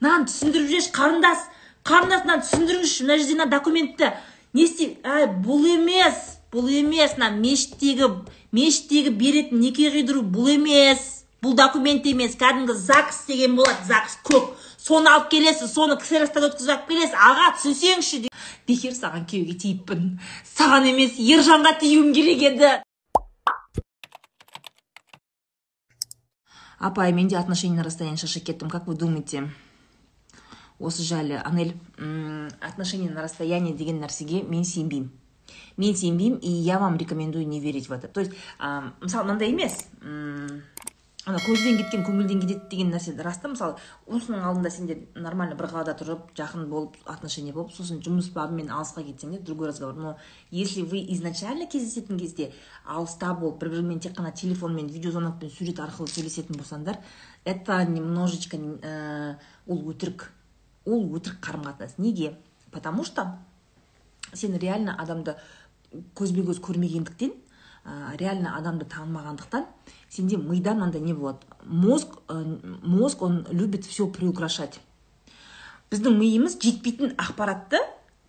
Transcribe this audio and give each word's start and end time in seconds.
мынаны 0.00 0.28
түсіндіріп 0.30 0.70
жіберші 0.70 0.92
қарындас. 0.94 1.46
Қарындас 1.86 2.26
мынаны 2.26 2.46
түсіндіріңізші 2.46 3.06
мына 3.06 3.18
жерде 3.18 3.36
мына 3.38 3.48
документті. 3.50 4.12
Не 4.54 4.66
істей 4.66 4.96
әй 5.02 5.26
бұл 5.42 5.66
емес 5.74 6.38
бұл 6.52 6.70
емес. 6.70 7.16
Мына 7.18 7.30
мешіттегі 7.36 8.10
мешіттегі 8.52 9.14
беретін 9.18 9.60
неке 9.62 9.90
қидыру 9.90 10.22
бұл 10.22 10.54
емес. 10.54 11.24
Бұл 11.42 11.54
документ 11.56 12.06
емес. 12.06 12.36
Кәдімгі 12.38 12.74
загс 12.76 13.24
деген 13.28 13.56
болады 13.58 13.86
загс 13.88 14.18
көк 14.28 14.52
соны 14.80 15.10
алып 15.12 15.30
келесіз 15.32 15.72
соны 15.74 15.96
ксеростан 16.00 16.46
өткізіп 16.48 16.74
алып 16.74 16.86
келесіз. 16.88 17.16
Аға 17.16 17.50
түсінсеңізші 17.56 18.22
бекер 18.68 18.94
саған 18.96 19.26
күйеуге 19.30 19.56
тиіппін. 19.60 20.06
Саған 20.56 20.88
емес 20.92 21.18
ержанға 21.20 21.76
тиюім 21.80 22.14
керек 22.16 22.46
еді. 22.50 22.72
Апай 26.80 27.12
менде 27.12 27.36
отношения 27.36 27.76
на 27.76 27.84
расстоянии 27.84 28.16
шашып 28.16 28.44
кеттім. 28.44 28.70
Как 28.70 28.86
вы 28.86 28.94
думаете? 28.94 29.50
Осы 30.80 31.02
жайлы 31.02 31.36
анель 31.36 31.76
отношения 32.60 33.10
на 33.10 33.22
расстоянии 33.22 33.72
деген 33.76 34.00
нәрсеге 34.00 34.42
мен 34.42 34.64
сенбеймін. 34.64 35.10
Мен 35.76 35.96
сенбеймін 35.96 36.38
и 36.38 36.50
я 36.50 36.78
вам 36.78 36.96
рекомендую 36.96 37.46
не 37.46 37.60
верить 37.60 37.88
в 37.88 37.92
это. 37.92 38.08
То 38.08 38.20
есть 38.20 38.32
мысалы 38.58 39.24
мынандай 39.24 39.50
емес 39.50 39.86
ана 41.28 41.36
көзден 41.44 41.76
кеткен 41.76 42.00
көңілден 42.06 42.40
кетеді 42.40 42.68
деген 42.70 42.90
нәрсе 42.94 43.12
рас 43.22 43.38
та 43.42 43.50
мысалы 43.52 43.76
осының 44.08 44.40
алдында 44.40 44.70
сендер 44.72 45.02
нормально 45.14 45.54
бір 45.54 45.68
қалада 45.68 45.92
тұрып 46.00 46.32
жақын 46.38 46.64
болып 46.70 46.96
отношения 47.04 47.52
болып 47.52 47.74
сосын 47.76 48.00
жұмыс 48.00 48.30
бабымен 48.32 48.72
алысқа 48.72 49.04
кетсеңдер 49.04 49.44
другой 49.44 49.68
разговор. 49.68 49.94
Но 49.94 50.16
если 50.50 50.80
вы 50.80 51.04
изначально 51.12 51.66
кездесетін 51.66 52.18
кезде 52.18 52.52
алыста 52.86 53.34
болып 53.34 53.60
бір 53.60 53.74
біріңмен 53.76 54.00
тек 54.00 54.16
қана 54.16 54.32
телефонмен 54.32 54.88
видеозвонокпен 54.88 55.50
сурет 55.50 55.78
арқылы 55.78 56.08
сөйлесетін 56.08 56.56
болсаңдар 56.56 56.98
это 57.44 57.84
немножечко 57.84 58.56
ә, 58.56 59.36
ол 59.66 59.90
өтірік. 59.92 60.30
Ол 60.90 61.06
өтірік 61.14 61.38
қарым 61.40 61.62
қатынас 61.68 61.94
неге? 61.98 62.34
Потому 62.70 63.04
что 63.04 63.38
сен 64.34 64.58
реально 64.58 64.96
адамды 64.98 65.36
көзбе 66.14 66.42
көз 66.46 66.60
көрмегендіктен 66.62 67.32
ә, 67.84 68.16
реально 68.18 68.56
адамды 68.58 68.84
танымағандықтан 68.84 69.66
сенде 70.08 70.36
мида 70.36 70.74
мынандай 70.74 71.00
не 71.00 71.14
болады? 71.14 71.46
Мозг 71.64 72.18
мозг 72.28 73.22
он 73.22 73.46
любит 73.50 73.86
все 73.86 74.06
приукрашать. 74.06 74.80
Біздің 75.90 76.18
миымыз 76.18 76.58
жетпейтін 76.62 77.16
ақпаратты 77.18 77.80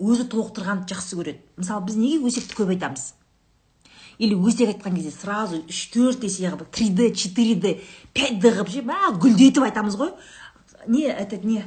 өзі 0.01 0.25
толықтырғанды 0.31 0.89
жақсы 0.89 1.17
көреді. 1.19 1.41
Мысалы 1.61 1.85
біз 1.85 1.97
неге 2.01 2.25
өсекті 2.25 2.57
көп 2.57 2.71
айтамыз? 2.73 3.11
Или 4.17 4.33
өсек 4.33 4.71
айтқан 4.73 4.95
кезде 4.97 5.11
сразу 5.13 5.61
үш 5.69 5.83
төрт 5.93 6.25
есе 6.25 6.49
қылып 6.49 6.71
три 6.73 6.89
д 6.89 7.11
четыре 7.13 7.55
д 7.55 7.75
пять 8.13 8.39
д 8.41 8.49
қылып 8.53 8.69
ше 8.69 8.81
гүлдетіп 8.81 9.63
айтамыз 9.65 9.97
ғой. 9.97 10.11
Не 10.87 11.03
этот 11.03 11.43
не 11.43 11.65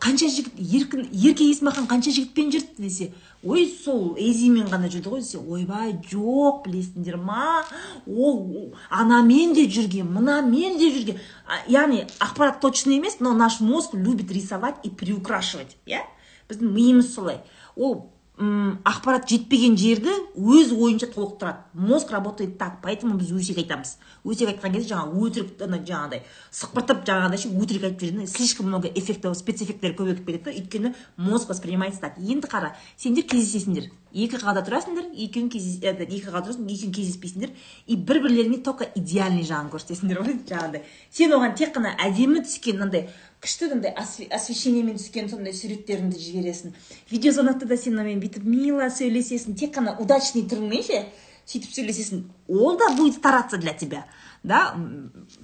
қанша 0.00 0.28
жігіт 0.28 0.58
еркін 0.58 1.06
ерке 1.12 1.46
есмахан 1.50 1.86
қанша 1.90 2.12
жігітпен 2.14 2.50
жүрді 2.54 2.82
десе 2.82 3.10
ой 3.42 3.66
сол 3.66 4.16
эзимен 4.18 4.68
ғана 4.70 4.90
жүрді 4.92 5.12
ғой 5.12 5.22
десе 5.24 5.38
ойбай 5.38 5.94
жоқ 6.10 6.64
білесіңдер 6.66 7.16
ма? 7.18 7.64
Ол 8.06 8.72
анамен 8.90 9.54
де 9.54 9.66
жүрген 9.66 10.10
мынамен 10.12 10.78
де 10.78 10.90
жүрген. 10.94 11.20
Яғни 11.68 12.06
ақпарат 12.18 12.60
точный 12.60 12.98
емес 12.98 13.20
но 13.20 13.34
наш 13.34 13.60
мозг 13.60 13.94
любит 13.94 14.30
рисовать 14.30 14.76
и 14.84 14.90
приукрашивать 14.90 15.76
иә? 15.86 16.04
Біздің 16.48 16.70
миымыз 16.70 17.14
солай. 17.14 17.40
Ол 17.74 18.10
ақпарат 18.36 19.30
жетпеген 19.30 19.78
жерді 19.80 20.12
өз 20.36 20.72
ойынша 20.76 21.06
толықтырады. 21.08 21.64
Мозг 21.72 22.10
работает 22.10 22.58
так 22.58 22.82
поэтому 22.82 23.16
біз 23.16 23.32
өсек 23.32 23.56
айтамыз. 23.62 23.96
Өсек 24.24 24.50
айтқан 24.52 24.74
кезде 24.74 24.92
жаңағы 24.92 25.22
өтірік 25.24 25.56
жаңағыдай 25.56 26.20
сықпыртып 26.52 27.06
жаңағыдай 27.08 27.40
ше 27.40 27.48
өтірік 27.48 27.86
айтып 27.88 28.02
жүреді 28.02 28.26
слишком 28.28 28.68
много 28.68 28.92
эффектов 28.92 29.38
спецэффекттер 29.40 29.96
көбейіп 29.96 30.26
кетеді 30.26 30.44
да 30.44 30.50
өйткені 30.52 30.94
мозг 31.16 31.48
воспринимается 31.48 32.00
так. 32.02 32.18
Енді 32.18 32.46
қара 32.46 32.74
сендер 32.96 33.24
кездесесіңдер. 33.24 33.88
Екі 34.16 34.38
қалада 34.40 34.62
тұрасыңдар 34.64 35.10
екеуің 35.12 35.50
екі 35.52 36.22
қалада 36.24 36.48
тұрасың 36.48 36.70
екеуің 36.72 36.92
кездеспейсіңдер. 36.96 37.52
И 37.86 37.96
бір 37.96 38.22
бірлеріңе 38.24 38.62
только 38.64 38.88
идеальный 38.96 39.44
жағын 39.44 39.68
көрсетесіңдер 39.74 40.22
ғой 40.22 40.38
жаңағыдай 40.48 40.82
сен 41.12 41.34
оған 41.36 41.56
тек 41.58 41.74
қана 41.76 41.92
әдемі 42.00 42.40
түскен 42.46 42.80
мынандай 42.80 43.10
күшті 43.44 43.70
андай 43.76 43.92
освещениемен 43.96 44.96
түскен 44.96 45.28
сондай 45.28 45.52
суреттеріңді 45.52 46.20
жібересің. 46.22 46.74
Видеозвонокта 47.10 47.68
да 47.68 47.76
сен 47.76 47.96
мынамен 47.96 48.22
бүйтіп 48.24 48.46
мило 48.48 48.88
сөйлесесің 48.88 49.58
тек 49.60 49.76
қана 49.76 49.98
удачный 50.00 50.46
түріңмен 50.48 50.86
ше? 50.86 51.02
Сөйтіп 51.46 51.76
сөйлесесің 51.76 52.24
ол 52.48 52.78
да 52.80 52.88
будет 52.96 53.20
стараться 53.20 53.58
для 53.58 53.74
тебя. 53.74 54.06
Да? 54.42 54.74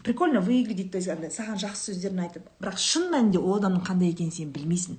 Прикольно 0.03 0.41
выглядеть 0.41 0.91
то 0.91 0.99
есть 0.99 1.09
саған 1.09 1.61
жақсы 1.61 1.93
сөздерін 1.93 2.25
айтып. 2.25 2.49
Бірақ 2.59 2.78
шын 2.78 3.11
мәнінде 3.12 3.38
ол 3.38 3.61
адамның 3.61 3.84
қандай 3.87 4.11
екенін 4.11 4.32
сен 4.34 4.50
білмейсің. 4.55 4.99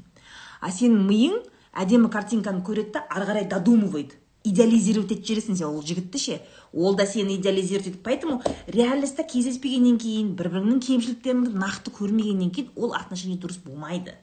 А 0.61 0.71
сенің 0.71 1.03
миың 1.09 1.41
әдемі 1.73 2.09
картинканы 2.13 2.63
көреді 2.65 2.97
да 2.97 3.05
ары 3.09 3.25
қарай 3.29 3.47
додумывает 3.49 4.13
идеализировать 4.43 5.11
етіп 5.11 5.25
жібересің 5.25 5.57
сен 5.57 5.67
ол 5.69 5.83
жігітті 5.83 6.19
ше. 6.19 6.39
Ол 6.73 6.95
да 6.95 7.05
сені 7.07 7.37
идеализировать 7.37 7.87
етеді 7.87 8.03
поэтому 8.03 8.41
реальностьта 8.67 9.23
кездеспегеннен 9.23 9.97
кейін 9.97 10.35
бір 10.35 10.51
біріңнің 10.51 10.81
кемшіліктеріңді 10.83 11.55
нақты 11.55 11.93
көрмегеннен 11.95 12.51
кейін 12.51 12.71
ол 12.75 12.93
отношение 12.93 13.39
дұрыс 13.39 13.63
болмайды. 13.63 14.15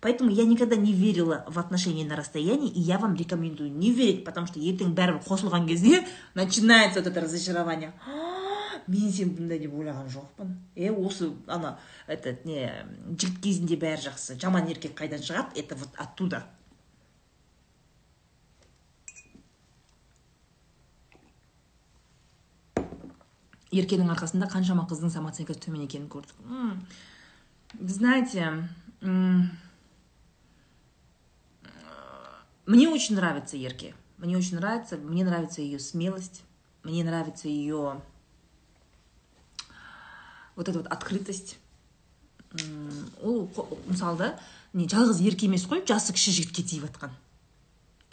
Поэтому 0.00 0.30
я 0.30 0.44
никогда 0.44 0.76
не 0.76 0.92
верила 0.92 1.44
в 1.48 1.58
отношения 1.58 2.04
на 2.04 2.16
расстоянии 2.16 2.70
и 2.70 2.80
я 2.80 2.98
вам 2.98 3.14
рекомендую 3.14 3.72
не 3.72 3.92
верить 3.92 4.24
потому 4.24 4.46
что 4.46 4.58
ертең 4.58 4.94
бәрібір 4.94 5.22
қосылған 5.26 5.66
кезде 5.66 6.04
начинается 6.34 7.00
вот 7.00 7.08
это 7.08 7.20
разочарование. 7.20 7.92
Мен 8.88 9.12
сен 9.12 9.34
бұндай 9.36 9.58
деп 9.60 9.74
ойлаған 9.76 10.06
жоқпын. 10.08 10.54
Е 10.74 10.88
осы 10.90 11.28
ана 11.46 11.78
этот 12.06 12.46
не 12.48 12.72
жігіт 13.10 13.42
кезінде 13.44 13.76
бәрі 13.76 14.08
жақсы. 14.08 14.38
Жаман 14.40 14.70
еркек 14.70 14.96
қайдан 14.96 15.20
шығады? 15.20 15.60
Это 15.60 15.76
вот 15.76 15.90
оттуда. 15.98 16.46
Еркенің 23.72 24.10
арқасында 24.14 24.48
қаншама 24.50 24.86
қыздың 24.88 25.10
самооценкасы 25.12 25.60
төмен 25.66 25.84
екенін 25.84 26.08
көрдік. 26.08 26.34
Знаете 27.80 28.68
мне 32.66 32.88
очень 32.88 33.16
нравится 33.16 33.56
ерке. 33.56 33.94
Мне 34.18 34.36
очень 34.36 34.56
нравится 34.56 34.96
мне 34.96 35.24
нравится 35.24 35.62
ее 35.62 35.78
смелость 35.78 36.42
мне 36.82 37.04
нравится 37.04 37.48
ее 37.48 38.00
вот 40.56 40.68
эта 40.68 40.78
вот 40.78 40.86
открытость. 40.86 41.58
Ол 43.22 43.50
мысалы 43.86 44.18
да 44.18 44.40
не 44.72 44.88
жалғыз 44.88 45.20
ерке 45.20 45.46
емес 45.46 45.66
қой 45.68 45.84
жасы 45.86 46.14
кіші 46.16 46.32
жігітке 46.32 46.62
тиіп 46.62 46.86
жатқан. 46.88 47.12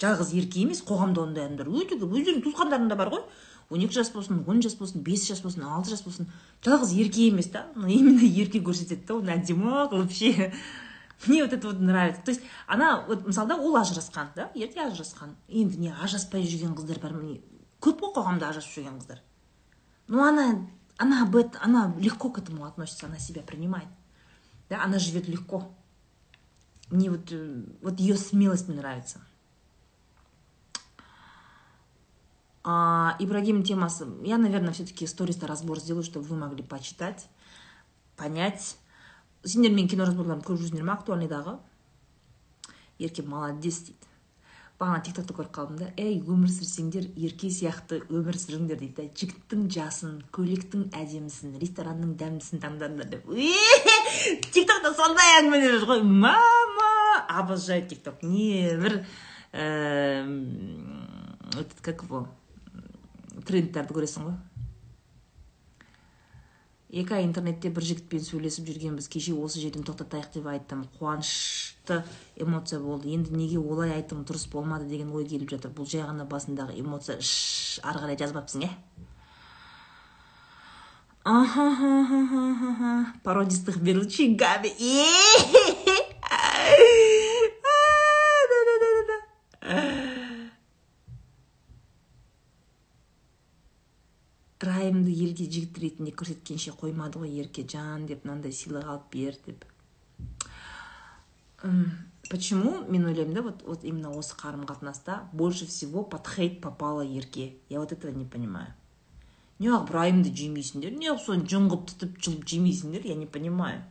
Жалғыз 0.01 0.33
ерке 0.35 0.61
емес 0.65 0.83
қоғамда 0.83 1.23
ондай 1.23 1.45
адамдар. 1.47 1.69
Өте 1.71 1.95
көп 1.95 2.11
өздерінің 2.19 2.43
туысқандарында 2.43 2.97
бар 2.99 3.13
ғой. 3.13 3.23
Он 3.69 3.79
екі 3.79 3.93
жас 3.93 4.11
болсын 4.13 4.43
он 4.47 4.61
жас 4.61 4.75
болсын 4.75 5.01
бес 5.01 5.27
жас 5.27 5.41
болсын 5.41 5.63
алты 5.63 5.89
жас 5.89 6.01
болсын. 6.05 6.27
Жалғыз 6.63 6.93
ерке 6.93 7.27
емес 7.27 7.49
та. 7.49 7.67
Именно 7.75 8.25
ерке 8.25 8.59
көрсетеді 8.59 9.05
да 9.07 9.15
оны 9.19 9.37
әдемі 9.37 9.87
қылып 9.91 10.53
мне 11.27 11.43
вот 11.43 11.53
это 11.53 11.67
вот 11.67 11.79
нравится. 11.79 12.21
То 12.23 12.31
есть 12.31 12.41
ана 12.67 13.05
вот 13.07 13.25
мысалы 13.25 13.49
да 13.49 13.55
ол 13.57 13.75
ажырасқан 13.75 14.27
да 14.35 14.51
ерте 14.53 14.81
ажырасқан. 14.81 15.35
Енді 15.47 15.77
не 15.79 15.93
ажыраспай 15.93 16.43
жүрген 16.43 16.75
қыздар 16.75 16.99
бар 16.99 17.13
міне. 17.13 17.41
Көп 17.81 18.01
қой 18.01 18.13
қоғамда 18.15 18.49
ажырасып 18.49 18.83
жүрген 18.83 18.99
қыздар. 18.99 19.21
Но 20.07 20.23
она 20.23 20.67
она 20.97 21.23
об 21.23 21.35
она 21.61 21.93
легко 21.97 22.29
к 22.29 22.39
этому 22.39 22.65
относится 22.65 23.07
она 23.07 23.17
себя 23.17 23.41
принимает. 23.41 23.87
Да 24.69 24.83
она 24.83 24.99
живет 24.99 25.27
легко. 25.27 25.71
Мне 26.89 27.09
вот 27.09 27.33
вот 27.81 27.99
ее 27.99 28.17
смелость 28.17 28.67
мне 28.67 28.77
нравится. 28.77 29.19
А, 32.67 33.15
Ибрагим 33.19 33.63
темасы. 33.63 34.07
Я, 34.23 34.37
наверное, 34.37 34.73
все-таки 34.73 35.05
сториста 35.05 35.45
разбор 35.45 35.79
сделаю, 35.79 36.03
чтобы 36.03 36.25
вы 36.25 36.35
могли 36.35 36.63
почитать, 36.63 37.27
понять. 38.17 38.77
сендермен 39.45 39.87
кино 39.87 40.07
разборларын 40.07 40.41
көріп 40.41 40.63
жүрсіңдер 40.63 40.85
ма 40.87 40.95
актуальныйдағы 40.97 41.51
ерке 42.97 43.21
молодец 43.21 43.77
дейді 43.85 44.07
бағана 44.79 45.03
тик 45.05 45.13
токта 45.15 45.35
көріп 45.37 45.51
қалдым 45.53 45.77
да. 45.79 45.89
Ей 46.01 46.17
өмір 46.19 46.49
сүрсеңдер 46.49 47.05
ерке 47.13 47.51
сияқты 47.53 48.01
өмір 48.09 48.39
сүріңдер 48.41 48.79
дейді 48.81 49.05
жігіттің 49.21 49.67
жасын 49.75 50.15
көйлектің 50.35 50.87
әдемісін 50.97 51.59
ресторанның 51.61 52.15
дәмдісін 52.19 52.63
таңдаңдар 52.63 53.11
деп. 53.11 53.29
Тик 54.49 54.65
токта 54.71 54.95
сондай 54.97 55.37
әңгімелер 55.41 55.77
жүр 55.77 55.91
ғой 55.91 56.01
мама! 56.03 56.89
Обожаю 57.29 57.85
тик 57.87 58.01
ток 58.03 58.23
не 58.23 58.73
бір 58.81 59.03
как 61.85 62.03
его? 62.03 62.27
Трендтерді 63.47 63.95
көресің 63.97 64.27
ғой. 64.27 64.35
Екі 66.95 67.17
ай 67.17 67.25
интернетте 67.27 67.71
бір 67.75 67.83
жігітпен 67.83 68.21
сөйлесіп 68.23 68.69
жүргенбіз. 68.69 69.09
Кеше 69.11 69.33
осы 69.35 69.59
жерден 69.59 69.83
тоқтатайық 69.87 70.29
деп 70.37 70.45
айттым. 70.47 70.85
Қуанышты 70.99 72.03
эмоция 72.39 72.79
болды. 72.79 73.11
Енді 73.11 73.35
неге 73.35 73.59
олай 73.59 73.91
айттым 73.97 74.23
дұрыс 74.23 74.47
болмады 74.53 74.87
деген 74.87 75.11
ой 75.11 75.27
келіп 75.27 75.57
жатыр. 75.57 75.73
Бұл 75.75 75.89
жай 75.91 76.05
ғана 76.07 76.27
басындағы 76.29 76.77
эмоция. 76.79 77.17
Ары 77.83 78.05
қарай 78.05 78.21
жазбапсың 78.21 78.69
иә 78.69 78.71
габи. 84.37 84.71
Жерде 95.13 95.45
жігіт 95.45 95.77
ретінде 95.77 96.11
көрсеткенше 96.11 96.73
қоймады 96.79 97.21
ғой 97.21 97.37
еркежан 97.43 98.07
деп 98.09 98.25
мынандай 98.25 98.55
сыйлық 98.55 98.89
алып 98.89 99.11
бер 99.11 99.37
деп. 99.45 99.65
Почему? 102.29 102.83
Мен 102.89 103.05
ойлаймын 103.05 103.33
да 103.33 103.41
вот, 103.43 103.61
вот 103.65 103.83
именно 103.83 104.09
осы 104.09 104.33
қарым 104.35 104.65
қатынаста 104.65 105.29
больше 105.31 105.67
всего 105.67 106.03
под 106.03 106.27
хейт 106.27 106.61
попала 106.61 107.01
ерке. 107.01 107.53
Я 107.69 107.79
вот 107.79 107.91
этого 107.91 108.11
не 108.11 108.25
понимаю. 108.25 108.73
Неғып 109.59 109.91
райымды 109.93 110.33
жемейсіңдер 110.35 110.97
неғып 110.99 111.21
соны 111.23 111.45
жұңғып 111.47 111.85
тұтып 111.91 112.17
жұлып 112.19 112.47
жемейсіңдер 112.49 113.05
я 113.07 113.15
не 113.15 113.25
понимаю. 113.25 113.83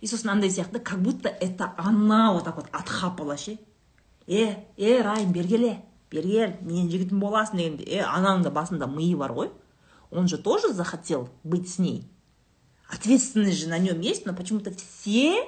И 0.00 0.06
сосын 0.06 0.30
андай 0.30 0.50
сияқты 0.50 0.80
как 0.80 1.02
будто 1.02 1.28
это 1.28 1.72
она 1.76 2.32
вот 2.32 2.44
так 2.44 2.56
вот 2.56 2.66
отхапала 2.72 3.36
ше. 3.36 3.58
Е 4.26 4.64
е 4.76 5.02
райым 5.02 5.32
бергеле 5.32 5.84
бергел 6.10 6.56
менің 6.62 6.90
жігітім 6.90 7.20
боласың 7.20 7.58
дегенде. 7.58 7.84
Е 7.84 8.02
ананың 8.02 8.42
да 8.42 8.50
басында 8.50 8.86
миы 8.86 9.16
бар 9.16 9.32
ғой. 9.32 9.52
Он 10.14 10.28
же 10.28 10.38
тоже 10.38 10.72
захотел 10.72 11.28
быть 11.42 11.68
с 11.68 11.78
ней. 11.78 12.08
Ответственность 12.88 13.58
же 13.58 13.68
на 13.68 13.78
нем 13.78 14.00
есть 14.00 14.26
но 14.26 14.34
почему 14.34 14.60
то 14.60 14.70
все 14.70 15.44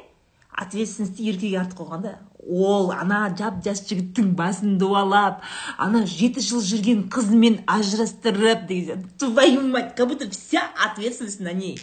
ответственностьті 0.56 1.26
еркеге 1.28 1.58
артып 1.60 1.82
қойған 1.84 2.02
да. 2.02 2.14
Ол 2.40 2.90
ана 2.94 3.28
жап 3.36 3.60
жас 3.64 3.82
жігіттің 3.88 4.32
басын 4.38 4.78
дуалап 4.80 5.42
ана 5.76 6.04
жеті 6.08 6.40
жыл 6.40 6.62
жүрген 6.64 7.06
қызымен 7.12 7.60
ажырастырып 7.68 8.66
деген. 8.66 9.04
Твою 9.18 9.66
мать 9.68 9.94
как 9.96 10.08
будто 10.08 10.30
вся 10.30 10.62
ответственность 10.88 11.40
на 11.40 11.52
ней. 11.52 11.78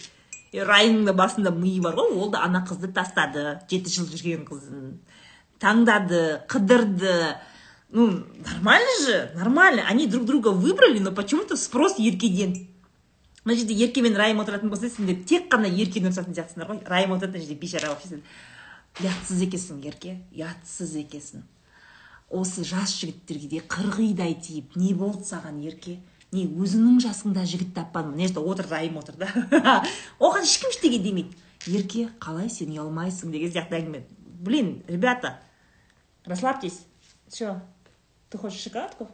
Райымның 0.53 1.06
да 1.06 1.13
басында 1.13 1.51
миы 1.51 1.81
бар 1.81 1.95
ғой. 1.95 2.18
Ол 2.18 2.31
да 2.31 2.44
ана 2.44 2.65
қызды 2.68 2.91
тастады 2.94 3.59
жеті 3.69 3.94
жыл 3.94 4.09
жүрген 4.09 4.45
қызын 4.50 4.97
таңдады 5.62 6.41
қыдырды. 6.50 7.38
Ну 7.89 8.24
нормально 8.41 8.89
же 9.06 9.31
нормально. 9.36 9.83
Они 9.88 10.07
друг 10.07 10.25
друга 10.25 10.50
выбрали 10.50 10.97
но 10.97 11.12
почему 11.12 11.44
то 11.44 11.56
спрос 11.57 12.00
еркеден 12.00 12.73
мына 13.44 13.57
жерде 13.60 13.74
ерке 13.74 14.01
мен 14.01 14.16
райым 14.16 14.40
отыратын 14.44 14.69
болса 14.69 14.90
сендер 14.90 15.24
тек 15.28 15.50
қана 15.51 15.68
еркені 15.68 16.10
ұрсатын 16.10 16.36
сияқтысыңдар 16.36 16.69
ғой. 16.69 16.81
Райым 16.88 17.16
отырады 17.16 17.38
мына 17.38 17.45
жерде 17.45 17.60
бейшара 17.60 17.92
болып 17.94 18.24
ұятсыз 19.01 19.42
екенсің 19.48 19.81
ерке. 19.88 20.18
Ұятсыз 20.36 20.95
екенсің. 21.01 21.44
Осы 22.34 22.63
жас 22.66 22.94
жігіттерге 23.00 23.50
де 23.50 23.62
қырғидай 23.69 24.36
тиіп 24.42 24.75
не 24.78 24.94
болды 24.98 25.25
саған 25.25 25.60
ерке? 25.66 26.00
Не 26.34 26.45
өзіңнің 26.45 27.00
жасыңда 27.01 27.45
жігіт 27.50 27.74
таппадың? 27.75 28.13
Мына 28.13 28.28
жерде 28.28 28.44
отыр 28.54 28.69
райым 28.69 28.98
отыр 29.01 29.18
да. 29.22 29.30
Оған 30.19 30.46
ешкім 30.46 30.74
ештеңе 30.74 31.01
демейді. 31.01 31.38
Ерке 31.74 32.07
қалай 32.22 32.50
сен 32.54 32.74
ұялмайсың 32.74 33.34
деген 33.34 33.54
сияқты 33.54 33.80
әңгіме. 33.80 34.04
Блин 34.46 34.75
ребята 34.88 35.39
расслабьтесь. 36.25 36.86
Че 37.31 37.62
ты 38.30 38.38
хочешь 38.38 38.62
шоколадку? 38.62 39.10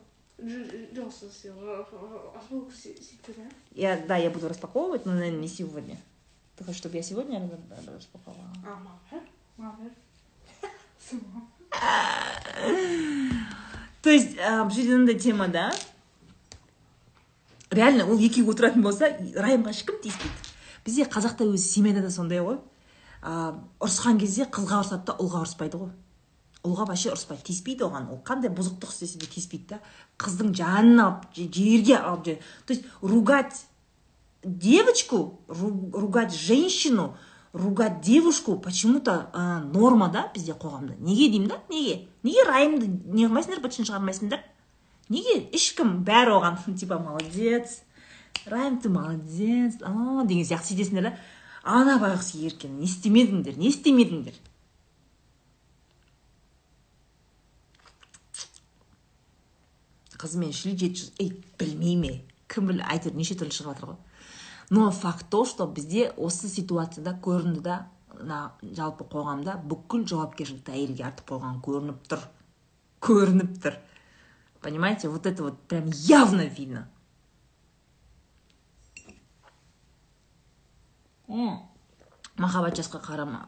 Я, 3.75 3.97
да, 4.07 4.17
я 4.17 4.29
буду 4.29 4.47
распаковывать, 4.47 5.05
но, 5.05 5.13
наверное, 5.13 5.41
не 5.41 5.47
сегодня. 5.47 5.97
Ты 6.55 6.63
хочешь, 6.63 6.79
чтобы 6.79 6.97
я 6.97 7.03
сегодня 7.03 7.49
распаковала? 7.95 8.49
То 14.01 14.09
есть 14.09 14.37
мындай 14.37 15.19
тема 15.19 15.47
да 15.47 15.73
реально 17.71 18.05
ол 18.09 18.17
екеуі 18.17 18.49
отыратын 18.49 18.81
болса 18.81 19.11
райымға 19.13 19.73
ешкім 19.75 19.99
тиіспейді 20.01 20.53
бізде 20.85 21.05
қазақта 21.05 21.45
өзі 21.45 21.61
семьяда 21.61 22.01
да 22.01 22.09
сондай 22.09 22.41
ғой 22.41 22.57
ұрысқан 23.21 24.17
кезде 24.21 24.47
қызға 24.49 24.81
ұрысады 24.81 25.05
да 25.05 25.17
ұлға 25.21 25.43
ұрыспайды 25.43 25.81
ғой 25.81 25.91
ұлға 26.67 26.89
вообще 26.89 27.13
ұрыспайды 27.13 27.47
тиіспейді 27.49 27.85
оған. 27.87 28.09
Ол 28.13 28.21
қандай 28.25 28.51
бұзықтық 28.51 28.91
істесе 28.91 29.19
де 29.19 29.29
тиіспейді 29.31 29.75
да 29.75 29.79
қыздың 30.19 30.53
жанын 30.59 31.01
алып 31.03 31.25
жерге 31.35 31.97
алып 31.97 32.43
то 32.65 32.73
есть 32.73 32.85
ругать 33.01 33.65
девочку 34.43 35.39
ругать 35.47 36.33
женщину 36.33 37.15
ругать 37.53 38.01
девушку 38.01 38.57
почему 38.57 38.99
то 38.99 39.29
ә, 39.33 39.63
норма 39.63 40.09
да 40.09 40.29
бізде 40.33 40.53
қоғамда. 40.53 40.95
Неге 40.99 41.29
деймін 41.29 41.47
да? 41.49 41.61
Неге? 41.69 42.07
Неге 42.23 42.43
райымды 42.43 42.87
не 42.87 43.25
қылмайсыңдар 43.25 43.63
бытшын 43.63 43.87
шығармайсыңдар 43.89 44.43
неге? 45.09 45.49
Ешкім 45.53 46.03
бәрі 46.03 46.37
оған 46.37 46.59
типа 46.79 46.99
молодец 46.99 47.81
райым 48.45 48.79
ты 48.79 48.89
молодец 48.89 49.75
а 49.81 50.23
деген 50.25 50.45
сияқты 50.45 50.73
сөйтесіңдер 50.73 51.09
да 51.09 51.13
ана 51.63 51.97
байғұс 52.01 52.33
еркен 52.39 52.77
не 52.79 52.87
істемедіңдер 52.87 53.57
не 53.59 53.69
істемедіңдер 53.69 54.37
қызымен 60.19 60.53
шіли 60.55 60.77
жеті 60.77 61.03
жыл 61.03 61.23
ей 61.23 61.31
білмей 61.59 61.95
ме 61.99 62.13
кім 62.51 62.69
біл 62.71 62.83
әйтеуір 62.83 63.17
неше 63.19 63.37
түрлі 63.39 63.55
шығып 63.55 63.73
жатыр 63.73 63.91
ғой 63.93 63.97
но 64.69 64.91
факт 64.91 65.29
то 65.29 65.45
что 65.45 65.67
бізде 65.67 66.09
осы 66.17 66.49
ситуацияда 66.51 67.15
көрінді 67.25 67.63
да 67.65 67.77
мына 68.19 68.39
жалпы 68.61 69.07
қоғамда 69.09 69.57
бүкіл 69.71 70.05
жауапкершілікті 70.11 70.75
әйелге 70.75 71.05
артып 71.09 71.31
қойған 71.31 71.59
көрініп 71.65 72.05
тұр 72.11 72.25
көрініп 73.05 73.59
тұр 73.63 73.79
понимаете 74.61 75.09
вот 75.09 75.25
это 75.25 75.43
вот 75.43 75.59
прям 75.67 75.89
явно 75.93 76.45
видно 76.45 76.87
махаббат 82.37 82.77
жасқа 82.77 83.01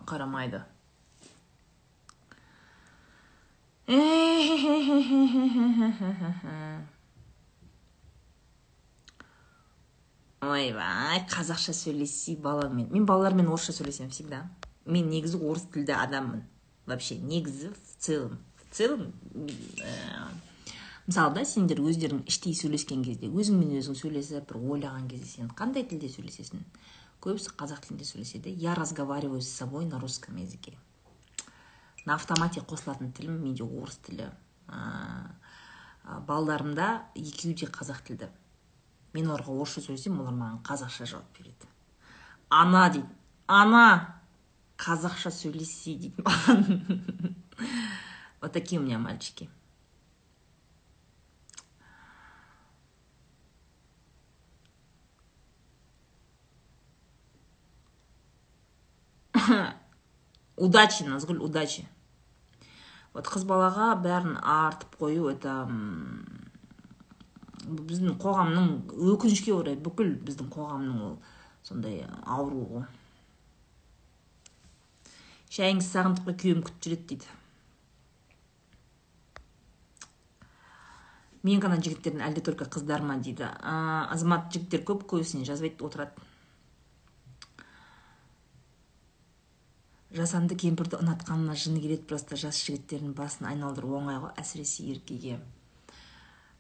қарамайды 0.05 0.63
ойбай 10.41 11.19
қазақша 11.27 11.73
сөйлесе 11.75 12.37
баламен. 12.39 12.87
Мен 12.91 13.05
балалармен 13.05 13.47
орысша 13.51 13.73
сөйлесемін 13.75 14.11
всегда. 14.13 14.49
Мен 14.85 15.09
негізі 15.11 15.37
орыс 15.43 15.63
тілді 15.73 15.91
адаммын. 15.97 16.43
Вообще 16.87 17.15
негізі 17.19 17.69
в 17.69 17.95
целом. 17.99 18.37
В 18.55 18.75
целом 18.75 19.11
ә, 19.35 19.47
мысалы 21.07 21.35
да 21.35 21.45
сендер 21.45 21.79
өздерің 21.83 22.23
іштей 22.31 22.53
сөйлескен 22.55 23.03
кезде 23.03 23.27
өзіңмен 23.27 23.75
өзің 23.81 23.95
сөйлесіп 23.99 24.47
бір 24.53 24.57
ойлаған 24.61 25.07
кезде 25.11 25.27
сен 25.27 25.49
қандай 25.51 25.83
тілде 25.83 26.07
сөйлесесің? 26.07 26.63
Көбісі 27.19 27.49
қазақ 27.59 27.79
тілінде 27.89 28.05
сөйлеседі. 28.07 28.55
Я 28.55 28.75
разговариваю 28.75 29.41
с 29.41 29.49
собой 29.49 29.85
на 29.85 29.99
русском 29.99 30.37
языке. 30.37 30.77
На 32.05 32.15
автомате 32.17 32.61
қосылатын 32.65 33.11
тілім 33.13 33.41
менде 33.43 33.63
орыс 33.65 33.97
тілі. 34.05 34.29
Ә, 34.71 34.77
балдарымда 36.27 36.87
екеуі 37.15 37.53
де 37.61 37.67
қазақ 37.69 38.01
тілді. 38.07 38.29
Мен 39.13 39.27
оларға 39.27 39.53
орысша 39.53 39.83
сөйлесем 39.85 40.19
олар 40.21 40.33
маған 40.33 40.61
қазақша 40.65 41.05
жауап 41.05 41.37
береді. 41.37 41.69
Ана 42.49 42.87
дейді. 42.89 43.07
Ана 43.47 43.85
қазақша 44.81 45.31
сөйлесе 45.35 45.97
дейді 45.99 46.25
маған. 46.25 47.35
Вот 48.41 48.53
такие 48.53 48.79
у 48.81 48.83
меня 48.83 48.97
мальчики. 48.97 49.51
удачи 60.61 61.07
назгүл 61.09 61.41
удачи. 61.41 61.87
Вот 63.11 63.27
қыз 63.27 63.43
балаға 63.49 63.91
бәрін 63.99 64.37
артып 64.39 64.95
қою 65.01 65.27
это 65.33 65.65
біздің 67.65 68.15
қоғамның 68.21 68.71
өкінішке 69.11 69.51
орай 69.53 69.75
бүкіл 69.75 70.15
біздің 70.23 70.47
қоғамның 70.53 71.03
ол 71.09 71.17
сондай 71.67 72.05
ауру 72.23 72.63
ғой 72.71 72.87
шайыңызды 75.51 75.91
сағындық 75.91 76.27
қой 76.29 76.35
күйеуім 76.41 76.63
күтіп 76.63 76.85
жүреді 76.85 77.07
дейді. 77.11 77.37
Мен 81.43 81.59
ғана 81.59 81.79
жігіттердің 81.81 82.23
әлде 82.23 82.43
только 82.45 82.67
қыздар 82.71 83.03
ма 83.03 83.17
дейді. 83.19 83.49
Азамат 83.59 84.47
жігіттер 84.53 84.85
көп 84.87 85.03
көбісіне 85.11 85.43
жазбайды 85.43 85.83
отырады. 85.83 86.15
Жасанды 90.11 90.57
кемпірді 90.59 90.99
ұнатқанына 90.99 91.55
жыны 91.55 91.81
келеді 91.83 92.03
просто 92.09 92.35
жас 92.39 92.59
жігіттердің 92.65 93.13
басын 93.15 93.47
айналдыру 93.53 93.95
оңай 93.99 94.19
ғой 94.19 94.33
әсіресе 94.41 94.83
еркеге. 94.91 95.39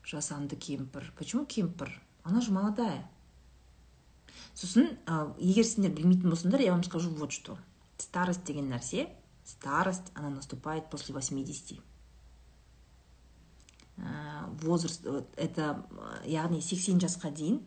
Жасанды 0.07 0.55
кемпір. 0.55 1.11
Почему 1.17 1.45
кемпір? 1.45 1.91
Она 2.23 2.41
же 2.41 2.51
молодая. 2.51 3.09
Сосын 4.55 4.97
ә, 5.05 5.33
егер 5.39 5.65
сендер 5.65 5.91
білмейтін 5.95 6.31
болсаңдар 6.31 6.61
я 6.63 6.71
вам 6.71 6.83
скажу 6.83 7.09
вот 7.09 7.31
что. 7.31 7.57
Старость 7.97 8.43
деген 8.45 8.71
нәрсе 8.71 9.09
старость 9.45 10.11
она 10.13 10.29
наступает 10.29 10.89
после 10.89 11.13
80 11.15 11.79
ә, 13.97 14.49
возраст 14.63 15.05
это 15.35 15.85
яғни 16.25 16.61
80 16.61 17.01
жасқа 17.03 17.31
дейін 17.31 17.61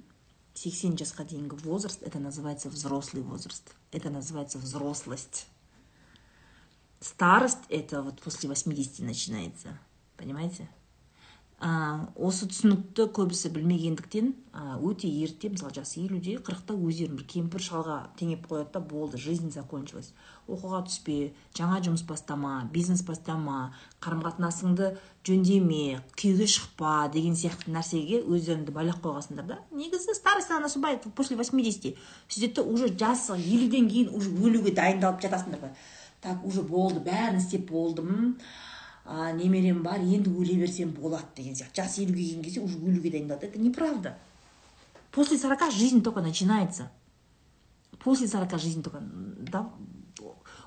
80 0.54 1.00
жасқа 1.00 1.24
дейінгі 1.24 1.56
возраст 1.64 2.02
это 2.02 2.18
называется 2.18 2.68
взрослый 2.70 3.22
возраст. 3.22 3.74
Это 3.90 4.10
называется 4.10 4.58
взрослость. 4.58 5.46
Старость 7.04 7.64
это 7.68 8.02
вот 8.02 8.20
после 8.22 8.48
80 8.48 9.00
начинается 9.00 9.78
понимаете? 10.16 10.68
Ә, 11.64 12.10
осы 12.18 12.48
түсінікті 12.50 13.06
көбісі 13.14 13.48
білмегендіктен 13.54 14.32
өте 14.84 15.08
ерте 15.08 15.48
мысалы 15.52 15.72
жасы 15.72 16.02
елуде 16.02 16.34
қырықта 16.42 16.74
өздерін 16.74 17.14
бір 17.20 17.28
кемпір 17.30 17.62
шалға 17.62 17.98
теңеп 18.18 18.48
қояды 18.50 18.74
да 18.74 18.82
болды 18.82 19.20
жизнь 19.22 19.52
закончилась. 19.54 20.10
Оқуға 20.50 20.82
түспе 20.90 21.32
жаңа 21.56 21.78
жұмыс 21.86 22.02
бастама 22.04 22.68
бизнес 22.74 23.04
бастама 23.06 23.72
қарым 24.02 24.26
қатынасыңды 24.26 24.90
жөндеме 25.24 26.02
күйеуге 26.18 26.50
шықпа 26.50 27.08
деген 27.14 27.38
сияқты 27.38 27.72
нәрсеге 27.72 28.20
өздеріңді 28.26 28.74
байлап 28.74 29.00
қойғансыңдар 29.06 29.46
да. 29.46 29.60
Негізі 29.70 30.12
старость 30.18 30.50
она 30.50 30.66
наступает 30.66 31.06
после 31.14 31.36
80 31.36 31.94
сөйтеді 32.28 32.66
уже 32.66 32.90
жасы 32.92 33.38
елуден 33.38 33.88
кейін 33.88 34.10
уже 34.12 34.34
өлуге 34.34 34.74
дайындалып 34.74 35.22
жатасыңдар 35.22 35.68
ғой 35.68 35.76
так 36.24 36.44
уже 36.44 36.62
болды 36.64 37.02
бәрін 37.04 37.38
істеп 37.38 37.70
болдым. 37.70 38.38
А, 39.04 39.30
немерем 39.36 39.82
бар 39.84 40.00
енді 40.00 40.32
өле 40.32 40.56
берсем 40.56 40.94
болады 40.96 41.28
деген 41.36 41.54
сияқты. 41.54 41.82
Жасы 41.82 42.02
елуге 42.02 42.24
келген 42.24 42.44
кезде 42.44 42.60
уже 42.60 42.78
өлуге 42.78 43.10
дайындалады 43.10 43.46
это 43.46 43.60
неправда. 43.60 44.16
После 45.12 45.36
сорока 45.38 45.70
жизнь 45.70 46.02
только 46.02 46.22
начинается. 46.22 46.90
После 48.02 48.26
сорока 48.26 48.58
жизнь 48.58 48.82
только 48.82 49.02
да, 49.02 49.70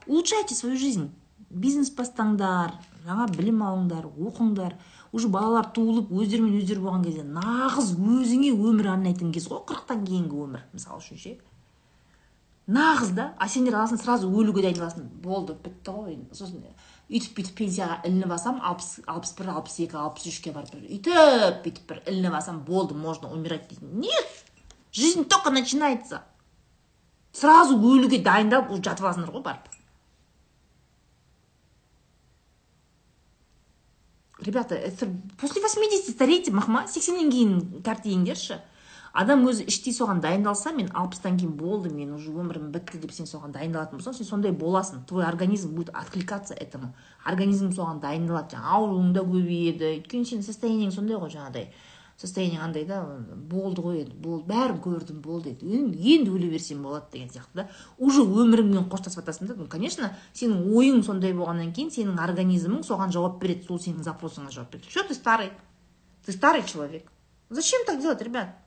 улучшайте 0.05 0.53
свою 0.55 0.77
жизнь. 0.77 1.09
Бизнес 1.49 1.89
бастаңдар 1.95 2.73
жаңа 3.07 3.27
білім 3.33 3.63
алыңдар 3.63 4.05
оқыңдар. 4.05 4.75
Уже 5.15 5.29
балалар 5.31 5.69
туылып 5.73 6.11
өздерімен 6.11 6.57
өздері 6.59 6.83
болған 6.83 7.05
кезде 7.05 7.23
нағыз 7.23 7.93
өзіңе 7.95 8.51
өмір 8.51 8.91
арнайтын 8.93 9.31
кез 9.33 9.47
ғой 9.47 9.63
қырықтан 9.69 10.03
кейінгі 10.05 10.41
өмір. 10.43 10.65
Мысалы 10.75 10.99
үшін 10.99 11.21
ше. 11.21 11.37
Нағыз 12.67 13.13
да. 13.15 13.33
А 13.39 13.47
сендер 13.49 13.77
аласың 13.79 13.99
сразу 14.01 14.29
өлуге 14.29 14.63
дайындаласың 14.65 15.07
болды 15.23 15.55
бітті 15.63 15.95
ғой. 15.95 16.17
Сосын 16.35 16.63
үйтіп 17.07 17.37
бүйтіп 17.37 17.55
пенсияға 17.61 18.01
ілініп 18.07 18.33
алсам 18.35 18.59
алпыс 18.59 18.99
алпыс 19.07 19.31
бір 19.37 19.53
алпыс 19.55 19.79
екі 19.85 19.95
алпыс 20.01 20.27
үшке 20.27 20.51
барып 20.55 20.75
бір 20.75 20.89
үйтіп 20.97 21.63
бүйтіп 21.63 21.87
бір 21.87 22.01
ілініп 22.11 22.35
алсам 22.41 22.59
болды 22.67 22.95
можно 22.95 23.31
умирать 23.31 23.69
дейтін. 23.69 23.99
Нет! 24.01 24.43
Жизнь 24.91 25.23
только 25.25 25.51
начинается. 25.51 26.23
Сразу 27.31 27.77
өлуге 27.77 28.19
дайындалып 28.23 28.71
уже 28.71 28.83
жатып 28.83 29.05
аласыңдар 29.05 29.31
ғой 29.31 29.43
барып. 29.45 29.67
Ребята 34.39 34.75
это 34.75 35.07
после 35.39 35.61
восьмидесяти 35.61 36.11
старейте 36.11 36.51
махма 36.51 36.87
сексеннен 36.87 37.31
кейін 37.31 37.81
тәртиіңдерші 37.83 38.59
адам 39.17 39.47
өзі 39.49 39.65
іштей 39.71 39.95
соған 39.97 40.19
дайындалса 40.21 40.71
мен 40.77 40.91
алпыстан 40.93 41.39
кейін 41.39 41.55
болды 41.57 41.89
мен 41.89 42.13
уже 42.13 42.29
өмірім 42.29 42.69
бітті 42.73 42.99
деп 43.01 43.13
сен 43.15 43.25
соған 43.25 43.55
дайындалатын 43.55 43.97
болсаң 43.97 44.13
сен 44.13 44.27
сондай 44.29 44.53
боласың. 44.53 45.07
Твой 45.09 45.25
организм 45.25 45.73
будет 45.73 45.89
откликаться 45.89 46.53
этому. 46.53 46.93
Организм 47.25 47.71
соған 47.73 47.97
дайындалады. 48.03 48.53
Жаңағы 48.53 48.75
ауруың 48.77 49.13
да 49.15 49.23
көбейеді. 49.25 49.89
Өйткені 49.97 50.29
сенің 50.29 50.45
состояниең 50.45 50.93
сондай 50.93 51.17
ғой 51.17 51.33
жаңағыдай. 51.33 51.71
Состояниең 52.21 52.61
андай 52.67 52.85
да 52.85 52.99
болды 53.49 53.81
ғой 53.81 54.03
енді 54.03 54.19
болды. 54.21 54.45
Бәрін 54.53 54.77
көрдім 54.85 55.23
болды 55.25 55.55
енді 55.65 56.31
өле 56.37 56.51
берсем 56.53 56.85
болады 56.85 57.09
деген 57.13 57.33
сияқты 57.33 57.63
да. 57.63 57.67
Уже 57.97 58.21
өміріңмен 58.21 58.85
қоштасып 58.85 59.23
жатасың 59.23 59.49
да. 59.49 59.57
Ну 59.57 59.65
конечно 59.65 60.13
сенің 60.37 60.69
ойың 60.77 61.01
сондай 61.05 61.33
болғаннан 61.33 61.73
кейін 61.73 61.89
сенің 61.89 62.21
организмің 62.21 62.85
соған 62.85 63.13
жауап 63.17 63.41
береді. 63.41 63.65
Сол 63.65 63.81
сенің 63.81 64.05
запросыңа 64.05 64.53
жауап 64.53 64.73
береді. 64.73 64.89
Все 64.93 65.03
ты 65.03 65.17
старый. 65.17 65.51
Ты 66.25 66.33
старый 66.33 66.63
человек. 66.63 67.11
Зачем 67.49 67.85
так 67.85 68.01
делать 68.01 68.21
ребят? 68.21 68.66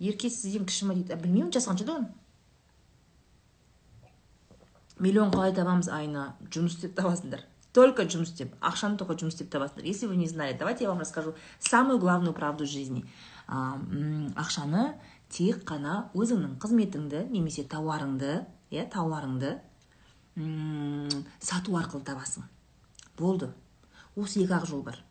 Ерке 0.00 0.30
сізден 0.30 0.66
кіші 0.66 0.90
ма 0.90 0.94
дейді? 0.94 1.16
Білмеймін 1.16 1.52
жасы 1.54 1.70
қаншада 1.70 1.98
оның 1.98 2.12
миллион 4.98 5.32
қалай 5.34 5.54
табамыз 5.54 5.88
айына? 5.90 6.34
Жұмыс 6.54 6.76
істеп 6.78 6.94
табасыңдар. 6.98 7.42
Только 7.74 8.04
жұмыс 8.06 8.30
істеп 8.30 8.54
ақшаны 8.62 8.98
только 8.98 9.16
жұмыс 9.18 9.34
істеп 9.34 9.50
табасыңдар. 9.50 9.84
Если 9.84 10.06
вы 10.06 10.16
не 10.16 10.28
знали 10.28 10.56
давайте 10.56 10.84
я 10.84 10.90
вам 10.90 11.00
расскажу 11.00 11.34
самую 11.58 11.98
главную 11.98 12.32
правду 12.32 12.66
жизни. 12.66 13.04
Ақшаны 13.48 14.94
тек 15.28 15.64
қана 15.66 16.10
өзіңнің 16.14 16.58
қызметіңді 16.62 17.26
немесе 17.30 17.64
тауарыңды 17.66 18.44
иә 18.70 18.86
тауарыңды 18.90 19.58
сату 21.40 21.76
арқылы 21.78 22.04
табасың. 22.06 22.46
Болды. 23.18 23.50
Осы 24.14 24.44
екі 24.44 24.54
ақ 24.54 24.66
жол 24.70 24.82
бар. 24.86 25.02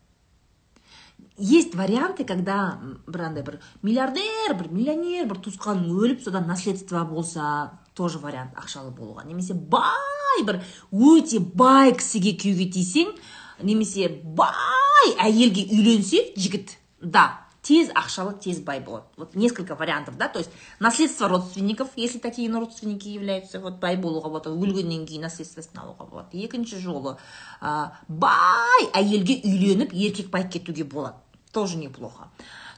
Есть 1.36 1.74
варианты 1.74 2.24
когда 2.24 2.78
бір 3.06 3.22
андай 3.28 3.42
бір 3.42 3.58
миллиардер 3.82 4.54
бір 4.54 4.70
миллионер 4.70 5.26
бір 5.26 5.40
туысқаның 5.42 5.90
өліп 5.90 6.22
содан 6.22 6.46
наследство 6.46 7.04
болса 7.04 7.80
тоже 7.94 8.18
вариант 8.18 8.54
ақшалы 8.58 8.90
болуға. 8.94 9.24
Немесе 9.26 9.54
бай 9.54 10.44
бір 10.46 10.62
өте 10.92 11.40
бай 11.40 11.94
кісіге 11.94 12.36
күйеуге 12.38 12.70
тисең 12.74 13.14
немесе 13.62 14.08
бай 14.22 15.14
әйелге 15.18 15.66
үйленсе 15.70 16.28
жігіт 16.36 16.76
да 17.00 17.40
тез 17.64 17.90
ақшалы 17.96 18.38
тез 18.38 18.60
бай 18.60 18.80
болады. 18.80 19.06
Вот 19.16 19.34
несколько 19.34 19.74
вариантов 19.74 20.16
да 20.18 20.28
то 20.28 20.38
есть 20.38 20.50
наследство 20.78 21.28
родственников 21.28 21.88
если 21.96 22.18
такие 22.18 22.52
родственники 22.52 23.08
являются 23.08 23.58
вот 23.58 23.80
бай 23.80 23.96
болуға 23.96 24.28
болады 24.28 24.50
өлгеннен 24.50 25.06
кейін 25.06 25.26
наследствосын 25.26 25.82
алуға 25.82 26.06
болады. 26.06 26.38
Екінші 26.38 26.78
жолы 26.78 27.16
ә, 27.60 27.90
бай 28.08 28.90
әйелге 28.92 29.40
үйленіп 29.42 29.94
еркек 29.94 30.30
байып 30.30 30.52
кетуге 30.52 30.84
болады. 30.84 31.23
Тоже 31.54 31.78
неплохо. 31.78 32.28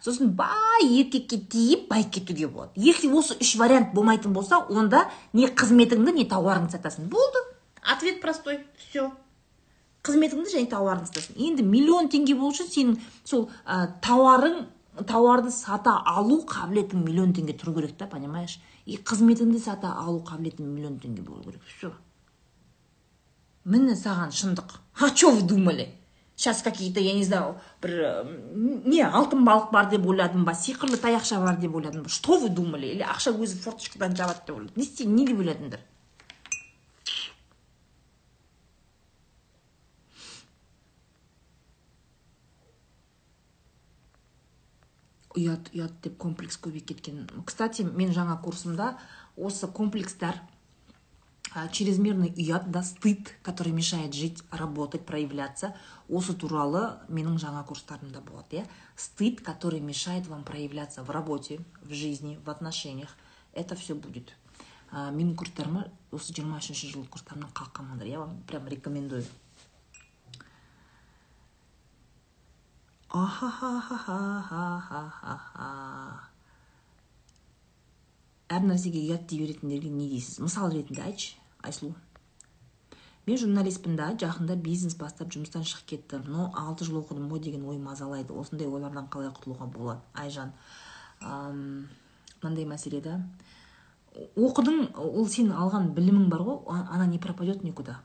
Сосын 0.04 0.30
бай 0.38 0.84
еркекке 0.84 1.38
тиіп 1.40 1.88
байып 1.90 2.12
кетуге 2.14 2.46
болады. 2.46 2.70
Если 2.76 3.08
осы 3.10 3.34
үш 3.40 3.56
вариант 3.56 3.94
болмайтын 3.94 4.32
болса 4.32 4.60
онда 4.68 5.08
не 5.32 5.48
қызметіңді 5.48 6.14
не 6.14 6.28
тауарыңды 6.28 6.76
сатасың. 6.76 7.08
Болды. 7.10 7.42
Ответ 7.82 8.20
простой. 8.20 8.60
Все 8.78 9.10
қызметіңді 10.06 10.52
және 10.52 10.70
тауарыңды 10.70 11.10
сатасың. 11.10 11.40
Енді 11.48 11.66
миллион 11.66 12.12
теңге 12.12 12.38
болу 12.38 12.54
үшін 12.54 12.70
сенің 12.70 12.96
сол 13.24 13.48
ә, 13.66 13.88
тауарың 14.04 14.66
тауарды 15.08 15.50
сата 15.50 15.98
алу 16.06 16.44
қабілетің 16.46 17.02
миллион 17.02 17.34
теңге 17.34 17.58
тұру 17.58 17.74
керек 17.80 17.96
та 17.98 18.06
понимаешь? 18.06 18.60
И 18.86 18.96
қызметіңді 18.96 19.58
сата 19.58 19.96
алу 19.98 20.22
қабілетің 20.22 20.68
миллион 20.68 21.00
теңге 21.02 21.26
болу 21.26 21.42
керек. 21.42 21.64
Все 21.66 21.90
міне 23.66 23.96
саған 23.98 24.30
шындық. 24.30 24.78
А 25.00 25.10
че 25.10 25.30
вы 25.30 25.42
думали? 25.42 25.90
Сейчас 26.36 26.62
какие 26.62 26.92
то 26.92 27.00
я 27.00 27.14
не 27.14 27.24
знаю 27.24 27.56
бір 27.82 28.28
не 28.84 29.02
алтын 29.02 29.42
балық 29.44 29.72
бар 29.72 29.90
деп 29.90 30.06
ойладым 30.06 30.44
ба 30.44 30.52
сиқырлы 30.52 31.00
таяқша 31.00 31.40
бар 31.40 31.56
деп 31.56 31.74
ойладым 31.74 32.04
ба. 32.04 32.08
Что 32.08 32.38
вы 32.38 32.50
думали? 32.50 32.86
Или 32.86 33.02
ақша 33.02 33.32
өзі 33.32 33.58
форточкадан 33.64 34.14
жабады 34.14 34.44
деп 34.46 34.56
ойладым. 34.56 34.76
Не 34.76 34.84
істеймін 34.84 35.16
не 35.16 35.26
деп 35.26 35.38
ойладыңдар? 35.40 35.80
Ұят 45.36 45.72
ұят 45.74 45.96
деп 46.04 46.16
комплекс 46.16 46.56
көбейіп 46.56 46.92
кеткен. 46.92 47.26
Кстати 47.44 47.82
мен 47.84 48.12
жаңа 48.12 48.38
курсымда 48.40 48.96
осы 49.36 49.68
комплекстар 49.68 50.40
чрезмерный 51.72 52.32
ұят 52.32 52.70
да 52.70 52.82
стыд 52.82 53.34
который 53.42 53.72
мешает 53.72 54.14
жить 54.14 54.42
работать 54.50 55.04
проявляться. 55.04 55.74
Осы 56.08 56.34
туралы 56.34 56.98
менің 57.08 57.38
жаңа 57.42 57.64
курстарымда 57.66 58.20
болады 58.20 58.60
иә. 58.60 58.66
Стыд 58.96 59.40
который 59.40 59.80
мешает 59.80 60.26
вам 60.26 60.44
проявляться 60.44 61.02
в 61.02 61.10
работе 61.10 61.60
в 61.82 61.92
жизни 61.92 62.38
в 62.44 62.50
отношениях 62.50 63.16
это 63.52 63.74
все 63.74 63.94
будет. 63.94 64.36
Менің 64.92 65.34
курстарыма 65.34 65.88
осы 66.12 66.32
жиырма 66.32 66.60
үшінші 66.62 66.92
жылғы 66.92 67.10
курстарымнан 67.10 67.50
қалып 67.50 67.74
қалмаңдар 67.74 68.06
я 68.06 68.20
вам 68.20 68.38
прям 68.46 68.68
рекомендую. 68.68 69.24
Әр 78.46 78.62
нәрсеге 78.62 79.00
ұят 79.02 79.26
дей 79.26 79.40
беретіндерге 79.42 79.90
не 79.90 80.08
дейсіз? 80.10 80.38
Мысал 80.44 80.70
ретінде 80.70 81.02
айтшы 81.02 81.34
айсұлу. 81.66 81.94
Мен 83.26 83.38
журналистпін 83.38 83.96
да 83.98 84.12
жақында 84.14 84.54
бизнес 84.62 84.94
бастап 84.98 85.32
жұмыстан 85.34 85.64
шығып 85.66 85.86
кеттім. 85.92 86.26
Но 86.30 86.50
алты 86.54 86.86
жыл 86.86 87.00
оқыдым 87.02 87.28
ғой 87.32 87.40
деген 87.42 87.64
ой 87.66 87.78
мазалайды 87.78 88.32
осындай 88.32 88.68
ойлардан 88.68 89.08
қалай 89.10 89.32
құтылуға 89.34 89.66
болады 89.66 90.00
айжан? 90.14 90.52
Мынандай 91.20 92.66
мәселе 92.70 93.00
да. 93.02 93.20
Оқыдың 94.38 94.94
ол 94.96 95.26
сенің 95.26 95.56
алған 95.58 95.90
білімің 95.96 96.28
бар 96.30 96.44
ғой 96.46 96.60
она 96.70 97.06
не 97.06 97.18
пропадет 97.18 97.64
никуда. 97.64 97.98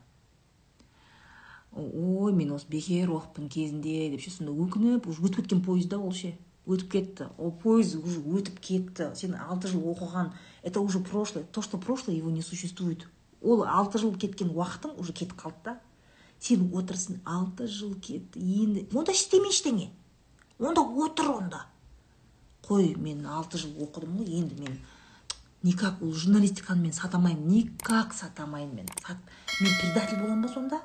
Ой 1.72 2.32
мен 2.32 2.50
осы 2.52 2.66
бекер 2.68 3.14
оқыппын 3.14 3.48
кезінде 3.48 4.10
деп 4.10 4.20
ше 4.20 4.34
сонда 4.34 4.52
өкініп 4.52 5.06
уже 5.08 5.22
өтіп 5.22 5.44
кеткен 5.44 5.62
пойыз 5.64 5.86
да 5.86 6.02
ол 6.02 6.12
ше. 6.12 6.34
Өтіп 6.66 6.90
кетті. 6.92 7.30
Ол 7.38 7.52
пойыз 7.62 7.94
уже 7.96 8.20
өтіп 8.20 8.60
кетті. 8.60 9.14
Сен 9.16 9.38
алты 9.38 9.68
жыл 9.72 9.86
оқыған 9.94 10.32
это 10.62 10.80
уже 10.80 11.00
прошлое. 11.00 11.44
То 11.44 11.62
что 11.62 11.78
прошлое 11.78 12.16
его 12.16 12.30
не 12.30 12.42
существует. 12.42 13.06
Ол 13.42 13.64
алты 13.64 13.98
жыл 13.98 14.14
кеткен 14.14 14.52
уақытың 14.54 14.96
уже 14.98 15.12
кетіп 15.12 15.36
қалды 15.40 15.64
да. 15.64 15.80
Сен 16.42 16.70
отырсың 16.74 17.20
алты 17.24 17.66
жыл 17.66 17.94
кетті 18.02 18.40
енді 18.40 18.86
онда 18.94 19.12
істеме 19.12 19.50
ештеңе. 19.50 19.90
Онда 20.58 20.82
отыр 20.82 21.30
онда. 21.36 21.66
Қой 22.66 22.94
мен 22.96 23.26
алты 23.26 23.58
жыл 23.58 23.74
оқыдым 23.84 24.18
ғой 24.20 24.38
енді 24.40 24.60
мен 24.62 24.78
никак 25.62 26.02
ол 26.02 26.12
журналистиканы 26.12 26.82
мен 26.82 26.92
сата 26.92 27.16
алмаймын 27.16 27.48
никак 27.48 28.14
сата 28.14 28.42
алмаймын 28.42 28.76
мен 28.76 28.86
мен 29.58 29.78
предатель 29.78 30.18
боламын 30.18 30.42
ба 30.42 30.48
сонда? 30.48 30.80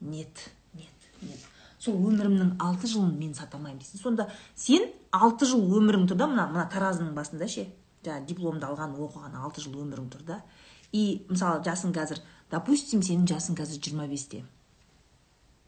Нет 0.00 0.50
нет 0.74 1.10
нет. 1.22 1.38
Сол 1.78 1.94
өмірімнің 1.94 2.56
алты 2.58 2.88
жылын 2.90 3.14
мен 3.18 3.34
сата 3.34 3.56
алмаймын 3.56 3.80
дейсің. 3.80 4.02
Сонда 4.02 4.30
сен 4.56 4.88
алты 5.12 5.46
жыл 5.46 5.62
өмірің 5.78 6.08
тұр 6.10 6.18
да 6.18 6.26
мына 6.26 6.48
мына 6.50 6.68
таразының 6.72 7.14
басында 7.14 7.48
ше? 7.48 7.68
Жаңағы 8.04 8.26
дипломды 8.26 8.66
алған 8.66 8.96
оқыған 8.98 9.36
алты 9.38 9.62
жыл 9.62 9.78
өмірің 9.84 10.10
тұр 10.12 10.24
да. 10.26 10.42
И 10.92 11.24
мысалы 11.28 11.64
жасың 11.66 11.94
қазір 11.96 12.22
допустим 12.50 13.02
сенің 13.02 13.26
жасың 13.28 13.58
қазір 13.58 13.82
жиырма 13.84 14.06
бесте. 14.08 14.44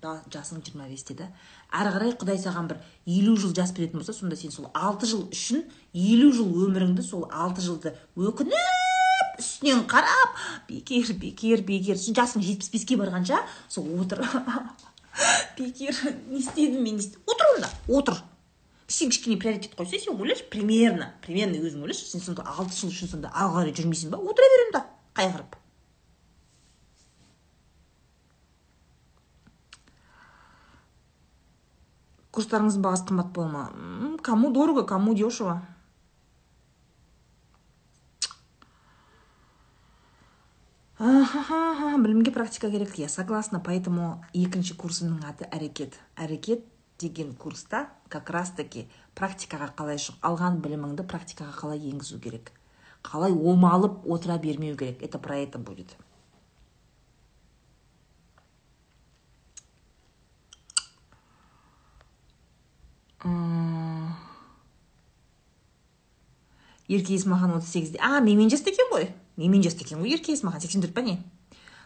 Да 0.01 0.23
жасың 0.33 0.63
жиырма 0.65 0.89
бесте 0.89 1.15
да? 1.15 1.29
Ары 1.71 1.93
қарай 1.93 2.15
құдай 2.17 2.39
саған 2.41 2.71
бір 2.71 2.79
елу 3.05 3.37
жыл 3.37 3.53
жас 3.57 3.75
беретін 3.77 4.01
болса 4.01 4.15
сонда 4.17 4.37
сен 4.41 4.53
сол 4.55 4.71
алты 4.73 5.11
жыл 5.11 5.27
үшін 5.29 5.67
елу 5.93 6.31
жыл 6.33 6.55
өміріңді 6.65 7.05
сол 7.05 7.27
алты 7.29 7.61
жылды 7.67 7.93
өкініп 8.17 9.41
үстінен 9.41 9.85
қарап 9.89 10.39
бекер 10.69 11.13
бекер 11.21 11.65
бекер. 11.69 12.01
Жасың 12.01 12.45
жетпіс 12.45 12.73
беске 12.73 12.97
барғанша 13.01 13.43
сол 13.69 13.89
отыр. 14.01 14.25
Бекер 15.59 15.97
не 16.31 16.39
істедім 16.39 16.85
мен 16.85 17.01
отыр 17.27 17.47
онда 17.57 17.69
отыр. 17.89 18.23
Сен 18.89 19.11
кішкене 19.11 19.37
приоритет 19.37 19.75
қойса 19.77 19.99
сен 20.01 20.17
ойлашы 20.17 20.49
примерно 20.51 21.13
примерно 21.21 21.61
өзің 21.61 21.85
ойлашы 21.85 22.07
сен 22.09 22.25
сонда 22.25 22.47
алты 22.47 22.73
жыл 22.77 22.93
үшін 22.93 23.13
сонда 23.13 23.33
ары 23.35 23.53
қарай 23.59 23.77
жүрмейсің 23.77 24.15
ба? 24.15 24.23
Отыра 24.23 24.49
бер 24.55 24.65
онда. 24.69 24.85
Қайғырып 25.19 25.61
курстарыңыздың 32.37 32.85
бағасы 32.87 33.07
қымбат 33.11 33.35
бола 33.35 33.49
ма 33.53 34.17
кому 34.23 34.53
дорого 34.55 34.87
кому 34.87 35.15
дешево? 35.15 35.61
Білімге 41.01 42.31
практика 42.31 42.71
керек. 42.71 42.99
Я 42.99 43.09
согласна 43.09 43.61
поэтому 43.61 44.23
екінші 44.33 44.75
курсымның 44.77 45.25
аты 45.25 45.49
әрекет. 45.49 45.97
Әрекет 46.17 46.65
деген 47.01 47.35
курста 47.35 47.89
как 48.09 48.31
раз 48.31 48.53
таки 48.53 48.87
практикаға 49.17 49.71
қалай 49.77 49.97
шығып 49.97 50.21
алған 50.21 50.61
біліміңді 50.61 51.07
практикаға 51.09 51.57
қалай 51.57 51.89
енгізу 51.89 52.21
керек. 52.21 52.53
Қалай 53.03 53.33
омалып 53.33 54.07
отыра 54.07 54.39
бермеу 54.39 54.77
керек? 54.77 55.03
Это 55.03 55.19
про 55.19 55.37
это 55.37 55.59
будет. 55.59 55.97
Ерке 66.89 67.15
есмахан 67.15 67.53
отыз 67.53 67.69
сегізде. 67.69 67.99
А 68.03 68.19
менімен 68.21 68.51
жасты 68.51 68.73
екен 68.73 68.89
ғой. 68.91 69.13
Менімен 69.37 69.63
жасты 69.63 69.85
екен 69.85 70.01
ғой 70.01 70.11
ерке 70.11 70.33
есмахан. 70.33 70.61
сексен 70.61 70.83
төрт 70.83 70.95
па 70.95 71.03
не? 71.03 71.23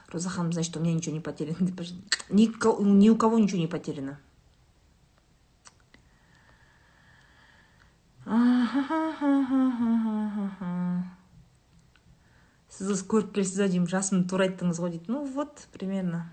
Роза 0.09 0.30
ханым 0.30 0.52
значит 0.52 0.76
у 0.76 0.80
меня 0.80 0.94
ничего 0.94 1.14
не 1.14 1.21
потеряно. 1.21 1.59
Ни 2.30 3.09
у 3.11 3.16
кого 3.16 3.38
ничего 3.38 3.59
не 3.59 3.66
потеряно. 3.66 4.18
Сіз 12.75 13.04
көріп 13.07 13.35
келесіз 13.37 13.71
деймін 13.71 13.87
жасымды 13.90 14.26
тура 14.31 14.49
айттыңыз 14.49 14.81
ғой 14.83 14.97
дейді. 14.97 15.12
Ну 15.14 15.23
вот 15.37 15.66
примерно. 15.73 16.25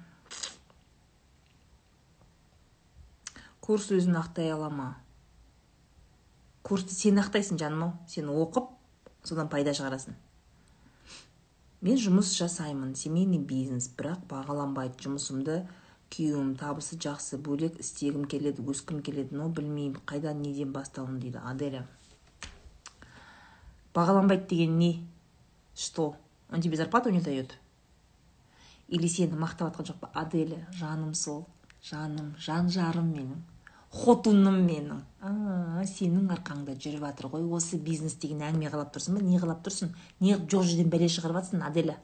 Курс 3.61 3.91
өзін 3.93 4.17
ақтай 4.17 4.49
ала 4.49 4.71
ма? 4.73 4.87
Курсты 6.65 6.95
сен 6.97 7.21
ақтайсың 7.21 7.59
жаным 7.61 7.83
ау 7.85 7.91
сен 8.09 8.31
оқып 8.33 8.71
содан 9.27 9.51
пайда 9.53 9.75
шығарасың. 9.77 10.17
Мен 11.85 11.97
жұмыс 12.01 12.33
жасаймын 12.37 12.95
семейный 12.97 13.37
бизнес 13.37 13.87
бірақ 13.97 14.25
бағаланбайды. 14.29 14.97
Жұмысымды 15.05 15.61
күйеуім 16.13 16.55
табысы 16.57 16.97
жақсы 17.01 17.37
бөлек 17.41 17.77
істегім 17.81 18.25
келеді 18.29 18.65
өскім 18.65 19.01
келеді 19.05 19.37
но 19.37 19.47
білмеймін 19.49 20.01
қайдан 20.09 20.41
неден 20.41 20.73
бастауын 20.73 21.21
дейді 21.21 21.41
аделя. 21.45 21.85
Бағаланбайды 23.93 24.49
деген 24.49 24.77
не? 24.79 24.91
Что? 25.75 26.15
Он 26.51 26.61
тебе 26.61 26.77
зарплату 26.77 27.09
не 27.09 27.21
дает? 27.21 27.57
Или 28.87 29.07
сені 29.07 29.39
мақтап 29.39 29.71
жатқан 29.71 29.87
жоқ 29.87 29.99
па? 29.99 30.11
Аделя 30.13 30.67
жаным 30.71 31.13
сол 31.13 31.47
жаным 31.81 32.35
жан 32.37 32.69
жарым 32.69 33.13
менің 33.13 33.39
хотуным 33.91 34.61
менің. 34.65 35.01
А 35.21 35.83
сенің 35.85 36.31
арқаңда 36.31 36.77
жүріп 36.79 37.03
жатыр 37.03 37.27
ғой. 37.33 37.43
Осы 37.51 37.77
бизнес 37.77 38.15
деген 38.15 38.41
әңгіме 38.47 38.71
қалап 38.71 38.93
тұрсың 38.95 39.17
ба? 39.17 39.23
Не 39.25 39.39
қалап 39.41 39.61
тұрсың? 39.65 39.91
Не 40.23 40.37
жоқ 40.39 40.63
жерден 40.69 40.89
бәле 40.93 41.09
шығарып 41.11 41.41
жатсың 41.41 41.65
аделя? 41.67 41.97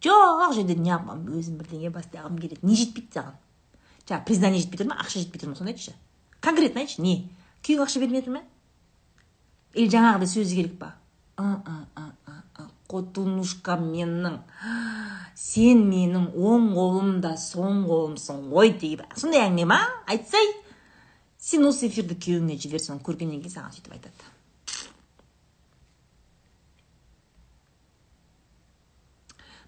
Жоқ 0.00 0.54
жерден 0.56 0.82
не 0.82 0.94
өзім 0.94 1.60
бірдеңе 1.60 1.92
бастағым 1.92 2.40
келеді. 2.40 2.64
Не 2.64 2.76
жетпейді 2.80 3.18
саған? 3.18 3.36
Жаңағы 4.08 4.24
признание 4.24 4.64
жетпей 4.64 4.80
тұр 4.80 4.90
ма? 4.90 4.98
Ақша 5.04 5.20
жетпей 5.20 5.44
тұр 5.44 5.52
ма? 5.52 5.56
Соны 5.60 5.74
айтшы. 5.74 5.92
Конкретно 6.40 6.80
айтшы. 6.80 7.02
Не? 7.04 7.30
Күйеуің 7.62 7.84
ақша 7.84 8.00
бермей 8.00 8.20
жатыр 8.20 8.38
ма? 8.38 8.42
Или 9.74 9.88
жаңағыдай 9.92 10.32
сөзі 10.32 10.60
керек 10.60 10.78
па? 10.80 10.94
Қотунушкам 12.90 13.86
менің 13.88 14.38
сен 15.38 15.86
менің 15.88 16.28
оң 16.34 16.68
қолым 16.76 17.16
да 17.24 17.34
соң 17.40 17.84
қолымсың 17.88 18.44
ғой 18.52 18.74
дейді. 18.80 19.08
Сондай 19.16 19.46
әңгіме 19.46 19.70
ма? 19.72 19.80
Айтсай. 20.10 20.52
Сен 21.40 21.66
осы 21.68 21.88
эфирді 21.88 22.16
күйеуіңе 22.16 22.56
жібер 22.60 22.80
соны 22.80 23.02
көргеннен 23.04 23.42
кейін 23.42 23.56
саған 23.56 23.74
сөйтіп 23.76 23.96
айтады. 23.98 24.30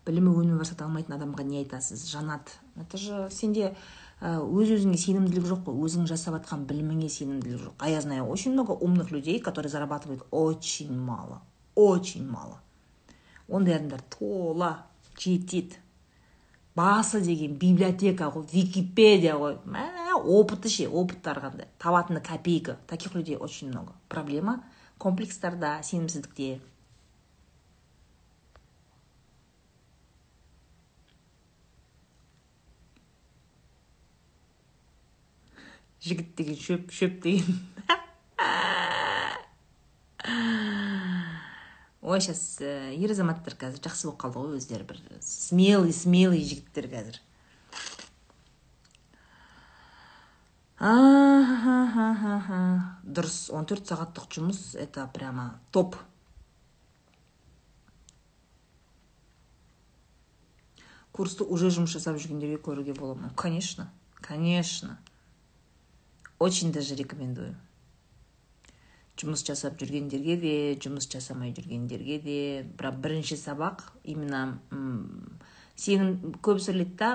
Білімі 0.07 0.31
өнімі 0.38 0.61
бар 0.61 0.68
сата 0.68 0.87
алмайтын 0.87 1.16
адамға 1.16 1.42
не 1.44 1.64
айтасыз? 1.64 2.05
Жанат 2.07 2.52
это 2.79 2.96
же 2.96 3.26
сенде 3.35 3.72
өз 4.22 4.70
өзіңе 4.76 4.96
сенімділік 5.02 5.48
жоқ 5.50 5.64
қой. 5.66 5.81
Өзің 5.83 6.07
жасап 6.07 6.37
жатқан 6.38 6.62
біліміңе 6.68 7.11
сенімділік 7.11 7.64
жоқ. 7.64 7.74
А 7.79 7.90
я 7.90 8.00
знаю 8.00 8.29
очень 8.31 8.52
много 8.52 8.70
умных 8.70 9.11
людей 9.11 9.40
которые 9.40 9.70
зарабатывают 9.70 10.24
очень 10.31 10.96
мало. 10.96 11.42
Очень 11.74 12.29
мало. 12.31 12.61
Ондай 13.48 13.76
адамдар 13.76 14.02
тола 14.11 14.87
жетеді. 15.18 15.76
Басы 16.76 17.22
деген 17.24 17.54
библиотека 17.56 18.28
ғой 18.28 18.44
википедия 18.52 19.37
ғой 19.40 19.56
мә 19.64 19.87
опыты 20.16 20.68
ше 20.68 20.88
опыттары 20.88 21.40
қандай? 21.40 21.68
Табатыны 21.78 22.20
копейка. 22.20 22.76
Таких 22.87 23.14
людей 23.14 23.37
очень 23.37 23.70
много. 23.70 23.94
Проблема 24.09 24.62
комплекстарда 24.98 25.82
сенімсіздікте. 25.82 26.61
Жігіт 36.06 36.35
деген 36.38 36.61
шөп 36.61 36.92
шөп 36.92 37.22
деген. 37.24 37.56
ой 42.07 42.21
сейчас 42.23 42.61
э, 42.62 42.95
ер 42.95 43.11
азаматтар 43.11 43.57
қазір 43.59 43.83
жақсы 43.83 44.07
болып 44.07 44.21
қалды 44.23 44.38
ғой 44.45 44.61
өздері 44.61 44.87
бір 44.87 45.01
смелый 45.27 45.92
смелый 45.92 46.45
жігіттер 46.47 46.87
қазір. 46.92 47.19
Дұрыс 53.03 53.37
14 53.51 53.90
сағаттық 53.90 54.31
жұмыс 54.38 54.62
это 54.79 55.11
прямо 55.11 55.59
топ. 55.75 55.99
Курсты 61.16 61.45
уже 61.45 61.73
жұмыс 61.75 61.90
жасап 61.97 62.21
жүргендерге 62.21 62.62
көруге 62.62 62.95
бола 62.95 63.14
ма? 63.19 63.33
Конечно 63.35 63.90
конечно. 64.27 64.99
Очень 66.38 66.73
даже 66.73 66.95
рекомендую. 66.95 67.57
Жұмыс 69.16 69.44
жасап 69.46 69.79
жүргендерге 69.81 70.37
де 70.40 70.55
жұмыс 70.83 71.09
жасамай 71.12 71.55
жүргендерге 71.57 72.20
де 72.24 72.38
бірақ 72.76 73.00
бірінші 73.05 73.38
сабақ 73.40 73.87
именно 74.05 74.59
сенім 75.76 76.37
көбісі 76.44 76.72
ойлайды 76.72 76.96
да 77.00 77.11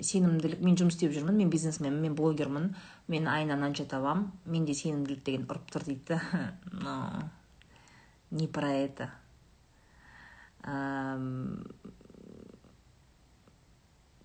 сенімділік 0.00 0.60
мен 0.64 0.76
жұмыс 0.80 0.96
істеп 0.96 1.12
жүрмін 1.16 1.40
мен 1.42 1.52
бизнесменмін 1.52 2.06
мен 2.06 2.16
блогермін 2.16 2.70
мен 3.12 3.28
айына 3.28 3.58
мынанша 3.58 3.84
табамын 3.88 4.30
менде 4.48 4.74
сенімділік 4.76 5.24
деген 5.26 5.48
ұрып 5.50 5.72
тұр 5.72 5.84
дейді. 5.88 6.20
Но 6.84 7.28
не 8.30 8.48
про 8.48 8.70
это. 8.72 9.10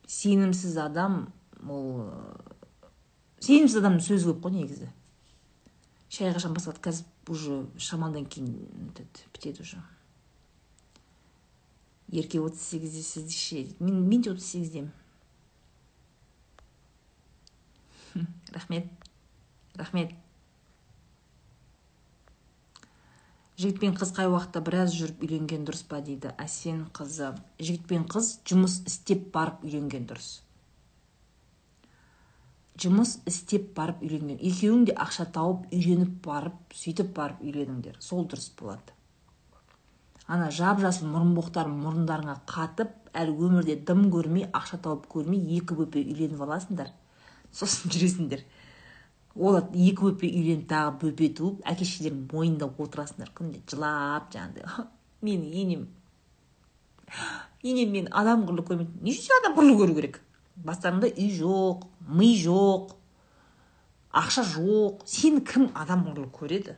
Сенімсіз 0.07 0.77
адам 0.79 1.33
ол 1.67 2.07
сенімсіз 3.43 3.81
адамның 3.81 4.05
сөзі 4.07 4.31
көп 4.31 4.45
қой 4.45 4.55
негізі. 4.61 4.87
Шай 6.09 6.33
қашан 6.33 6.53
басталады 6.55 6.81
қазір 6.81 7.05
уже 7.27 7.65
шамалдан 7.77 8.25
кейін 8.25 8.53
бітеді 9.33 9.61
уже. 9.61 9.81
Ерке 12.11 12.39
отыз 12.39 12.61
сегізде 12.61 13.03
сіз 13.03 13.35
ше 13.35 13.65
мен 13.79 14.07
мен 14.07 14.21
де 14.21 14.31
отыз 14.31 14.45
сегіздемін. 14.45 14.91
Рахмет. 18.53 18.87
Рахмет. 19.75 20.15
Жігіт 23.57 23.79
пен 23.81 23.95
қыз 23.97 24.11
қай 24.13 24.27
уақытта 24.29 24.61
біраз 24.61 24.93
жүріп 24.93 25.23
үйленген 25.25 25.63
дұрыс 25.65 25.81
па 25.89 25.97
дейді? 25.99 26.29
Әсен 26.37 26.83
қызы. 26.93 27.33
Жігіт 27.57 27.87
пен 27.89 28.03
қыз 28.05 28.35
жұмыс 28.45 28.83
істеп 28.85 29.31
барып 29.33 29.63
үйленген 29.65 30.05
дұрыс. 30.07 30.43
Жұмыс 32.81 33.17
істеп 33.29 33.71
барып 33.77 34.03
үйренген 34.05 34.37
екеуің 34.51 34.85
де 34.89 34.93
ақша 35.05 35.25
тауып 35.33 35.65
үйреніп 35.73 36.19
барып 36.25 36.75
сөйтіп 36.77 37.09
барып 37.17 37.41
үйреніңдер 37.41 37.97
сол 38.03 38.27
дұрыс 38.29 38.51
болады. 38.59 38.93
Ана 40.27 40.49
жап 40.51 40.81
жасыл 40.83 41.07
мұрынбоқтар 41.07 41.69
мұрындарыңа 41.71 42.35
қатып 42.51 42.91
әлі 43.15 43.33
өмірде 43.47 43.77
дым 43.87 44.09
көрмей 44.11 44.49
ақша 44.51 44.81
тауып 44.83 45.07
көрмей 45.13 45.39
екі 45.57 45.77
бөпе 45.77 46.03
үйленіп 46.03 46.41
аласыңдар. 46.43 46.91
Сосын 47.55 47.93
жүресіңдер. 47.93 48.43
Ол 49.37 49.61
екі 49.61 50.01
бөпе 50.01 50.27
үйленіп 50.27 50.67
тағы 50.69 50.93
бөпе 51.05 51.31
туып 51.39 51.63
әке 51.63 51.87
шешелерің 51.87 52.27
мойнында 52.33 52.67
отырасыңдар. 52.75 53.31
Күнде 53.39 53.63
жылап 53.71 54.27
жаңағыдай. 54.35 54.87
Менің 55.23 55.57
енем. 55.63 55.87
Енем 57.63 57.95
мені 57.95 58.11
адам 58.11 58.43
құрлы 58.49 58.67
көрмейді 58.67 59.07
не 59.07 59.15
үшін 59.15 59.39
адам 59.39 59.55
құрлы 59.57 59.79
көру 59.79 59.95
керек? 59.95 60.19
Бастарыңда 60.65 61.11
үй 61.13 61.29
жоқ 61.37 61.85
ми 62.07 62.33
жоқ 62.41 62.93
ақша 64.17 64.43
жоқ. 64.55 65.05
Сені 65.05 65.43
кім 65.45 65.71
адам 65.75 66.05
құрлы 66.07 66.29
көреді? 66.33 66.77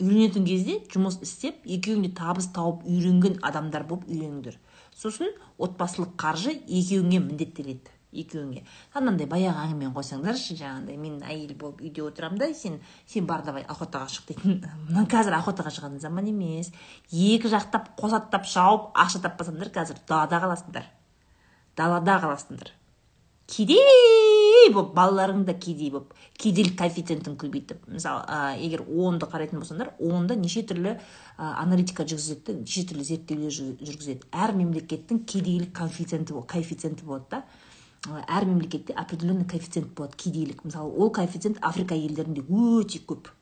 Үйленетін 0.00 0.46
кезде 0.48 0.78
жұмыс 0.88 1.18
істеп 1.24 1.64
екеуің 1.68 2.06
де 2.06 2.10
табыс 2.16 2.48
тауып 2.56 2.86
үйренген 2.88 3.40
адамдар 3.44 3.84
болып 3.88 4.06
үйленіңдер. 4.08 4.56
Сосын 4.96 5.34
отбасылық 5.60 6.14
қаржы 6.20 6.54
екеуіңе 6.64 7.20
міндеттеледі 7.26 7.98
екеуіңе. 8.10 8.62
Анандай 8.96 9.28
баяғы 9.30 9.66
әңгімені 9.66 9.92
қойсаңдаршы 9.94 10.56
жаңағыдай 10.58 10.96
мен 10.98 11.20
әйел 11.22 11.52
болып 11.58 11.82
үйде 11.84 12.02
отырамын 12.06 12.40
да 12.40 12.48
сен 12.54 12.80
сен 13.06 13.26
бар 13.28 13.44
давай 13.46 13.66
охотаға 13.70 14.08
шық 14.10 14.32
дейтін. 14.32 14.64
Мына 14.88 15.04
қазір 15.10 15.36
охотаға 15.38 15.70
шығатын 15.76 16.00
заман 16.02 16.30
емес. 16.32 16.72
Екі 17.12 17.52
жақтап 17.52 17.92
қос 18.00 18.16
аттап 18.18 18.48
шауып 18.50 18.90
ақша 18.98 19.22
таппасаңдар 19.26 19.70
қазір 19.76 20.00
далада 20.08 20.42
қаласыңдар. 20.42 20.88
Далада 21.80 22.20
қаласыңдар. 22.22 22.74
Кедей 23.50 24.70
болып 24.70 24.92
балаларың 24.94 25.42
да 25.48 25.54
кедей 25.58 25.90
болып 25.90 26.12
кедейлік 26.38 26.76
коэффициентін 26.78 27.34
көбейтіп. 27.40 27.88
Мысалы 27.90 28.22
ә, 28.28 28.54
егер 28.60 28.84
онды 28.86 29.26
қарайтын 29.26 29.58
болсаңдар 29.58 29.90
онда 29.98 30.36
неше 30.38 30.62
түрлі 30.68 30.92
ә, 30.94 31.00
аналитика 31.48 32.06
жүргізеді 32.06 32.60
неше 32.60 32.84
түрлі 32.92 33.06
зерттеулер 33.08 33.50
жүргізеді. 33.50 34.28
Әр 34.30 34.54
мемлекеттің 34.60 35.24
кедейлік 35.26 35.74
коэффициенті 35.80 36.38
коэффициенті 36.54 37.08
болады 37.08 37.26
да. 37.34 37.42
Әр 38.30 38.46
мемлекетте 38.46 38.94
определенный 38.94 39.48
коэффициент 39.48 39.90
болады 39.98 40.16
кедейлік. 40.16 40.64
Мысалы 40.64 40.94
ол 40.94 41.10
коэффициент 41.10 41.58
африка 41.60 41.98
елдерінде 41.98 42.46
өте 42.46 43.02
көп. 43.02 43.32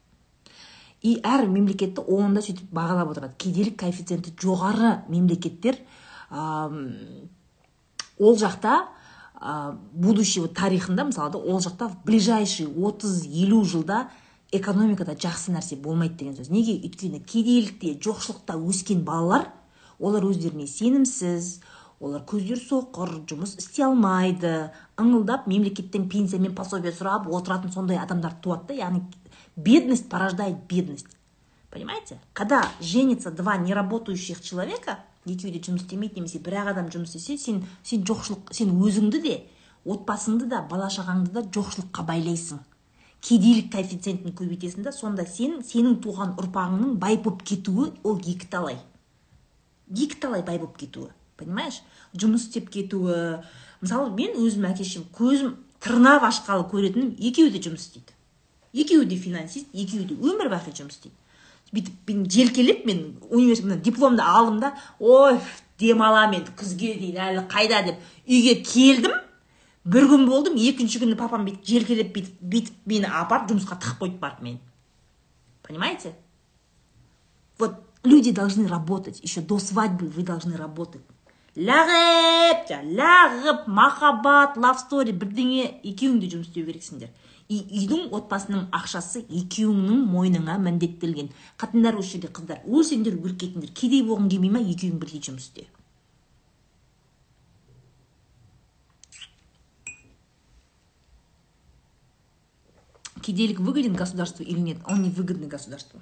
И 1.02 1.18
әр 1.22 1.46
мемлекетті 1.46 2.02
онда 2.02 2.40
сөйтіп 2.42 2.72
бағалап 2.74 3.12
отырады. 3.12 3.36
Кедейлік 3.38 3.76
коэффициенті 3.84 4.32
жоғары 4.40 5.02
мемлекеттер 5.12 5.78
ол 8.18 8.36
жақта 8.38 8.88
ә, 9.40 9.76
будущего 9.92 10.48
тарихында 10.48 11.08
мысалы 11.08 11.32
да 11.32 11.38
ол 11.38 11.60
жақта 11.60 11.88
в 11.88 12.04
ближайший 12.04 12.66
отыз 12.66 13.24
елу 13.24 13.64
жылда 13.64 14.08
экономикада 14.52 15.12
жақсы 15.12 15.52
нәрсе 15.52 15.76
болмайды 15.76 16.16
деген 16.24 16.36
сөз. 16.36 16.50
Неге? 16.50 16.78
Өйткені 16.80 17.20
кедейлікте 17.20 17.94
жоқшылықта 18.00 18.56
өскен 18.56 19.04
балалар 19.04 19.48
олар 19.98 20.24
өздеріне 20.24 20.66
сенімсіз 20.66 21.58
олар 22.00 22.22
көздері 22.22 22.60
соқыр 22.62 23.14
жұмыс 23.28 23.56
істей 23.58 23.84
алмайды 23.84 24.70
ыңылдап 24.96 25.48
мемлекеттен 25.50 26.08
пенсия 26.08 26.38
мен 26.38 26.54
пособие 26.54 26.92
сұрап 26.94 27.26
отыратын 27.28 27.72
сондай 27.74 27.98
адамдар 27.98 28.36
туады 28.42 28.70
да 28.70 28.78
яғни 28.80 29.02
бедность 29.56 30.08
порождает 30.08 30.56
бедность. 30.68 31.08
Понимаете? 31.70 32.18
Когда 32.32 32.64
женится 32.80 33.30
два 33.30 33.56
неработающих 33.56 34.40
человека 34.40 35.00
екеуі 35.34 35.52
де 35.54 35.60
жұмыс 35.64 35.84
істемейді 35.84 36.20
немесе 36.20 36.40
бір 36.44 36.58
ақ 36.62 36.72
адам 36.72 36.90
жұмыс 36.94 37.14
істесе 37.14 37.38
сен 37.38 37.62
сен 37.82 38.04
жоқшылық 38.08 38.52
сен 38.56 38.72
өзіңді 38.76 39.22
де 39.24 39.36
отбасыңды 39.84 40.48
да 40.50 40.62
бала 40.70 40.88
шағаңды 40.92 41.32
да 41.36 41.44
жоқшылыққа 41.44 42.04
байлайсың. 42.08 42.62
Кедейлік 43.20 43.72
коэффициентін 43.72 44.34
көбейтесің 44.38 44.84
да 44.86 44.92
сонда 44.94 45.26
сен 45.26 45.60
сенің 45.66 45.98
туған 46.04 46.36
ұрпағыңның 46.38 46.98
бай 47.02 47.18
болып 47.18 47.42
кетуі 47.42 47.90
ол 48.04 48.18
екі 48.18 48.46
талай 48.50 48.78
екі 49.90 50.20
талай 50.20 50.42
бай 50.42 50.58
болып 50.58 50.76
кетуі 50.78 51.10
понимаешь? 51.38 51.82
Жұмыс 52.18 52.48
істеп 52.48 52.68
кетуі. 52.74 53.38
Мысалы 53.80 54.10
мен 54.16 54.36
өзім 54.42 54.66
әке 54.68 54.84
шешем 54.84 55.06
көзім 55.14 55.54
тырнап 55.82 56.26
ашқалы 56.26 56.66
көретінім 56.70 57.14
екеуі 57.30 57.52
де 57.54 57.62
жұмыс 57.62 57.86
істейді. 57.86 58.16
Екеуі 58.74 59.06
де 59.06 59.16
финансист 59.16 59.70
екеуі 59.72 60.08
де 60.10 60.18
өмір 60.18 60.50
бақи 60.50 60.74
жұмыс 60.74 60.98
істейді. 60.98 61.14
Бүйтіп 61.72 62.10
мен 62.10 62.26
желкелеп 62.30 62.84
мен 62.86 63.00
университеттен 63.30 63.82
дипломды 63.82 64.22
алдым 64.22 64.60
да 64.60 64.74
ой 64.98 65.38
демаламын 65.78 66.40
енді 66.40 66.54
күзге 66.58 66.94
дейін 66.98 67.18
әлі 67.24 67.44
қайда? 67.50 67.82
деп 67.86 67.98
үйге 68.26 68.62
келдім. 68.64 69.12
Бір 69.88 70.08
күн 70.10 70.26
болдым 70.28 70.56
екінші 70.60 71.00
күні 71.00 71.16
папам 71.16 71.46
бүйтіп 71.46 71.64
желкелеп 71.64 72.10
бүйтіп 72.16 72.40
бүйтіп 72.54 72.88
мені 72.90 73.12
апарып 73.20 73.52
жұмысқа 73.52 73.78
тығып 73.80 74.02
қойды 74.02 74.18
барып 74.18 74.42
мені. 74.42 74.60
Понимаете? 75.62 76.14
Вот 77.58 77.74
люди 78.04 78.32
должны 78.32 78.66
работать 78.66 79.20
еще 79.22 79.40
до 79.40 79.58
свадьбы 79.58 80.06
вы 80.06 80.22
должны 80.22 80.56
работать. 80.56 81.02
Лағып 81.56 82.68
лағып 82.70 83.66
махаббат 83.66 84.56
лав 84.56 84.78
стори 84.78 85.12
бірдеңе 85.12 85.80
екеуің 85.82 86.20
де 86.22 86.28
жұмыс 86.30 86.52
істеу 86.52 86.68
керексіңдер. 86.68 87.08
И 87.48 87.62
үйдің 87.64 88.12
отбасының 88.12 88.68
ақшасы 88.76 89.24
екеуіңнің 89.28 90.04
мойныңа 90.12 90.58
міндеттелген. 90.60 91.30
Қатындар 91.56 91.96
осы 91.96 92.16
жерде 92.16 92.28
қыздар 92.28 92.60
өлсеңдер 92.68 93.16
өліп 93.16 93.40
кетіңдер 93.40 93.72
кедей 93.72 94.04
болғың 94.04 94.28
келмей 94.34 94.52
ма 94.52 94.64
екеуің 94.64 95.00
бірдей 95.00 95.24
жұмыс 95.24 95.48
істе 95.48 95.68
кедейлік 103.28 103.60
выгоден 103.60 103.94
государству 103.94 104.42
или 104.42 104.58
нет? 104.58 104.78
Он 104.86 105.02
не 105.02 105.10
выгодный 105.10 105.48
государству. 105.48 106.00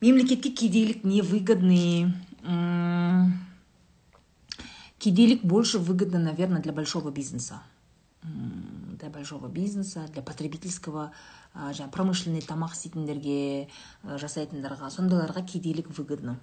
Мемлекетке 0.00 0.50
кедейлік 0.50 1.02
не 1.02 1.22
выгодный 1.22 2.12
Кедейлик 4.98 5.44
больше 5.44 5.78
выгодно, 5.78 6.18
наверное, 6.18 6.62
для 6.62 6.72
большого 6.72 7.10
бизнеса. 7.10 7.62
Для 9.08 9.14
большого 9.14 9.48
бизнеса, 9.48 10.06
для 10.12 10.20
потребительского, 10.20 11.12
жаңағы 11.56 11.92
промышленный 11.94 12.42
тамақ 12.44 12.74
істейтіндерге 12.76 13.70
жасайтындарға. 14.04 14.90
Сондайларға 14.92 15.40
кедейлік 15.48 15.88
выгодно. 15.96 16.34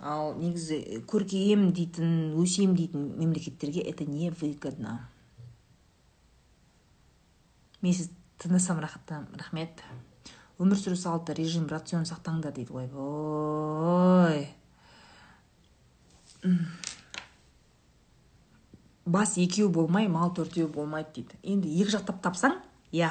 Ал 0.00 0.32
негізі 0.38 1.04
көркейем 1.04 1.74
дейтін 1.76 2.32
өсем 2.40 2.72
дейтін 2.72 3.20
мемлекеттерге 3.20 3.84
это 3.84 4.08
не 4.08 4.30
выгодно. 4.30 5.10
Мен 7.82 7.92
сіз 7.92 8.08
тыңдасам 8.40 8.80
рахмет. 8.80 9.84
Өмір 10.56 10.80
сүру 10.80 10.96
салты 10.96 11.36
режим 11.36 11.68
рацион 11.68 12.08
сақтаңдар 12.08 12.56
дейді 12.56 12.72
ойбой 12.72 14.48
бас 19.06 19.36
екеу 19.36 19.68
болмай 19.68 20.08
мал 20.08 20.32
төртеу 20.34 20.68
болмайды 20.68 21.08
дейді. 21.14 21.38
Енді 21.42 21.70
екі 21.82 21.96
жақтап 21.96 22.20
тапсаң 22.24 22.58
иә. 22.92 23.10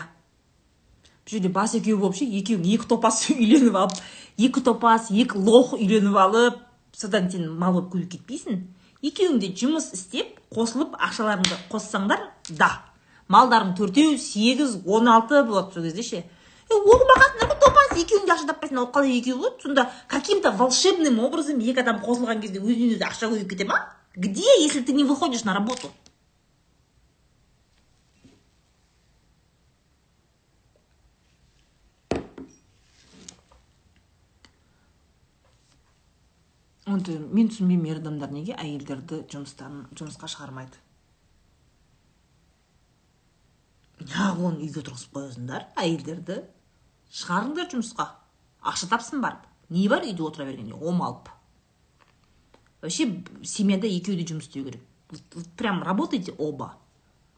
Бұл 1.24 1.36
жерде 1.38 1.50
бас 1.54 1.76
екеу 1.78 1.98
болып 2.02 2.18
ше 2.18 2.26
екеуің 2.26 2.66
екі 2.74 2.88
топас 2.90 3.24
үйленіп 3.34 3.78
алып 3.78 4.00
екі 4.38 4.64
топас 4.66 5.12
екі 5.12 5.38
лох 5.38 5.74
үйленіп 5.78 6.18
алып 6.18 6.62
содан 6.94 7.30
сен 7.32 7.50
мал 7.52 7.78
болып 7.78 7.94
көбейіп 7.94 8.18
кетпейсің. 8.18 8.64
Екеуің 9.04 9.40
де 9.40 9.52
жұмыс 9.54 9.92
істеп 9.94 10.40
қосылып 10.54 10.98
ақшаларыңды 10.98 11.60
қоссаңдар 11.72 12.30
да. 12.50 12.72
Малдарың 13.28 13.76
төртеу 13.78 14.18
сегіз 14.18 14.82
он 14.86 15.08
алты 15.08 15.44
болады 15.44 15.74
сол 15.74 15.84
кезде 15.84 16.04
ше. 16.04 16.24
Оқымағансыңдар 16.74 17.52
ғой 17.52 17.60
топас 17.62 17.98
екеуің 18.02 18.26
де 18.26 18.34
ақша 18.34 18.48
таппайсыңдар 18.50 18.86
ол 18.86 18.92
қалай 18.96 19.18
екеу 19.20 19.38
болады? 19.38 19.62
Сонда 19.62 19.92
каким 20.08 20.42
то 20.42 20.52
волшебным 20.52 21.20
образом 21.20 21.60
екі 21.60 21.84
адам 21.84 22.02
қосылған 22.04 22.42
кезде 22.42 22.60
өзінен 22.60 22.96
өзі 22.96 23.06
ақша 23.08 23.30
көбейіп 23.30 23.50
кете 23.50 23.68
ма? 23.70 23.80
Где, 24.16 24.62
если 24.62 24.82
ты 24.82 24.94
не 24.94 25.04
выходишь 25.04 25.44
на 25.44 25.54
работу? 25.54 25.92
онты 36.94 37.16
мен 37.18 37.48
түсінбеймін 37.50 37.90
ер 37.90 38.00
адамдар 38.02 38.30
неге 38.30 38.54
әйелдерді 38.60 39.24
жұмыстан 39.32 39.80
жұмысқа 39.98 40.28
шығармайды? 40.30 40.78
Неғып 44.04 44.44
үйге 44.52 44.84
отырғызып 44.84 45.16
қоясыңдар 45.18 45.66
әйелдерді 45.80 46.42
шығарыңдар 47.10 47.72
жұмысқа. 47.74 48.10
Ақша 48.62 48.92
тапсын 48.92 49.24
барып. 49.24 49.48
Не 49.74 49.88
бар 49.90 50.06
үйде 50.06 50.22
отыра 50.28 50.46
бергенде? 50.46 50.76
Омалып 50.76 51.33
вообще 52.84 53.24
семьяда 53.44 53.88
екеуі 53.88 54.20
де 54.20 54.28
жұмыс 54.28 54.50
істеу 54.50 54.66
керек. 54.66 54.82
Прям 55.58 55.82
работайте 55.84 56.34
оба. 56.38 56.76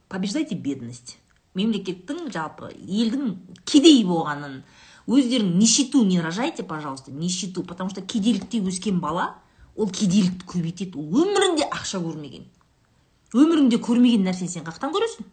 Побеждайте 0.09 0.55
бедность. 0.55 1.19
Мемлекеттің 1.55 2.31
жалпы 2.33 2.73
елдің 2.73 3.37
кедей 3.63 4.01
болғанын 4.03 4.63
өздерің 5.07 5.53
нищету 5.55 6.03
не 6.03 6.19
рожайте 6.19 6.63
пожалуйста 6.63 7.11
нищету 7.11 7.63
потому 7.63 7.89
что 7.89 8.01
кедейлікте 8.01 8.59
өскен 8.59 8.99
бала 8.99 9.35
ол 9.75 9.87
кедейлікті 9.87 10.49
көбейтеді. 10.49 10.97
Ол 10.97 11.23
өмірінде 11.23 11.69
ақша 11.69 12.01
көрмеген. 12.01 12.49
Өміріңде 13.37 13.79
көрмеген 13.79 14.25
нәрсені 14.25 14.49
сен 14.49 14.65
қаяқтан 14.65 14.91
көресің? 14.91 15.29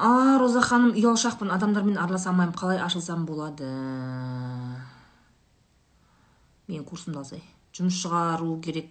А 0.00 0.38
роза 0.40 0.62
ханым 0.64 0.94
ұялшақпын. 0.96 1.52
Адамдармен 1.52 1.98
араласа 2.00 2.30
алмаймын. 2.30 2.56
Қалай 2.56 2.80
ашылсам 2.80 3.26
болады? 3.28 3.68
Менің 6.70 6.86
курсымды 6.88 7.20
алсай. 7.20 7.42
Жұмыс 7.76 8.00
шығару 8.00 8.56
керек 8.64 8.88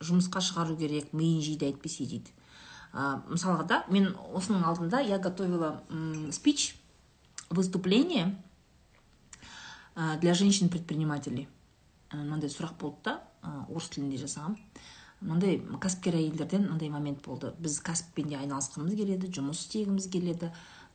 жұмысқа 0.00 0.40
шығару 0.40 0.78
керек 0.80 1.12
миын 1.12 1.42
жейді 1.44 1.68
әйтпесе 1.68 2.06
дейді. 2.08 2.32
Ә, 2.92 3.20
мысалға 3.28 3.66
да 3.68 3.82
мен 3.92 4.08
осының 4.32 4.64
алдында 4.66 5.02
я 5.04 5.18
готовила 5.18 5.82
спич 6.32 6.74
выступление 7.50 8.34
для 9.94 10.34
женщин 10.34 10.70
предпринимателей 10.70 11.48
мынандай 12.12 12.50
сұрақ 12.50 12.74
болды 12.80 13.04
да 13.04 13.20
орыс 13.68 13.90
тілінде 13.92 14.18
жасағам. 14.24 14.56
Мындай 15.20 15.58
кәсіпкер 15.60 16.16
әйелдерден 16.18 16.68
мындай 16.70 16.90
момент 16.92 17.22
болды. 17.24 17.52
Біз 17.60 17.78
кәсіппен 17.84 18.30
де 18.32 18.38
айналысқымыз 18.40 18.96
келеді 18.96 19.30
жұмыс 19.36 19.64
істегіміз 19.64 20.08
келеді 20.12 20.50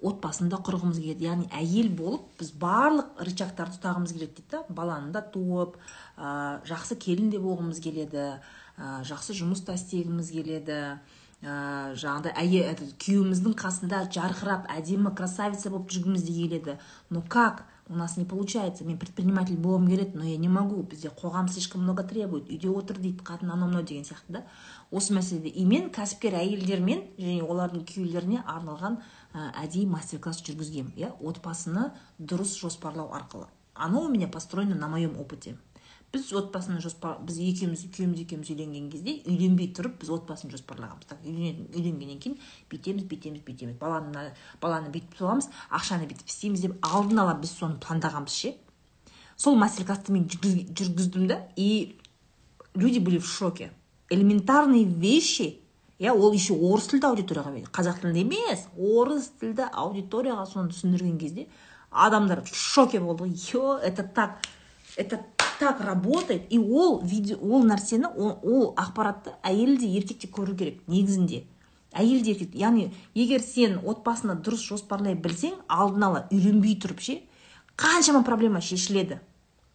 отбасын 0.05 0.49
да 0.51 0.59
құрғымыз 0.65 0.99
келеді. 0.99 1.27
Яғни 1.29 1.49
әйел 1.55 1.91
болып 1.95 2.25
біз 2.39 2.51
барлық 2.61 3.21
рычагтарды 3.27 3.77
ұстағымыз 3.77 4.15
келеді 4.15 4.39
дейді 4.39 4.51
да. 4.51 4.63
Баланы 4.69 5.13
да 5.15 5.21
туып 5.21 5.77
ә, 6.17 6.61
жақсы 6.67 6.97
келін 6.99 7.29
де 7.33 7.39
болғымыз 7.43 7.81
келеді 7.83 8.25
ә, 8.25 8.99
жақсы 9.07 9.37
жұмыс 9.37 9.63
та 9.65 9.77
істегіміз 9.77 10.33
келеді. 10.33 10.79
Ә, 11.45 11.93
жаңағыдай 11.93 12.33
әйел 12.41 12.81
күйеуіміздің 13.01 13.55
қасында 13.59 14.01
жарқырап 14.11 14.65
әдемі 14.73 15.13
красавица 15.15 15.69
болып 15.69 15.93
жүргіміз 15.93 16.25
де 16.25 16.33
келеді. 16.33 16.77
Но 17.09 17.21
как? 17.21 17.65
У 17.87 17.95
нас 17.95 18.17
не 18.17 18.25
получается. 18.25 18.83
Мен 18.83 18.97
предприниматель 18.97 19.57
болғым 19.61 19.87
келеді 19.87 20.17
но 20.17 20.23
я 20.25 20.37
не 20.37 20.49
могу. 20.49 20.81
Бізде 20.81 21.09
қоғам 21.09 21.47
слишком 21.47 21.83
много 21.83 22.03
требует. 22.03 22.49
Үйде 22.49 22.69
отыр 22.69 22.97
дейді 22.97 23.21
қатын 23.23 23.51
анау 23.53 23.69
мынау 23.69 23.83
деген 23.83 24.03
сияқты 24.03 24.39
да? 24.39 24.43
Осы 24.91 25.13
мәселеде 25.13 25.49
и 25.49 25.65
мен 25.65 25.91
кәсіпкер 25.93 26.33
әйелдермен 26.39 27.03
және 27.19 27.43
олардың 27.45 27.85
күйеулеріне 27.85 28.41
арналған 28.41 28.97
ә, 29.33 29.51
әдейі 29.61 29.85
мастер 29.85 30.19
класс 30.19 30.41
жүргізгенмін 30.41 30.97
иә? 30.97 31.13
Отбасыны 31.21 31.91
дұрыс 32.17 32.57
жоспарлау 32.57 33.13
арқылы. 33.13 33.45
Оно 33.75 34.01
у 34.01 34.09
меня 34.09 34.27
построено 34.27 34.73
на 34.73 34.87
моем 34.87 35.19
опыте. 35.19 35.57
Біз 36.15 36.31
отбасыны 36.39 36.79
жоспар 36.79 37.17
біз 37.27 37.37
екеуміз 37.43 37.83
күйеуіміз 37.91 38.21
екеуміз 38.23 38.51
үйленген 38.53 38.87
кезде 38.93 39.17
үйленбей 39.27 39.67
тұрып 39.75 39.97
біз 40.01 40.13
отбасын 40.15 40.53
жоспарлағанбыз 40.53 41.09
так 41.09 41.25
үйленгеннен 41.27 42.21
кейін 42.23 42.37
бүйтеміз 42.71 43.03
бүйтеміз 43.11 43.43
бүйтеміз. 43.43 43.75
Баланы 43.81 44.31
баланы 44.63 44.93
бүйтіп 44.93 45.19
туамыз 45.19 45.49
ақшаны 45.69 46.07
бүйтіп 46.07 46.31
істейміз 46.31 46.63
деп 46.63 46.79
алдын 46.87 47.19
ала 47.25 47.35
біз 47.41 47.51
соны 47.59 47.75
пландағанбыз 47.83 48.39
ше. 48.39 48.55
Сол 49.35 49.59
мастер 49.59 49.85
классты 49.85 50.15
мен 50.15 50.29
жүргіздім 50.31 51.27
да 51.27 51.41
и 51.55 51.99
люди 52.73 52.99
были 52.99 53.19
в 53.19 53.27
шоке. 53.27 53.71
Элементарные 54.09 54.85
вещи 54.85 55.59
иә 55.99 56.11
ол 56.11 56.33
еще 56.33 56.55
орыс 56.55 56.87
тілді 56.91 57.11
аудиторияға 57.11 57.67
қазақ 57.75 58.01
тілінде 58.01 58.23
емес 58.23 58.65
орыс 58.75 59.29
тілді 59.39 59.67
аудиторияға 59.71 60.47
соны 60.47 60.71
түсіндірген 60.71 61.19
кезде 61.19 61.47
адамдар 61.91 62.41
в 62.43 62.55
шоке 62.55 62.99
болды. 62.99 63.29
Е 63.29 63.87
это 63.87 64.03
так 64.03 64.41
это 64.95 65.25
так 65.59 65.81
работает 65.81 66.43
и 66.49 66.59
ол 66.59 67.01
видео 67.01 67.37
ол 67.41 67.65
нәрсені 67.65 68.07
ол, 68.15 68.39
ол 68.43 68.73
ақпаратты 68.77 69.35
әйел 69.43 69.77
де 69.77 69.87
еркек 69.87 70.19
те 70.19 70.27
көру 70.27 70.55
керек 70.55 70.81
негізінде. 70.87 71.45
Әйел 71.93 72.23
де 72.23 72.33
еркек 72.33 72.55
яғни 72.55 72.91
егер 73.13 73.41
сен 73.41 73.79
отбасыны 73.83 74.35
дұрыс 74.41 74.65
жоспарлай 74.67 75.15
білсең 75.15 75.55
алдын 75.67 76.09
ала 76.09 76.25
үйленбей 76.31 76.75
тұрып 76.81 76.99
ше 76.99 77.21
қаншама 77.77 78.23
проблема 78.23 78.61
шешіледі. 78.61 79.19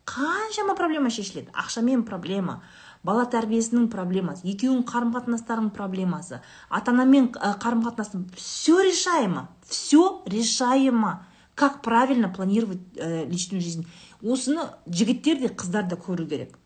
Қаншама 0.07 0.77
проблема 0.77 1.11
шешіледі. 1.11 1.53
Ақшамен 1.55 2.05
проблема 2.05 2.61
бала 3.03 3.25
тәрбиесінің 3.33 3.89
проблемасы 3.93 4.45
екеуінің 4.51 4.85
қарым 4.89 5.15
қатынастарының 5.15 5.71
проблемасы 5.73 6.43
ата 6.69 6.93
анамен 6.93 7.31
қарым 7.33 7.85
қатынастың 7.87 8.27
все 8.37 8.83
решаемо 8.85 9.49
все 9.71 10.23
решаемо. 10.27 11.27
Как 11.55 11.83
правильно 11.83 12.31
планировать 12.31 12.79
ә, 12.97 13.27
личную 13.27 13.61
жизнь? 13.61 13.87
Осыны 14.23 14.69
жігіттер 14.87 15.41
де 15.41 15.49
қыздар 15.49 15.89
да 15.89 15.97
көру 15.97 16.27
керек. 16.29 16.59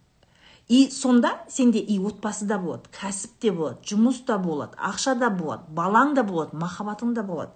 И 0.69 0.91
сонда 0.91 1.45
сенде 1.49 1.79
и 1.79 1.99
отбасы 1.99 2.47
да 2.49 2.59
болады 2.59 2.89
кәсіп 2.97 3.37
те 3.41 3.53
болады 3.53 3.85
жұмыс 3.91 4.23
та 4.25 4.39
болады 4.39 4.79
ақша 4.81 5.15
да 5.19 5.29
болады 5.31 5.69
балаң 5.69 6.15
да 6.15 6.25
болады 6.25 6.57
махаббатың 6.57 7.15
да 7.15 7.23
болады. 7.23 7.53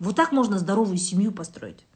Вот 0.00 0.16
так 0.16 0.32
можно 0.32 0.58
здоровую 0.58 0.98
семью 0.98 1.32
построить. 1.32 1.86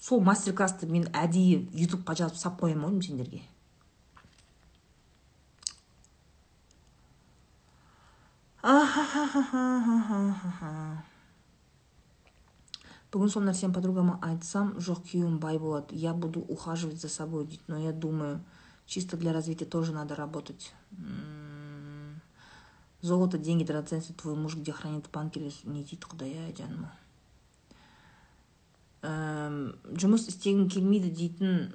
Сол 0.00 0.20
мастер 0.20 0.52
классты 0.52 0.86
мен 0.86 1.06
әдейі 1.16 1.62
ютубқа 1.72 2.12
жазып 2.12 2.36
салып 2.36 2.58
қоямын 2.60 2.98
ғой 2.98 3.06
сендерге. 3.06 3.40
Бүгін 13.12 13.28
сол 13.28 13.44
нәрсені 13.44 13.76
подругама 13.76 14.14
айтсам 14.24 14.70
жоқ 14.80 15.02
күйеуім 15.10 15.36
бай 15.42 15.58
болады 15.60 15.92
я 15.92 16.14
буду 16.14 16.40
ухаживать 16.40 17.00
за 17.00 17.10
собой 17.12 17.44
дейді 17.44 17.62
но 17.68 17.78
я 17.78 17.92
думаю 17.92 18.40
чисто 18.86 19.18
для 19.18 19.32
развития 19.34 19.66
тоже 19.66 19.92
надо 19.92 20.14
работать. 20.14 20.72
Золото 23.02 23.36
деньги 23.36 23.64
драгоценности 23.64 24.12
твой 24.12 24.34
муж 24.34 24.56
где 24.56 24.72
хранит 24.72 25.06
в 25.12 25.64
не 25.68 25.84
дейді 25.84 26.00
құдай 26.00 26.32
ай 26.46 26.54
жаным 26.56 26.88
жұмыс 30.00 30.28
істегім 30.32 30.70
келмейді 30.72 31.10
дейтін 31.12 31.74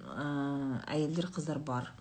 әйелдер 0.90 1.30
қыздар 1.30 1.60
бар 1.60 1.94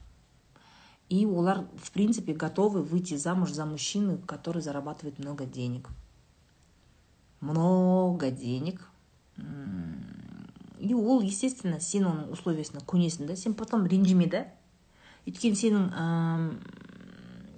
и 1.09 1.27
олар 1.27 1.67
в 1.77 1.91
принципе 1.93 2.35
готовы 2.35 2.83
выйти 2.83 3.15
замуж 3.17 3.51
за 3.53 3.65
мужчину 3.65 4.19
который 4.19 4.63
зарабатывает 4.63 5.19
много 5.19 5.47
денег. 5.47 5.89
Много 7.41 8.31
денег. 8.31 8.89
И 10.79 10.95
ол 10.95 11.21
естественно 11.21 11.81
сен 11.81 12.07
оның 12.07 12.33
условиясына 12.35 12.83
көнесің 12.87 13.27
да 13.27 13.37
сен 13.37 13.55
потом 13.55 13.87
ренжіме 13.87 14.29
да? 14.31 14.45
Өйткені 15.27 15.59
сенің 15.59 15.89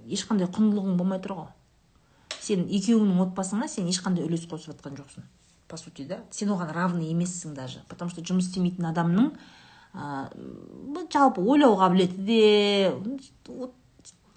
ешқандай 0.08 0.48
құндылығың 0.48 0.96
болмай 0.96 1.20
тұр 1.20 1.36
ғой. 1.40 1.50
Сен 2.40 2.64
екеуіңнің 2.68 3.20
отбасыңа 3.26 3.68
сен 3.68 3.88
ешқандай 3.90 4.24
үлес 4.24 4.46
қосып 4.48 4.72
жатқан 4.72 4.96
жоқсың 4.96 5.26
по 5.68 5.76
сути 5.76 6.04
да? 6.08 6.22
Сен 6.30 6.50
оған 6.50 6.72
равный 6.74 7.10
емессің 7.12 7.54
даже 7.54 7.84
потому 7.88 8.10
что 8.10 8.22
жұмыс 8.22 8.48
істемейтін 8.48 8.88
адамның 8.90 9.34
жалпы 9.94 11.42
ойлау 11.42 11.76
қабілеті 11.81 12.24
де 12.26 12.92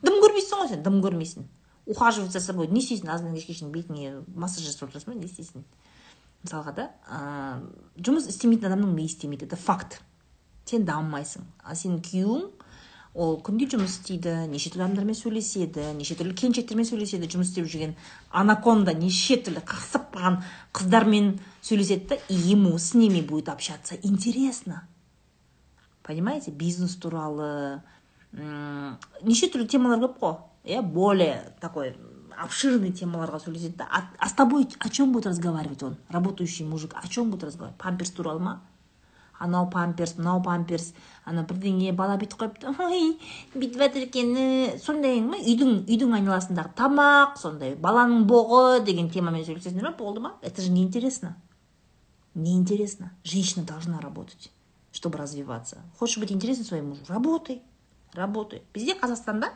дым 0.03 0.17
көрмейсің 0.23 0.63
ғой 0.63 0.71
сен 0.71 0.83
дым 0.85 1.01
көрмейсің 1.03 1.45
ухаживать 1.85 2.31
за 2.31 2.39
собой 2.39 2.67
не 2.67 2.79
істейсің 2.79 3.11
азаннан 3.11 3.35
кешке 3.35 3.53
шейін 3.57 3.71
бетіңе 3.73 4.23
массаж 4.35 4.65
жасап 4.65 4.89
отырасың 4.89 5.13
ба 5.13 5.19
не 5.19 5.27
істейсің 5.27 5.63
мысалға 6.43 6.73
да 6.75 6.89
ә, 7.07 7.61
жұмыс 7.99 8.27
істемейтін 8.31 8.71
адамның 8.71 8.95
миы 8.95 9.07
істемейді 9.07 9.47
это 9.47 9.59
факт 9.59 9.99
сен 10.65 10.85
дамымайсың 10.87 11.45
ал 11.63 11.77
сенің 11.77 12.01
күйеуің 12.07 12.45
ол 13.13 13.35
күнде 13.45 13.67
жұмыс 13.69 13.99
істейді 13.99 14.47
неше 14.49 14.71
түрлі 14.73 14.87
адамдармен 14.87 15.17
сөйлеседі 15.19 15.91
неше 15.99 16.17
түрлі 16.19 16.33
келіншектермен 16.39 16.87
сөйлеседі 16.87 17.29
жұмыс 17.35 17.51
істеп 17.51 17.67
жүрген 17.69 17.93
анаконда 18.31 18.95
неше 18.97 19.37
түрлі 19.43 19.61
қақсап 19.67 20.09
қалған 20.15 20.39
қыздармен 20.73 21.35
сөйлеседі 21.61 22.09
да 22.13 22.17
и 22.29 22.39
ему 22.55 22.77
с 22.79 22.93
ними 22.93 23.21
будет 23.21 23.49
общаться 23.49 23.95
интересно 24.01 24.87
понимаете 26.03 26.51
бизнес 26.51 26.95
туралы 26.95 27.81
неше 28.33 29.49
түрлі 29.53 29.67
темалар 29.69 30.01
көп 30.07 30.19
қой. 30.19 30.35
Иә 30.63 30.81
более 30.81 31.53
такой 31.61 31.93
обширный 32.39 32.91
темаларға 32.91 33.39
сөйлеседі 33.43 33.77
да. 33.77 33.87
А, 34.17 34.27
с 34.27 34.33
тобой 34.33 34.67
о 34.79 34.89
чем 34.89 35.11
будет 35.11 35.27
разговаривать 35.27 35.83
он 35.83 35.97
работающий 36.09 36.65
мужик? 36.65 36.93
О 36.95 37.07
чем 37.07 37.31
будет 37.31 37.43
разговаривать? 37.43 37.79
Памперс 37.79 38.11
туралы 38.11 38.39
ма? 38.39 38.61
Анау 39.37 39.69
памперс 39.69 40.15
мынау 40.17 40.41
памперс? 40.41 40.93
Ана 41.25 41.43
бірдеңе 41.43 41.91
бала 41.93 42.15
бүйтіп 42.17 42.39
қойыпты. 42.39 42.73
Ой 42.87 43.19
бүйтіп 43.53 43.77
жатыр 43.77 44.07
екен 44.07 44.79
сондай 44.79 45.19
ма? 45.21 45.37
Үйдің 45.37 45.83
үйдің 45.83 46.17
айналасындағы 46.19 46.73
тамақ 46.79 47.37
сондай 47.41 47.75
баланың 47.75 48.25
боғы 48.29 48.83
деген 48.87 49.11
темамен 49.11 49.45
сөйлесесіңдер 49.45 49.91
ма 49.91 49.95
болды 49.99 50.23
ма? 50.23 50.35
Это 50.41 50.61
же 50.61 50.71
неинтересно. 50.71 51.35
Неинтересно. 52.33 53.11
Женщина 53.23 53.65
должна 53.65 53.99
работать. 53.99 54.51
Чтобы 54.93 55.17
развиваться. 55.17 55.81
Хочешь 55.99 56.17
быть 56.19 56.31
интересен 56.31 56.63
своему 56.63 56.89
мужу? 56.89 57.01
Работай 57.09 57.61
работай. 58.15 58.61
Бізде 58.73 58.95
қазақстанда 58.99 59.49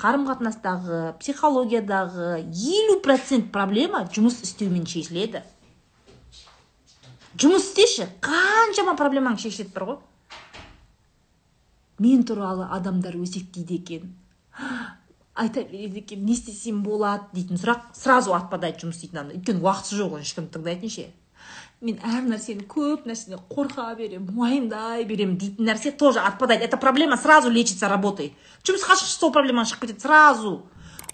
қарым 0.00 0.26
қатынастағы 0.28 1.14
психологиядағы 1.20 2.42
елу 2.42 2.98
процент 3.04 3.50
проблема 3.54 4.04
жұмыс 4.12 4.42
істеумен 4.44 4.86
шешіледі 4.90 5.44
жұмыс 7.38 7.70
істеші 7.70 8.08
қаншама 8.24 8.96
проблемаң 8.98 9.38
шешіледі 9.40 9.72
бар 9.74 9.88
ғой. 9.88 9.98
Мен 12.02 12.24
туралы 12.26 12.66
адамдар 12.74 13.16
өсектейді 13.16 13.78
екен. 13.78 14.14
Айта 15.34 15.64
береді 15.64 16.02
екен 16.02 16.24
не 16.26 16.34
істесем 16.34 16.82
болады 16.82 17.30
дейтін 17.34 17.58
сұрақ 17.58 17.94
сразу 17.98 18.34
отпадает 18.34 18.82
жұмыс 18.82 18.98
істейтін 18.98 19.22
адам. 19.22 19.36
Өйткені 19.38 19.62
уақыты 19.62 19.98
жоқ 19.98 20.18
оның 20.18 20.26
ешкімді 20.26 20.54
тыңдайтын 20.58 20.94
ше. 20.94 21.06
Мен 21.84 21.98
әр 22.04 22.24
нәрсені 22.26 22.64
көп 22.70 23.04
нәрседен 23.08 23.42
қорқа 23.50 23.90
беремін 23.98 24.32
уайымдай 24.38 25.04
беремін 25.08 25.36
дейтін 25.40 25.68
нәрсе 25.68 25.92
тоже 25.92 26.20
отпадает 26.20 26.62
эта 26.62 26.76
проблема 26.76 27.16
сразу 27.16 27.50
лечится 27.50 27.88
работой. 27.88 28.32
Жұмысқа 28.64 28.96
шықшы 28.96 29.18
сол 29.18 29.32
проблемаң 29.32 29.68
шығып 29.68 29.86
кетеді? 29.86 30.00
Сразу. 30.00 30.62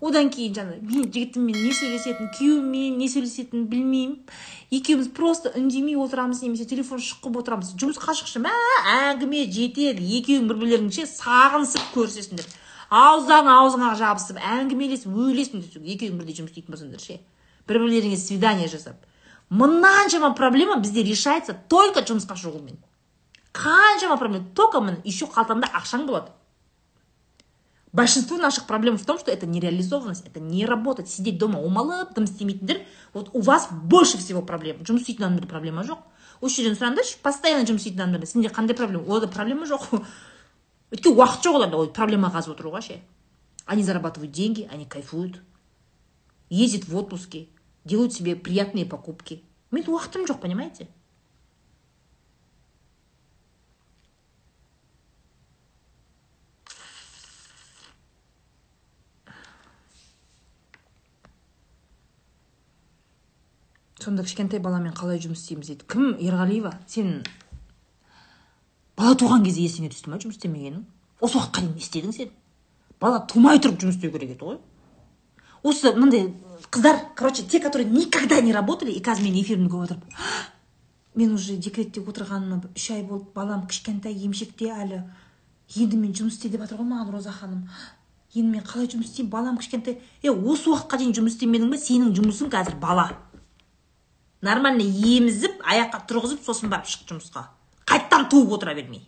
Одан 0.01 0.31
кейін 0.33 0.55
жаңа 0.57 0.79
мен 0.81 1.11
жігітіммен 1.13 1.59
не 1.61 1.75
сөйлесетінін 1.77 2.31
күйеуіммен 2.39 2.97
не 2.97 3.09
сөйлесетінін 3.13 3.67
білмеймін. 3.69 4.15
Екеуміз 4.71 5.11
просто 5.13 5.53
үндемей 5.59 5.99
отырамыз 6.01 6.41
немесе 6.41 6.65
телефон 6.65 7.03
шұқып 7.05 7.37
отырамыз. 7.43 7.75
Жұмысқа 7.77 8.15
шықшы 8.17 8.41
мә 8.41 8.55
әңгіме 8.95 9.45
жетеді. 9.51 10.07
Екеуің 10.23 10.49
бір 10.49 10.63
бірлеріңді 10.63 11.03
ше 11.03 11.11
сағынысып 11.11 11.93
көрісесіңдер 11.99 12.49
ауыздан 12.91 13.47
аузыңа 13.47 13.93
жабысып 13.99 14.41
әңгімелесіп 14.43 15.15
өлесіңдер 15.15 15.85
екеуің 15.95 16.17
бірдей 16.19 16.41
жұмыс 16.41 16.51
істейтін 16.51 16.75
болсаңдар 16.75 17.03
ше 17.05 17.21
бір 17.69 17.79
бірлеріңе 17.85 18.17
свидание 18.19 18.67
жасап. 18.69 18.97
Мынаншама 19.51 20.35
проблема 20.35 20.77
бізде 20.81 21.03
решается 21.03 21.55
только 21.69 22.01
жұмысқа 22.01 22.39
шығумен 22.39 22.79
қаншама 23.53 24.17
проблема 24.19 24.47
только 24.55 24.81
міне 24.81 25.01
еще 25.05 25.27
қалтаңда 25.27 25.71
ақшаң 25.75 26.07
болады. 26.07 26.31
Большинство 27.93 28.37
наших 28.37 28.67
проблем 28.67 28.97
в 28.97 29.05
том 29.05 29.19
что 29.19 29.33
это 29.33 29.47
нереализованность 29.47 30.27
это 30.27 30.39
не 30.39 30.65
работать 30.65 31.09
сидеть 31.09 31.39
дома 31.39 31.59
омалып 31.59 32.15
дым 32.15 32.25
істемейтіндер 32.25 32.83
вот 33.13 33.31
у 33.33 33.41
вас 33.41 33.69
больше 33.71 34.19
всего 34.19 34.43
проблем. 34.43 34.77
Жұмыс 34.85 35.03
істейтін 35.03 35.25
адамдарда 35.25 35.49
проблема? 35.49 35.83
Жоқ 35.83 35.99
осы 36.41 36.63
жерден 36.63 36.79
сұраңдаршы 36.79 37.19
постоянно 37.23 37.67
жұмыс 37.67 37.83
істейтін 37.83 38.05
адамдарда 38.07 38.27
сенде 38.27 38.49
қандай 38.49 38.77
проблема? 38.77 39.03
Оларда 39.03 39.27
проблема 39.27 39.67
жоқ 39.67 39.91
өйткені 40.95 41.17
уақыт 41.17 41.43
жоқ 41.43 41.59
оларда. 41.59 41.77
Ол 41.77 41.91
проблема 41.91 42.31
қазып 42.31 42.55
отыруға 42.55 42.81
ше 42.81 43.01
они 43.67 43.83
зарабатывают 43.83 44.31
деньги 44.31 44.69
они 44.71 44.87
кайфуют. 44.87 45.43
Ездят 46.49 46.85
в 46.89 46.97
отпуске. 46.97 47.49
Делают 47.85 48.13
себе 48.13 48.37
приятные 48.37 48.87
покупки. 48.87 49.43
Мен 49.71 49.85
уақытым 49.85 50.27
жоқ 50.27 50.41
понимаете? 50.41 50.89
Сонда 64.01 64.25
кішкентай 64.25 64.61
баламен 64.65 64.95
қалай 64.97 65.21
жұмыс 65.21 65.43
істейміз 65.45 65.69
дейді. 65.69 65.85
Кім? 65.85 66.15
Ерғалиева. 66.25 66.73
Сен 66.89 67.21
бала 68.97 69.13
туған 69.15 69.45
кезде 69.45 69.67
есіңе 69.67 69.91
түсті 69.93 70.09
ма 70.09 70.19
жұмыс 70.23 70.39
істемегенің? 70.39 70.87
Осы 71.21 71.37
уақытқа 71.37 71.61
дейін 71.61 71.75
не 71.77 71.85
істедің 71.85 72.17
сен? 72.17 72.31
Бала 73.01 73.21
тумай 73.29 73.61
тұрып 73.61 73.77
жұмыс 73.83 73.99
істеу 73.99 74.15
керек 74.15 74.33
еді 74.35 74.47
ғой. 74.49 74.59
Осы 75.63 75.93
мындай 75.97 76.31
қыздар 76.71 77.15
короче 77.17 77.43
те 77.43 77.61
которые 77.61 77.89
никогда 77.89 78.41
не 78.41 78.53
работали 78.53 78.93
и 78.93 79.03
қазір 79.03 79.25
менің 79.25 79.43
эфирімді 79.43 79.71
көріп 79.71 79.85
отырып 79.85 80.05
мен 81.15 81.35
уже 81.35 81.57
декретте 81.57 82.01
отырғаныма 82.01 82.71
үш 82.77 82.91
ай 82.95 83.03
болды 83.03 83.31
балам 83.35 83.67
кішкентай 83.67 84.15
емшекте 84.15 84.71
әлі. 84.71 85.03
Енді 85.77 85.99
мен 85.99 86.13
жұмыс 86.15 86.39
істе 86.39 86.51
деп 86.51 86.63
жатыр 86.65 86.81
ғой 86.81 86.91
маған 86.91 87.11
роза 87.15 87.33
ханым. 87.35 87.67
Енді 88.35 88.57
мен 88.57 88.65
қалай 88.67 88.89
жұмыс 88.91 89.11
істеймін 89.11 89.31
балам 89.31 89.59
кішкентай. 89.59 89.99
Е 90.23 90.31
осы 90.31 90.71
уақытқа 90.71 91.01
дейін 91.03 91.15
жұмыс 91.19 91.37
істемедің 91.37 91.71
ба 91.71 91.79
сенің 91.83 92.15
жұмысың 92.19 92.51
қазір 92.55 92.79
бала. 92.83 93.09
Нормально 94.43 94.87
емізіп 94.87 95.61
аяққа 95.67 96.05
тұрғызып 96.09 96.45
сосын 96.47 96.71
барып 96.71 96.89
шық 96.91 97.11
жұмысқа. 97.11 97.49
Қайттан 97.91 98.29
туып 98.31 98.55
отыра 98.57 98.75
бермей. 98.75 99.03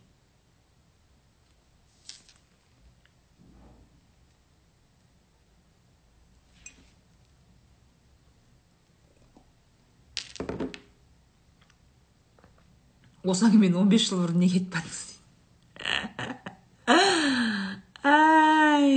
Осы 13.22 13.46
әңгімені 13.46 13.78
он 13.78 13.90
бес 13.90 14.08
жыл 14.08 14.24
бұрын 14.24 14.40
неге 14.42 14.58
айтпадыңыз 14.58 15.00
ай! 18.02 18.88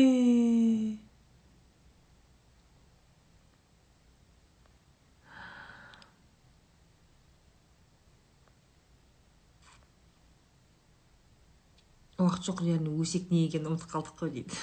Уақыт 12.17 12.47
жоқ 12.47 12.63
яғни 12.65 12.89
өсек 13.03 13.29
не 13.29 13.45
екенін 13.45 13.75
ұмытып 13.75 13.91
қалдық 13.91 14.15
қой 14.23 14.31
дейді. 14.39 14.53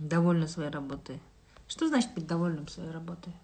Довольна 0.00 0.48
своей 0.48 0.70
работой. 0.70 1.20
Что 1.68 1.88
значит 1.88 2.14
быть 2.14 2.26
довольным 2.26 2.66
своей 2.66 2.90
работой? 2.90 3.34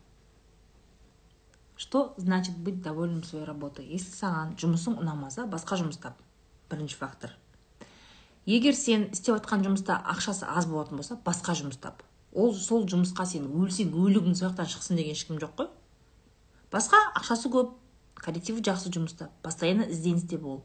Что 1.76 2.14
значит 2.16 2.56
быть 2.56 2.80
довольным 2.80 3.22
своей 3.22 3.44
работой? 3.44 3.84
Если 3.84 4.10
саған 4.16 4.56
жұмысың 4.56 4.96
ұнамаса 5.02 5.44
басқа 5.44 5.76
жұмыс 5.76 6.00
тап 6.00 6.16
бірінші 6.70 6.96
фактор. 6.96 7.36
Егер 8.46 8.72
сен 8.72 9.10
істеп 9.12 9.36
жатқан 9.36 9.60
жұмыста 9.66 10.00
ақшасы 10.00 10.48
аз 10.48 10.64
болатын 10.66 10.96
болса 10.96 11.20
басқа 11.20 11.52
жұмыс 11.52 11.76
тап 11.76 12.02
ол 12.32 12.54
сол 12.56 12.88
жұмысқа 12.88 13.26
сен 13.28 13.44
өлсең 13.52 13.92
өлігің 13.92 14.34
сол 14.40 14.56
шықсын 14.56 14.96
деген 14.96 15.12
ешкім 15.12 15.36
жоқ 15.36 15.52
қой. 15.58 15.68
Басқа 16.72 16.96
ақшасы 17.12 17.52
көп 17.52 17.76
коллективі 18.16 18.64
жақсы 18.64 18.88
жұмыста 18.88 19.28
постоянно 19.42 19.84
ізденісте 19.84 20.38
бол. 20.38 20.64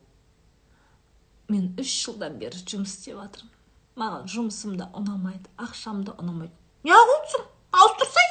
Мен 1.48 1.74
үш 1.80 1.94
жылдан 2.06 2.40
бері 2.42 2.60
жұмыс 2.64 2.98
істеп 2.98 3.20
жатырмын. 3.20 3.54
Маған 3.98 4.28
жұмысым 4.30 4.78
да 4.78 4.92
ұнамайды 4.94 5.50
ақшам 5.58 6.04
да 6.06 6.14
ұнамайды. 6.22 6.54
Неғылсың 6.86 7.48
ауыстырсай 7.72 8.28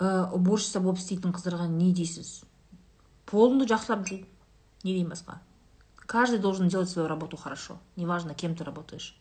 уборщица 0.00 0.80
болып 0.80 0.98
істейтін 0.98 1.34
қыздарға 1.36 1.66
не 1.68 1.92
дейсіз? 1.92 2.44
Полыңды 3.28 3.66
жақсылап 3.68 4.06
жу. 4.08 4.22
Не 4.82 4.94
деймін 4.94 5.12
басқа. 5.12 5.40
Каждый 5.96 6.38
должен 6.38 6.68
делать 6.68 6.88
свою 6.88 7.06
работу 7.06 7.36
хорошо. 7.36 7.78
Неважно 7.96 8.34
кем 8.34 8.56
ты 8.56 8.64
работаешь. 8.64 9.14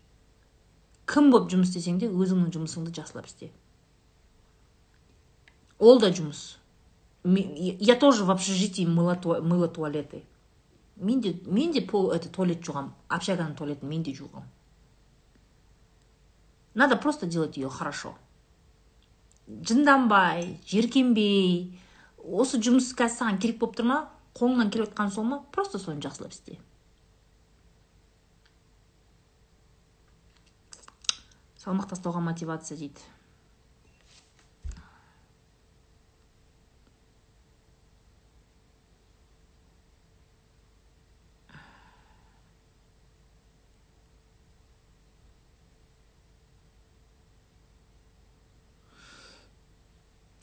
Кім 1.06 1.32
болып 1.32 1.52
жұмыс 1.52 1.69
істесең 1.74 2.00
де 2.00 2.08
өзіңнің 2.08 2.54
жұмысыңды 2.56 2.93
жақсылап 2.95 3.28
істе. 3.28 3.52
Ол 5.80 6.00
да 6.00 6.12
жұмыс. 6.12 6.59
Я 7.36 7.96
тоже 7.96 8.24
в 8.24 8.32
общежитии 8.32 8.86
мыла, 8.86 9.20
мыла 9.42 9.68
туалеты. 9.68 10.24
Мен 10.96 11.22
де 11.22 11.39
мен 11.46 11.72
де 11.72 11.82
пол 11.82 12.12
это 12.12 12.30
туалет 12.30 12.62
жуғам 12.62 12.94
общаганың 13.08 13.56
туалетін 13.56 13.88
мен 13.88 14.04
де 14.04 14.13
надо 16.74 16.96
просто 16.96 17.26
делать 17.26 17.58
ее 17.58 17.70
хорошо. 17.70 18.15
Жынданбай 19.48 20.60
жеркенбей 20.65 21.80
осы 22.18 22.60
жұмыс 22.62 22.92
қазір 22.94 23.15
саған 23.18 23.39
керек 23.42 23.58
болып 23.60 23.80
тұр 23.80 23.88
ма? 23.89 23.98
Қолыңнан 24.38 24.70
келіп 24.70 24.92
жатқан 24.92 25.10
сол 25.12 25.26
ма? 25.26 25.39
Просто 25.52 25.80
соны 25.82 26.00
жақсылап 26.00 26.32
істе. 26.32 26.60
Салмақ 31.60 31.89
тастауға 31.92 32.22
мотивация 32.24 32.78
дейді. 32.78 33.02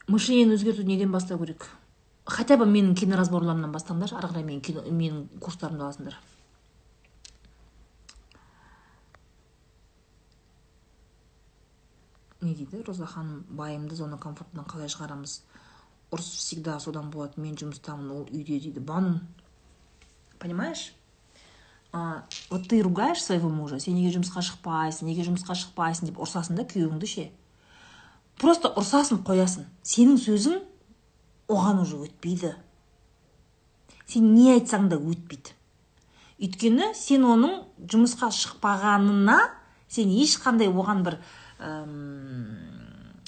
Мышлениені 0.07 0.55
өзгерту 0.55 0.83
неден 0.87 1.13
бастау 1.13 1.39
керек? 1.39 1.69
Хотя 2.27 2.57
бы 2.57 2.67
менің 2.67 2.97
киноразборларымнан 2.99 3.73
бастаңдаршы 3.75 4.17
ары 4.19 4.33
қарай 4.33 4.47
менің 4.47 4.91
менің 4.91 5.21
курстарымды 5.41 5.85
аласыңдар. 5.87 6.17
Не 12.41 12.55
дейді? 12.55 12.83
Роза 12.87 13.07
ханым 13.07 13.45
байымды 13.49 13.95
зона 13.95 14.19
комфортынан 14.19 14.67
қалай 14.67 14.91
шығарамыз? 14.93 15.41
Ұрыс 16.11 16.29
всегда 16.39 16.79
содан 16.81 17.11
болады 17.11 17.41
мен 17.41 17.57
жұмыстамын 17.59 18.11
ол 18.15 18.29
үйде 18.31 18.61
дейді. 18.61 18.81
Бану 18.81 19.21
понимаешь? 20.39 20.93
А, 21.93 22.27
вот 22.51 22.69
ты 22.69 22.83
ругаешь 22.83 23.23
своего 23.23 23.49
мужа 23.49 23.81
сен 23.81 23.95
неге 23.95 24.13
жұмысқа 24.19 24.43
шықпайсың 24.45 25.09
неге 25.09 25.25
жұмысқа 25.25 25.55
шықпайсың 25.57 26.11
деп 26.11 26.19
ұрсасың 26.21 26.59
да 26.59 26.67
күйеуіңді 26.69 27.09
ше? 27.09 27.31
Просто 28.41 28.73
ұрсасын 28.77 29.23
қоясын 29.27 29.67
сенің 29.87 30.21
сөзің 30.21 30.61
оған 31.49 31.83
уже 31.83 31.99
өтпейді. 32.07 32.55
Сен 34.07 34.35
не 34.35 34.53
айтсаң 34.55 34.89
да 34.91 34.99
өтпейді. 34.99 35.55
Өйткені 36.43 36.93
сен 36.95 37.25
оның 37.25 37.63
жұмысқа 37.89 38.29
шықпағанына 38.35 39.39
сен 39.89 40.11
ешқандай 40.13 40.69
оған 40.69 41.05
бір 41.07 41.19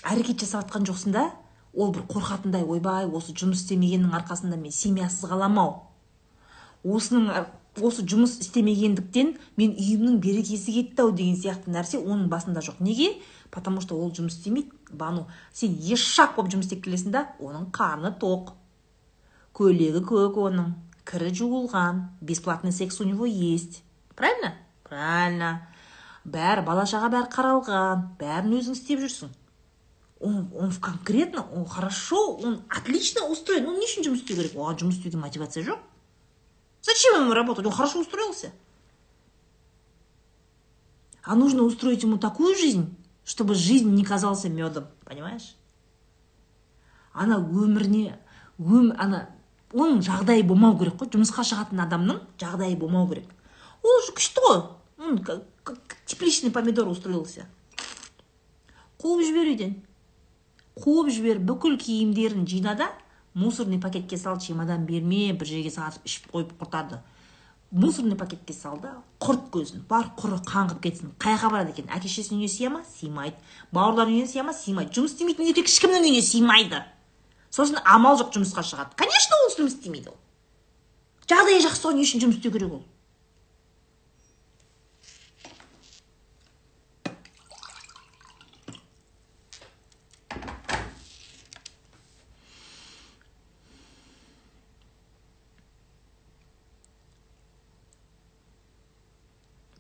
әрекет 0.05 0.43
жасап 0.45 0.67
жатқан 0.67 0.85
жоқсың 0.89 1.15
да 1.17 1.29
ол 1.73 1.93
бір 1.95 2.05
қорқатындай 2.11 2.67
ойбай 2.67 3.07
осы 3.07 3.33
жұмыс 3.33 3.63
істемегеннің 3.63 4.13
арқасында 4.19 4.59
мен 4.61 4.75
семьясыз 4.75 5.29
қаламын 5.31 5.63
ау. 5.63 5.73
Осының 6.85 7.31
осы 7.81 8.05
жұмыс 8.05 8.39
істемегендіктен 8.43 9.37
мен 9.57 9.75
үйімнің 9.75 10.19
берекесі 10.23 10.75
кетті 10.77 11.07
ау 11.07 11.13
деген 11.13 11.37
сияқты 11.39 11.73
нәрсе 11.73 12.01
оның 12.03 12.29
басында 12.29 12.61
жоқ. 12.65 12.81
Неге? 12.81 13.15
Потому 13.51 13.81
что 13.81 13.97
ол 13.97 14.13
жұмыс 14.13 14.39
істемейді. 14.39 14.73
Бану. 14.93 15.27
Сен 15.53 15.75
ешақ 15.75 16.37
болып 16.37 16.53
жұмыс 16.53 16.69
істеп 16.69 16.85
келесің 16.87 17.15
да 17.15 17.25
оның 17.41 17.71
қарны 17.75 18.13
тоқ. 18.21 18.53
Көйлегі 19.59 20.05
көк 20.07 20.39
оның 20.43 20.75
кірі 21.09 21.33
жуылған 21.35 22.05
бесплатный 22.21 22.73
секс 22.73 23.01
у 23.01 23.05
него 23.05 23.27
есть. 23.27 23.83
Правильно? 24.15 24.55
Правильно. 24.85 25.69
Бәрі 26.25 26.65
бала 26.67 26.85
шаға 26.85 27.09
бәрі 27.13 27.31
қаралған 27.33 28.03
бәрін 28.21 28.59
өзің 28.59 28.77
істеп 28.77 29.01
жүрсің. 29.01 29.31
Он, 30.21 30.51
он 30.53 30.73
конкретно 30.73 31.47
он 31.55 31.65
хорошо 31.65 32.37
он 32.37 32.63
отлично 32.69 33.27
устроен. 33.27 33.67
Он 33.67 33.79
не 33.79 33.87
үшін 33.87 34.05
жұмыс 34.05 34.25
істеу 34.25 34.37
керек. 34.37 34.57
Оған 34.59 34.83
жұмыс 34.83 34.99
істеуге 34.99 35.17
мотивация 35.23 35.65
жоқ. 35.65 35.79
Зачем 36.83 37.23
ему 37.23 37.33
работать? 37.33 37.67
Он 37.67 37.73
хорошо 37.73 38.01
устроился. 38.01 38.53
А 41.23 41.35
нужно 41.35 41.63
устроить 41.63 42.03
ему 42.03 42.19
такую 42.19 42.57
жизнь 42.57 42.97
чтобы 43.29 43.55
жизнь 43.55 43.91
не 43.91 44.05
казался 44.05 44.49
медом 44.49 44.87
понимаешь? 45.05 45.55
Ана 47.13 47.37
өміріне 47.37 48.17
өм 48.57 48.95
ана 48.97 49.29
оның 49.75 50.01
жағдайы 50.07 50.47
болмау 50.49 50.79
керек 50.81 50.97
қой. 50.97 51.11
Жұмысқа 51.13 51.45
шығатын 51.45 51.83
адамның 51.85 52.23
жағдайы 52.41 52.79
болмау 52.81 53.09
керек. 53.11 53.29
Ол 53.85 54.01
же 54.07 54.15
күшті 54.17 54.45
ғой. 54.47 54.63
Он 54.99 55.19
как 55.19 55.99
тепличный 56.07 56.51
помидор 56.51 56.89
устроился. 56.89 57.45
Қуып 58.99 59.21
жібер 59.27 59.53
үйден. 59.53 59.77
Қуып 60.81 61.13
жібер 61.13 61.43
бүкіл 61.45 61.77
киімдерін 61.79 62.49
жина 62.49 62.75
да 62.81 62.89
мусорный 63.35 63.79
пакетке 63.79 64.17
сал 64.17 64.41
чемодан 64.41 64.87
берме 64.87 65.35
бір 65.35 65.53
жерге 65.53 65.71
сатып 65.71 66.09
ішіп 66.09 66.33
қойып 66.33 66.57
құртады. 66.59 67.03
Мусорный 67.71 68.17
пакетке 68.17 68.55
сал 68.55 68.79
да 68.81 68.95
құрт 69.21 69.51
көзін 69.53 69.83
бар 69.89 70.09
құры 70.17 70.39
қаңғып 70.49 70.81
кетсін 70.85 71.13
қай 71.21 71.37
жаққа 71.37 71.51
барады 71.53 71.75
екен. 71.75 71.89
Әке 71.93 72.09
шешесінің 72.09 72.41
үйіне 72.41 72.53
сыя 72.53 72.71
ма 72.73 72.83
сыймайды. 72.89 73.37
Бауырларының 73.73 74.17
үйіне 74.17 74.31
сыя 74.31 74.45
ма 74.47 74.55
сыймайды. 74.57 74.95
Жұмыс 74.97 75.13
істемейтін 75.13 75.51
еркек 75.51 75.69
ешкімнің 75.69 76.07
үйіне 76.09 76.23
сыймайды. 76.25 76.81
Сосын 77.51 77.81
амал 77.85 78.17
жоқ 78.21 78.33
жұмысқа 78.37 78.65
шығады. 78.65 78.97
Конечно 78.97 79.37
ол 79.45 79.53
жұмыс 79.57 79.77
істемейді 79.77 80.15
ол. 80.15 80.17
Жағдайы 81.29 81.61
жақсы 81.67 81.85
ғой 81.85 81.99
не 81.99 82.09
үшін 82.09 82.25
жұмыс 82.25 82.41
істеу 82.41 82.53
керек 82.57 82.73
ол? 82.73 82.85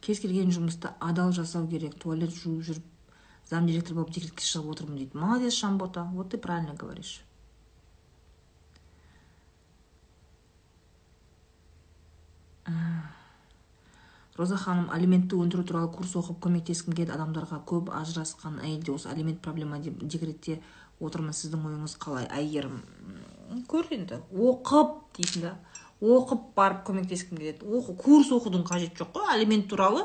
Кез 0.09 0.23
келген 0.25 0.49
жұмысты 0.55 0.95
адал 1.05 1.35
жасау 1.37 1.67
керек. 1.69 1.99
Туалет 2.01 2.33
жуып 2.33 2.63
жүріп 2.65 2.85
замдиректор 3.51 3.99
болып 3.99 4.15
декретке 4.17 4.47
шығып 4.49 4.71
отырмын 4.73 5.03
дейді. 5.03 5.19
Молодец 5.21 5.53
шамбота. 5.53 6.09
Вот 6.15 6.31
ты 6.31 6.39
правильно 6.39 6.73
говоришь. 6.73 7.21
Роза 14.39 14.57
ханым 14.57 14.89
алиментті 14.95 15.35
өндіру 15.35 15.65
туралы 15.67 15.91
курс 15.93 16.13
оқып 16.17 16.39
көмектескім 16.45 16.95
келеді 16.95 17.17
адамдарға 17.17 17.59
көп 17.67 17.89
ажырасқан 17.91 18.61
әйелде 18.63 18.93
осы 18.95 19.09
алимент 19.11 19.41
проблема 19.43 19.81
деп 19.83 19.99
декретте 19.99 20.61
отырмын. 21.01 21.35
Сіздің 21.35 21.65
ойыңыз 21.67 21.97
қалай? 21.99 22.29
Әйгерім 22.31 22.79
көр 23.69 23.91
енді. 23.97 24.21
Оқып 24.31 24.95
дейсің 25.19 25.49
да. 25.49 25.57
Оқып 26.01 26.42
барып 26.57 26.84
көмектескім 26.86 27.38
келеді. 27.38 27.66
Оқу 27.66 27.94
курс 27.99 28.30
оқудың 28.34 28.64
қажеті 28.68 29.03
жоқ 29.03 29.14
қой. 29.16 29.30
Алимент 29.34 29.68
туралы 29.68 30.05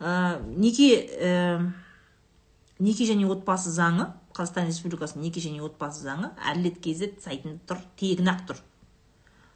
ә, 0.00 0.40
неке 0.56 0.90
ә, 1.20 1.72
неке 2.78 3.08
және 3.08 3.28
отбасы 3.28 3.72
заңы 3.74 4.10
қазақстан 4.34 4.70
республикасының 4.70 5.28
неке 5.28 5.42
және 5.44 5.60
отбасы 5.64 6.04
заңы 6.06 6.32
әділет 6.50 6.80
kz 6.84 7.20
сайтында 7.24 7.60
тұр 7.68 7.84
тегін 8.00 8.32
ақ 8.32 8.46
тұр. 8.48 8.62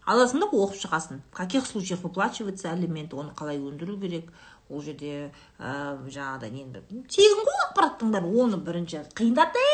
Аласың 0.08 0.40
да 0.40 0.46
оқып 0.48 0.78
шығасың. 0.80 1.22
В 1.32 1.36
каких 1.36 1.66
случаях 1.66 2.00
выплачивается 2.02 2.70
алимент 2.70 3.12
оны 3.12 3.34
қалай 3.36 3.58
өндіру 3.58 3.98
керек? 4.00 4.30
Ол 4.68 4.82
жерде 4.82 5.32
ә, 5.58 5.96
жаңағыдай 6.08 6.52
нені 6.52 6.82
тегін 7.08 7.44
ғой 7.44 7.60
ақпараттың 7.66 8.12
бәрі. 8.12 8.32
Оны 8.44 8.60
бірінші 8.60 9.02
қиындатып 9.16 9.68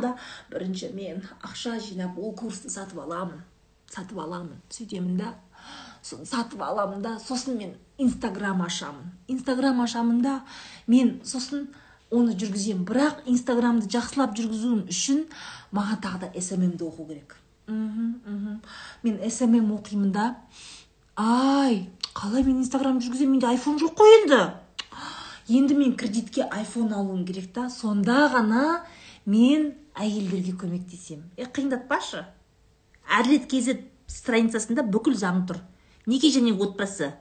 да. 0.00 0.16
Бірінші 0.50 0.92
мен 0.94 1.22
ақша 1.42 1.78
жинап 1.80 2.18
ол 2.18 2.34
курсты 2.36 2.70
сатып 2.70 3.00
аламын. 3.00 3.42
Сатып 3.90 4.18
аламын 4.18 4.60
сөйтемін 4.70 5.16
да. 5.18 5.34
Сатып 6.02 6.62
аламын 6.62 7.02
да 7.02 7.18
сосын 7.18 7.58
мен 7.58 7.74
инстаграм 7.98 8.62
ашамын. 8.62 9.12
Инстаграм 9.28 9.80
ашамын 9.80 10.22
да 10.22 10.40
мен 10.86 11.20
сосын 11.24 11.68
оны 12.10 12.36
жүргіземін. 12.38 12.84
Бірақ 12.88 13.24
инстаграмды 13.26 13.88
жақсылап 13.92 14.36
жүргізуім 14.38 14.86
үшін 14.92 15.26
маған 15.72 16.00
тағы 16.04 16.28
да 16.28 16.40
сммді 16.40 16.86
оқу 16.86 17.08
керек. 17.08 17.36
Мен 17.68 19.18
смм 19.30 19.74
оқимын 19.76 20.12
да. 20.12 20.36
Ай 21.16 21.90
қалай 22.14 22.44
мен 22.44 22.62
инстаграм 22.62 23.00
жүргіземін? 23.00 23.38
Менде 23.38 23.50
айфон 23.50 23.76
жоқ 23.82 23.98
қой 23.98 24.22
енді. 24.22 24.40
Енді 25.48 25.74
мен 25.74 25.96
кредитке 25.96 26.44
айфон 26.44 26.92
алуым 26.92 27.26
керек 27.26 27.52
та. 27.52 27.68
Сонда 27.70 28.28
ғана 28.32 28.84
мен 29.26 29.74
әйелдерге 29.94 30.56
көмектесемін. 30.56 31.28
Е 31.36 31.44
қиындатпашы. 31.44 32.24
Әділет 33.08 33.48
kz 33.50 33.78
страницасында 34.08 34.84
бүкіл 34.92 35.16
заң 35.18 35.44
тұр. 35.48 35.60
Неке 36.08 36.30
және 36.32 36.54
отбасы. 36.56 37.12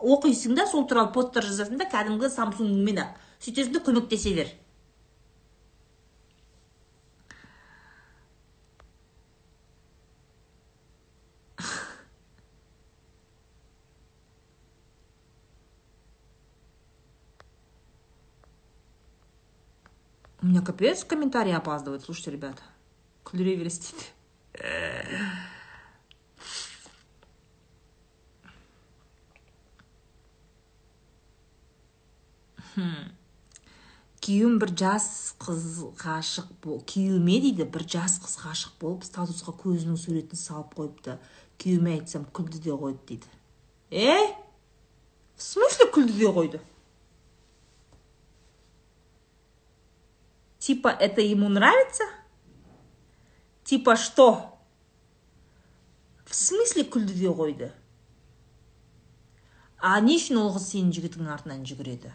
Оқисың 0.00 0.56
да 0.56 0.66
сол 0.68 0.86
туралы 0.88 1.12
посттар 1.12 1.44
жазасың 1.44 1.80
да 1.80 1.88
кәдімгі 1.90 2.30
самсунгмен 2.32 3.02
ақ. 3.04 3.16
Сөйтесің 3.44 3.76
да 3.76 3.84
көмектесе 3.84 4.34
бер. 4.36 4.52
У 20.42 20.46
меня 20.46 20.62
капец 20.62 21.04
комментарии 21.04 21.52
опаздывают. 21.52 22.02
Слушайте, 22.02 22.30
ребята, 22.30 22.62
күлдіре 23.28 23.58
бересіз 23.60 23.92
дейді 23.92 24.19
күйеуім 34.20 34.58
бір 34.62 34.72
жас 34.78 35.06
қыз 35.42 35.64
ғашық 36.00 36.50
күйеуіме 36.62 37.38
дейді 37.46 37.66
бір 37.72 37.86
жас 37.88 38.18
қыз 38.22 38.36
ғашық 38.44 38.76
болып 38.82 39.06
статусқа 39.06 39.54
көзінің 39.62 39.96
суретін 39.98 40.38
салып 40.38 40.76
қойыпты. 40.78 41.16
Күйеуіме 41.60 41.96
айтсам 41.98 42.26
күлді 42.30 42.60
де 42.62 42.70
қойды 42.70 43.00
дейді. 43.08 43.26
Е? 43.90 44.36
В 45.36 45.42
смысле 45.42 45.88
күлді 45.94 46.18
де 46.18 46.30
қойды? 46.36 46.60
Типа 50.58 50.90
это 50.90 51.20
ему 51.22 51.48
нравится? 51.48 52.04
Типа 53.70 53.94
что? 53.94 54.58
В 56.26 56.34
смысле 56.34 56.82
күлді 56.82 57.14
де 57.14 57.30
қойды? 57.30 57.68
А 59.78 60.00
не 60.02 60.16
үшін 60.18 60.40
ол 60.42 60.50
қыз 60.56 60.64
сенің 60.72 60.90
жігітіңнің 60.96 61.30
артынан 61.30 61.60
жүгіреді? 61.68 62.10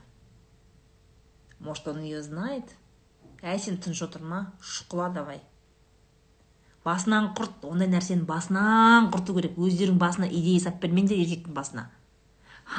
Может 1.59 1.87
он 1.87 2.01
ее 2.03 2.19
знает? 2.23 2.75
Әй 3.39 3.61
сен 3.63 3.77
тыныш 3.79 4.01
отырма 4.03 4.51
шұқыла 4.59 5.07
давай. 5.15 5.39
Басынан 6.83 7.31
құрт. 7.39 7.63
Ондай 7.71 7.87
нәрсені 7.87 8.27
басынан 8.27 9.07
құрту 9.15 9.37
керек. 9.39 9.55
Өздерің 9.55 9.95
басына 9.95 10.27
идея 10.27 10.65
салып 10.65 10.83
бермеңдер 10.83 11.23
еркектің 11.23 11.55
басына. 11.55 11.87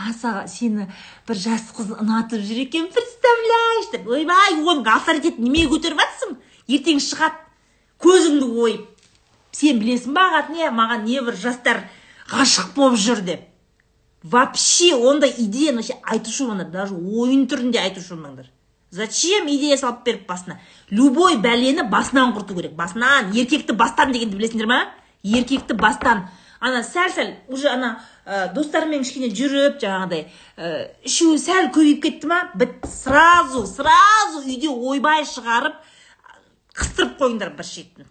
Аса 0.04 0.44
сені 0.52 0.90
бір 1.26 1.40
жас 1.46 1.72
қыз 1.72 1.96
ұнатып 1.96 2.44
жүр 2.44 2.60
екен 2.68 2.92
представляешь? 2.92 3.90
Деп 3.96 4.06
ойбай 4.06 4.60
оның 4.60 4.84
авторитетін 4.98 5.48
неменеге 5.48 5.72
көтеріп 5.72 6.04
жатрсың 6.04 6.38
ертең 6.76 7.02
шығады. 7.08 7.45
Көзіңді 8.02 8.50
ойып 8.62 8.86
сен 9.56 9.80
білесің 9.80 10.16
ба 10.16 10.44
не? 10.52 10.68
Маған 10.70 11.06
небір 11.06 11.36
жастар 11.40 11.84
ғашық 12.30 12.74
болып 12.76 12.98
жүр 13.00 13.22
деп. 13.24 13.46
Вообще 14.22 14.94
ондай 14.94 15.32
идеяны 15.38 15.80
вообще 15.80 15.96
айтушы 16.02 16.44
болмаңдар 16.44 16.70
даже 16.72 16.94
ойын 16.94 17.46
түрінде 17.46 17.78
айтушы 17.78 18.14
болмаңдар. 18.14 18.50
Зачем 18.90 19.46
идея 19.48 19.76
салып 19.78 20.04
беріп 20.04 20.26
басына? 20.28 20.58
Любой 20.90 21.36
бәлені 21.42 21.86
басынан 21.90 22.34
құрту 22.36 22.56
керек. 22.56 22.74
Басынан 22.78 23.32
еркекті 23.34 23.76
бастан 23.76 24.12
дегенді 24.12 24.38
білесіңдер 24.38 24.68
ма? 24.70 24.80
Еркекті 25.22 25.74
бастан. 25.78 26.26
Ана 26.60 26.82
сәл 26.82 27.10
сәл 27.12 27.32
уже 27.52 27.68
ана 27.68 27.98
ә, 28.24 28.52
достарымен 28.54 29.02
кішкене 29.04 29.28
жүріп 29.36 29.76
жаңағыдай 29.82 30.22
ә, 30.56 30.70
ішуі 31.04 31.36
сәл 31.38 31.68
көбейіп 31.74 32.00
кетті 32.06 32.30
ма? 32.30 32.40
Біт 32.56 32.86
сразу 32.88 33.66
сразу 33.68 34.40
үйде 34.46 34.70
ойбай 34.72 35.26
шығарып 35.28 35.76
қыстырып 36.76 37.16
қойыңдар 37.20 37.54
бір 37.56 37.66
шетін. 37.66 38.06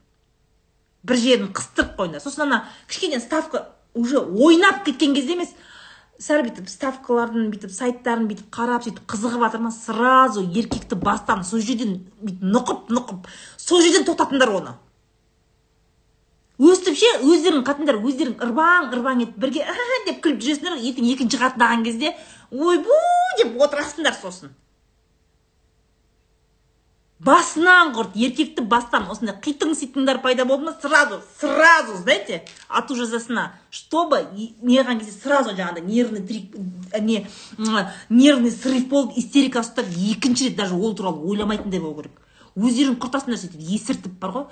Бір 1.05 1.21
жерін 1.21 1.53
қыстырып 1.53 1.95
қойыңдар. 1.99 2.23
Сосын 2.23 2.47
ана 2.47 2.65
кішкене 2.87 3.19
ставка 3.19 3.67
уже 3.93 4.19
ойнап 4.19 4.83
кеткен 4.85 5.13
кезде 5.15 5.33
емес 5.37 5.53
сәл 6.21 6.45
бүйтіп 6.45 6.69
ставкалардың 6.71 7.49
бүйтіп 7.51 7.73
сайттарын 7.75 8.27
бүйтіп 8.29 8.47
қарап 8.55 8.85
сөйтіп 8.85 9.03
қызығып 9.11 9.43
жатыр 9.45 9.63
ма 9.65 9.71
сразу 9.75 10.43
еркекті 10.45 10.95
бастан 10.95 11.43
сол 11.43 11.59
жерден 11.59 11.97
бүйтіп 12.21 12.43
нұқып 12.55 12.91
нұқып 12.95 13.29
сол 13.59 13.83
жерден 13.83 14.07
тоқтатыңдар 14.07 14.53
оны. 14.55 14.75
Өстіп 16.55 16.95
ше 16.95 17.09
өздерің 17.19 17.65
қатындар 17.67 17.99
өздерің 17.99 18.37
ырбаң 18.45 18.93
ырбаң 18.95 19.25
етіп 19.25 19.41
бірге 19.43 19.65
деп 20.05 20.21
күліп 20.23 20.39
жүресіңдер 20.45 20.77
ертең 20.79 21.09
екінші 21.11 21.41
қатынаған 21.41 21.83
кезде. 21.83 22.13
Ойбу 22.51 22.95
деп 23.41 23.59
отырасыңдар 23.59 24.15
сосын. 24.15 24.53
Басынан 27.19 27.93
құрт 27.95 28.17
еркекті 28.19 28.65
бастан 28.67 29.05
осындай 29.11 29.37
қитың 29.39 29.71
ситыңдар 29.79 30.19
пайда 30.21 30.43
болды 30.45 30.65
ма 30.65 30.73
сразу 30.81 31.21
сразу 31.39 31.95
знаете 32.01 32.43
ату 32.67 32.95
жазасына 32.95 33.53
чтобы 33.71 34.19
неған 34.35 34.99
кезде 34.99 35.13
сразу 35.15 35.55
жаңағыдай 35.55 35.85
нервный 35.87 36.21
трик 36.27 36.55
не 36.99 37.25
нервный 38.09 38.51
срыв 38.51 38.89
болып 38.89 39.15
истерика 39.15 39.63
ұстап 39.63 39.87
екінші 39.95 40.49
рет 40.49 40.57
даже 40.57 40.75
ол 40.75 40.95
туралы 40.95 41.23
ойламайтындай 41.23 41.79
болу 41.79 42.01
керек. 42.01 42.21
Өздерің 42.55 42.99
құртасыңдар 42.99 43.39
сөйтіп 43.39 43.63
есіртіп 43.63 44.19
бар 44.19 44.31
ғой. 44.31 44.45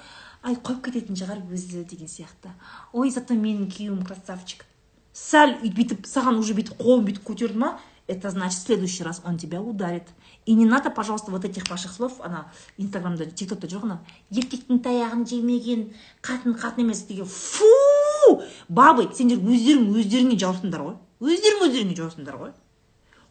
Ай 0.43 0.55
қойып 0.55 0.81
кететін 0.87 1.15
шығар 1.15 1.39
өзі 1.51 1.85
деген 1.87 2.07
сияқты. 2.11 2.51
Ой 2.91 3.11
зато 3.11 3.35
менің 3.35 3.69
күйеуім 3.71 4.03
красавчик. 4.07 4.65
Сәл 5.13 5.55
бүйтіп 5.63 6.07
саған 6.07 6.39
уже 6.39 6.55
бүйтіп 6.57 6.79
қолын 6.81 7.07
бүйтіп 7.07 7.23
көтерді 7.27 7.59
ма 7.63 7.79
это 8.07 8.29
значит 8.29 8.59
в 8.59 8.65
следующий 8.65 9.03
раз 9.03 9.21
он 9.25 9.37
тебя 9.37 9.61
ударит. 9.61 10.07
И 10.45 10.53
не 10.53 10.65
надо 10.65 10.89
пожалуйста 10.89 11.31
вот 11.31 11.45
этих 11.45 11.69
ваших 11.69 11.91
слов 11.91 12.19
ана 12.19 12.51
инстаграмда 12.77 13.25
тиктокта 13.25 13.67
жоқ 13.67 13.83
анау 13.83 13.99
еркектің 14.29 14.81
таяғын 14.83 15.23
жемеген 15.27 15.85
қатын 16.21 16.57
қатын 16.59 16.83
емес 16.83 17.05
деген. 17.07 17.25
Фу! 17.25 18.41
Бабы 18.67 19.09
сендер 19.15 19.39
өздерің 19.39 19.93
өздеріңе 19.95 20.37
жаусыңдар 20.39 20.83
ғой. 20.83 20.97
Өздерің 21.23 21.67
өздеріңе 21.67 21.95
жаусыңдар 21.99 22.39
ғой. 22.41 22.51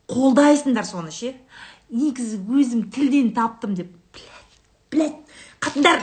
Қолдайсыңдар 0.08 0.88
соны 0.88 1.12
ше. 1.12 1.34
Негізі 1.90 2.40
өзім 2.48 2.88
тілден 2.92 3.32
таптым 3.36 3.74
деп 3.76 3.92
блять 4.90 5.20
қатындар! 5.60 6.00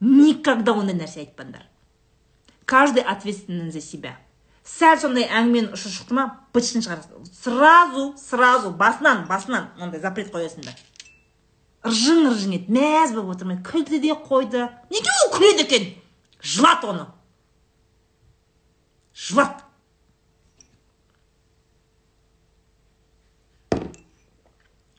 Никогда 0.00 0.74
ондай 0.76 0.96
нәрсе 0.96 1.22
айтпаңдар. 1.24 1.64
Каждый 2.66 3.02
ответственен 3.02 3.72
за 3.72 3.80
себя. 3.80 4.18
Сәл 4.64 4.98
сондай 5.00 5.28
әңгіменің 5.28 5.76
ұшы 5.76 5.92
шықты 5.92 6.16
ма 6.16 6.26
бытышын 6.56 6.84
шығарасың 6.86 7.28
сразу 7.42 8.08
сразу 8.20 8.72
басынан 8.72 9.26
басынан 9.28 9.70
мынандай 9.76 10.00
запрет 10.00 10.32
қоясыңдар 10.32 10.78
ыржың 11.84 12.30
ыржың 12.30 12.54
ет 12.56 12.70
мәз 12.72 13.12
болып 13.12 13.34
отырмай 13.36 13.58
күлді 13.64 14.00
де 14.00 14.14
қойды. 14.16 14.68
Неге 14.90 15.12
ол 15.24 15.32
күледі 15.36 15.66
екен? 15.66 15.90
Жылат 16.40 16.84
оны. 16.84 17.06
Жылат. 19.14 19.62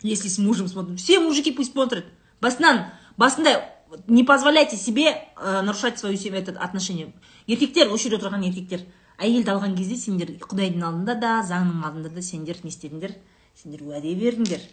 Если 0.03 0.27
с 0.27 0.37
мужем 0.37 0.67
смотрим 0.67 0.97
все 0.97 1.19
мужики 1.19 1.51
пусть 1.51 1.71
смотрят. 1.71 2.05
Басынан 2.39 2.91
басында 3.17 3.65
не 4.07 4.23
позволяйте 4.23 4.77
себе 4.77 5.09
э, 5.37 5.61
нарушать 5.61 5.97
свою 5.97 6.15
этот 6.17 6.57
отношение 6.57 7.13
еркектер 7.47 7.91
осы 7.91 8.09
жерде 8.09 8.17
отырған 8.17 8.45
еркектер. 8.45 8.85
Әйелді 9.21 9.53
алған 9.53 9.75
кезде 9.77 9.97
сендер 9.99 10.31
құдайдың 10.43 10.83
алдында 10.87 11.15
да 11.21 11.35
заңның 11.47 11.83
алдында 11.87 12.11
да 12.15 12.23
сендер 12.25 12.59
не 12.63 12.71
істедіңдер 12.73 13.13
сендер 13.61 13.83
уәде 13.85 14.15
бердіңдер 14.19 14.65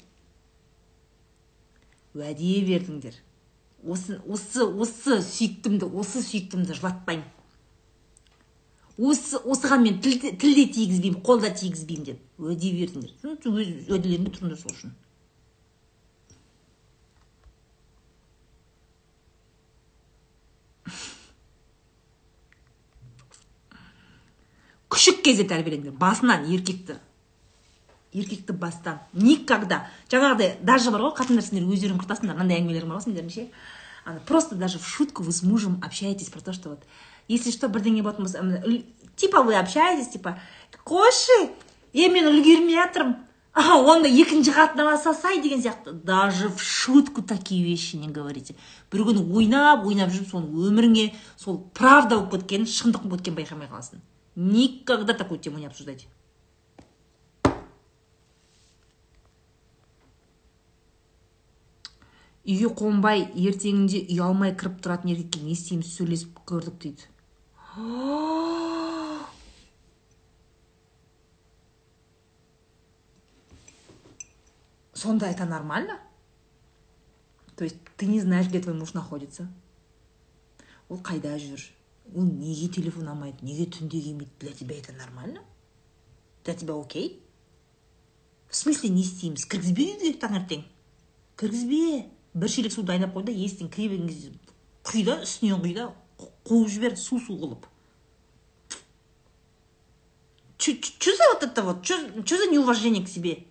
уәде 2.18 2.57
бердіңдер 2.70 3.20
осы 3.82 4.18
осы 4.26 4.66
осы 4.66 5.20
сүйіктімді 5.28 5.88
осы 6.03 6.22
сүйіктімді 6.26 6.78
жылатпаймын 6.78 7.28
осы 8.99 9.38
осыған 9.38 9.86
мен 9.86 10.01
тіл, 10.05 10.18
тіл 10.20 10.55
де 10.59 10.66
тигізбеймін 10.74 11.22
қол 11.24 11.40
да 11.43 11.51
тигізбеймін 11.55 12.11
деп 12.11 12.43
уәде 12.43 12.72
бердіңдер 12.80 13.12
өз 13.32 13.47
уәделеріңде 13.88 14.34
тұрыңдар 14.36 14.61
сол 14.61 14.74
үшін 14.74 14.93
күшік 25.03 25.22
кезде 25.26 25.42
тәрбиелеңдер 25.50 25.96
басынан 25.98 26.44
еркекті 26.46 26.94
еркекті 28.14 28.53
бастан. 28.53 29.00
Никогда. 29.12 29.88
Жаңағыдай 30.12 30.61
даже 30.62 30.92
бар 30.92 31.09
ғой 31.09 31.14
қатындар 31.16 31.42
сендер 31.42 31.64
өздерің 31.66 31.98
құртасыңдар 31.98 32.36
мынандай 32.36 32.61
әңгімелер 32.61 32.86
бар 32.86 33.00
ғой 33.00 33.07
сендердің 33.09 33.32
ше. 33.34 33.46
Ана 34.05 34.20
просто 34.20 34.55
даже 34.55 34.78
в 34.78 34.86
шутку 34.86 35.24
вы 35.24 35.32
с 35.32 35.42
мужем 35.42 35.80
общаетесь 35.82 36.28
про 36.28 36.40
то 36.40 36.53
что 36.53 36.70
вот 36.70 36.84
если 37.26 37.50
что 37.50 37.68
бірдеңе 37.68 38.03
болатын 38.03 38.22
болса 38.22 38.84
типа 39.16 39.42
вы 39.42 39.57
общаетесь 39.57 40.09
типа 40.09 40.38
қойшы 40.84 41.50
е 41.92 42.09
мен 42.09 42.28
үлгермей 42.28 42.76
жатырмын 42.76 43.16
онда 43.57 44.09
екінші 44.09 44.55
қатынға 44.55 45.03
салсай 45.03 45.42
деген 45.42 45.62
сияқты. 45.62 45.92
Даже 45.92 46.48
в 46.48 46.62
шутку 46.62 47.22
такие 47.22 47.64
вещи 47.64 47.96
не 47.96 48.09
говорите. 48.09 48.55
Бір 48.92 49.09
күні 49.09 49.26
ойнап 49.34 49.84
ойнап 49.84 50.11
жүріп 50.12 50.30
соның 50.30 50.68
өміріңе 50.68 51.11
сол 51.36 51.59
правда 51.74 52.20
болып 52.20 52.32
кеткенін 52.32 52.66
шындық 52.66 53.03
болып 53.09 53.24
кеткенін 53.24 53.42
байқамай 53.42 53.68
қаласың. 53.72 54.00
Никогда 54.35 55.14
такую 55.14 55.41
тему 55.41 55.59
не 55.59 55.66
обсуждайте. 55.66 56.07
үйге 62.43 62.68
қонбай 62.74 63.22
ертеңінде 63.39 64.01
ұялмай 64.11 64.51
кіріп 64.59 64.80
тұратын 64.83 65.12
еркекке 65.14 65.41
не 65.47 65.53
істейміз 65.55 65.93
сөйлесіп 65.95 66.41
көрдік 66.49 66.76
дейді. 66.83 67.07
Сонда 74.95 75.26
это 75.26 75.45
нормально? 75.45 76.01
То 77.57 77.64
есть 77.64 77.76
ты 77.97 78.07
не 78.07 78.20
знаешь 78.20 78.49
где 78.49 78.61
твой 78.61 78.74
муж 78.74 78.93
находится? 78.95 79.47
Ол 80.89 80.99
қайда 80.99 81.39
жүр? 81.39 81.61
Ол 82.14 82.24
неге 82.24 82.68
телефон 82.68 83.09
алмайды 83.09 83.44
неге 83.46 83.66
түнде 83.70 84.00
келмейді 84.00 84.30
для 84.40 84.53
тебя 84.53 84.78
это 84.78 84.92
нормально? 84.92 85.42
Для 86.44 86.55
тебя 86.55 86.74
окей? 86.74 87.22
В 88.48 88.57
смысле 88.57 88.90
не 88.90 89.00
істейміз 89.00 89.44
кіргізбе 89.46 89.86
үйге 89.94 90.12
таңертең 90.20 90.64
кіргізбе 91.40 92.09
бір 92.34 92.50
шелек 92.50 92.72
суды 92.74 92.90
дайындап 92.92 93.14
қой 93.16 93.24
да 93.24 93.32
есіктен 93.32 93.70
кіре 93.72 93.94
берген 93.94 94.09
кезде 94.09 94.32
құй 94.84 95.05
да 95.07 95.20
үстінен 95.24 95.62
құй 95.62 95.74
да 95.78 95.92
қуып 96.44 96.68
жібер 96.68 96.96
су 96.96 97.20
су 97.20 97.38
қылып. 97.38 97.64
Че 100.59 101.16
за 101.16 101.24
вот 101.32 101.42
это 101.42 101.62
вот? 101.62 101.84
Че 101.84 102.36
за 102.36 102.46
неуважение 102.46 103.05
к 103.05 103.09
себе? 103.09 103.46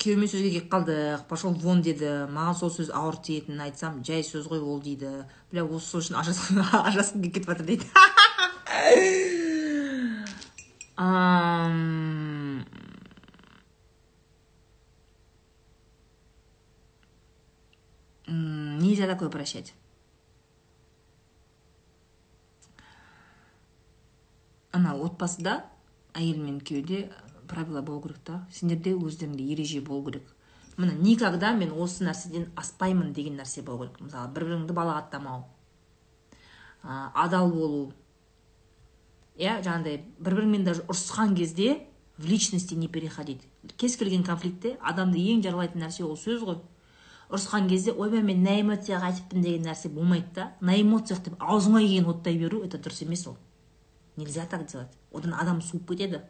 Күйеуіме 0.00 0.26
сөзге 0.30 0.50
келіп 0.56 0.68
қалдық. 0.72 1.26
Пошел 1.28 1.52
вон 1.64 1.82
деді. 1.84 2.08
Маған 2.32 2.56
сол 2.58 2.70
сөз 2.74 2.88
ауыр 2.96 3.16
тиетінін 3.20 3.60
айтсам 3.66 4.02
жай 4.06 4.24
сөз 4.26 4.48
ғой 4.50 4.60
ол 4.64 4.80
дейді. 4.80 5.24
Бля 5.52 5.62
осы 5.64 5.86
сол 5.92 6.00
үшін 6.04 6.16
ажырасқым 6.22 7.20
келіп 7.24 7.34
кетіп 7.36 7.50
жатыр 7.52 7.66
дейді 7.66 7.86
нельзя 19.00 19.06
такое 19.06 19.30
прощать. 19.30 19.74
Ана 24.72 24.94
отбасыда 24.94 25.64
әйел 26.14 26.38
мен 26.38 26.60
күйеуде 26.62 27.08
правила 27.50 27.82
болу 27.82 28.02
керек 28.06 28.24
та. 28.24 28.46
Сендерде 28.52 28.94
өздеріңде 28.94 29.44
ереже 29.52 29.80
болу 29.82 30.06
керек. 30.10 30.34
Міне 30.76 30.94
никогда 30.94 31.52
мен 31.52 31.72
осы 31.74 32.06
нәрседен 32.06 32.48
аспаймын 32.56 33.12
деген 33.12 33.40
нәрсе 33.40 33.62
болу 33.66 33.88
керек. 33.88 34.00
Мысалы 34.00 34.32
бір 34.34 34.46
біріңді 34.48 34.76
балағаттамау 34.76 35.48
адал 36.82 37.50
болу. 37.52 37.92
Иә 39.36 39.60
жаңағыдай 39.64 40.00
бір 40.18 40.36
біріңмен 40.36 40.64
даже 40.64 40.82
ұрысқан 40.88 41.34
кезде 41.36 41.86
в 42.18 42.26
личности 42.26 42.74
не 42.74 42.88
переходить. 42.88 43.42
Кез 43.76 43.96
келген 43.96 44.24
конфликтте 44.24 44.76
адамды 44.80 45.18
ең 45.18 45.42
жаралайтын 45.44 45.80
нәрсе 45.80 46.04
ол 46.04 46.16
сөз 46.16 46.42
ғой. 46.44 46.58
Ұрысқан 47.30 47.68
кезде 47.68 47.92
ойбай 47.92 48.22
мен 48.22 48.42
на 48.42 48.58
эмоцияға 48.60 49.12
айтыппын 49.12 49.42
деген 49.42 49.68
нәрсе 49.68 49.88
болмайды 49.88 50.34
да 50.34 50.52
на 50.60 50.74
эмоциях 50.80 51.22
деп 51.22 51.36
аузыңа 51.38 51.80
келгенін 51.80 52.10
оттай 52.10 52.36
беру 52.38 52.64
это 52.64 52.78
дұрыс 52.78 53.04
емес 53.04 53.26
ол. 53.26 53.38
Нельзя 54.16 54.46
так 54.46 54.66
делать. 54.70 54.92
Одан 55.12 55.34
адам 55.34 55.62
суып 55.62 55.88
кетеді. 55.88 56.22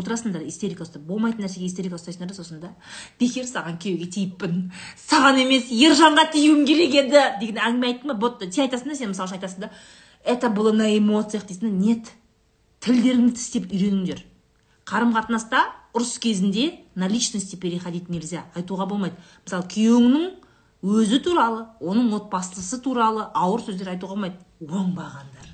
Отырасыңдар 0.00 0.44
истерика 0.46 0.84
ұстап 0.84 1.04
болмайтын 1.08 1.46
нәрсеге 1.46 1.66
истерика 1.66 1.98
ұстайсыңдар 1.98 2.32
да 2.32 2.36
сосын 2.36 2.60
да. 2.62 2.72
Бекер 3.20 3.48
саған 3.48 3.80
күйеуге 3.82 4.10
тиіппін. 4.14 4.60
Саған 5.00 5.42
емес 5.42 5.70
ержанға 5.72 6.28
тиюім 6.32 6.64
керек 6.68 6.94
еді 7.02 7.24
деген 7.40 7.62
әңгіме 7.62 7.92
айттың 7.92 8.12
ба? 8.12 8.18
Вот 8.26 8.44
сен 8.46 8.66
айтасың 8.66 8.92
да 8.92 8.98
сен 8.98 9.12
мысалы 9.12 9.30
үшін 9.30 9.40
айтасың 9.40 9.66
да 9.66 9.72
это 10.26 10.50
было 10.50 10.72
на 10.72 10.90
эмоциях 10.96 11.46
дейсің 11.46 11.76
нет 11.80 12.10
тілдеріңді 12.84 13.36
тістеп 13.38 13.70
үйреніңдер 13.70 14.24
қарым 14.86 15.14
қатынаста 15.14 15.62
ұрыс 15.96 16.18
кезінде 16.22 16.72
на 16.94 17.08
личности 17.08 17.56
переходить 17.56 18.10
нельзя 18.10 18.44
айтуға 18.54 18.86
болмайды. 18.90 19.16
Мысалы 19.46 19.66
күйеуіңнің 19.72 20.26
өзі 20.86 21.20
туралы 21.24 21.66
оның 21.80 22.12
отбасысы 22.20 22.78
туралы 22.84 23.26
ауыр 23.34 23.64
сөздер 23.66 23.94
айтуға 23.94 24.14
болмайды. 24.14 24.38
Оңбағандар. 24.60 25.45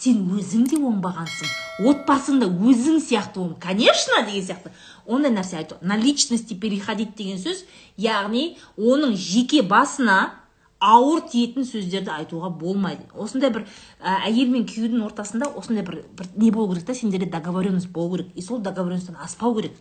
Сен 0.00 0.22
өзің 0.32 0.66
де 0.70 0.78
оңбағансың. 0.80 1.50
Отбасың 1.90 2.40
да 2.40 2.48
өзің 2.48 3.00
сияқты 3.04 3.40
оң. 3.42 3.54
Конечно 3.60 4.22
деген 4.26 4.46
сияқты. 4.46 4.72
Ондай 5.06 5.32
нәрсе 5.32 5.58
айту. 5.60 5.76
На 5.80 5.96
личности 5.96 6.54
переходить 6.54 7.14
деген 7.16 7.38
сөз 7.40 7.64
яғни 8.00 8.56
оның 8.76 9.16
жеке 9.16 9.62
басына 9.62 10.32
ауыр 10.80 11.20
тиетін 11.28 11.66
сөздерді 11.68 12.12
айтуға 12.14 12.48
болмайды. 12.56 13.04
Осындай 13.12 13.52
бір 13.52 13.66
ә, 14.00 14.24
әйел 14.30 14.48
мен 14.48 14.64
күйеудің 14.68 15.04
ортасында 15.04 15.50
осындай 15.60 15.84
бір, 15.84 16.00
бір 16.16 16.30
не 16.36 16.50
болу 16.50 16.72
керек 16.72 16.86
та? 16.86 16.94
Сендерде 16.94 17.26
договоренность 17.26 17.90
болу 17.90 18.16
керек. 18.16 18.32
И 18.34 18.42
сол 18.42 18.58
договоренностьтан 18.58 19.20
аспау 19.20 19.54
керек. 19.56 19.76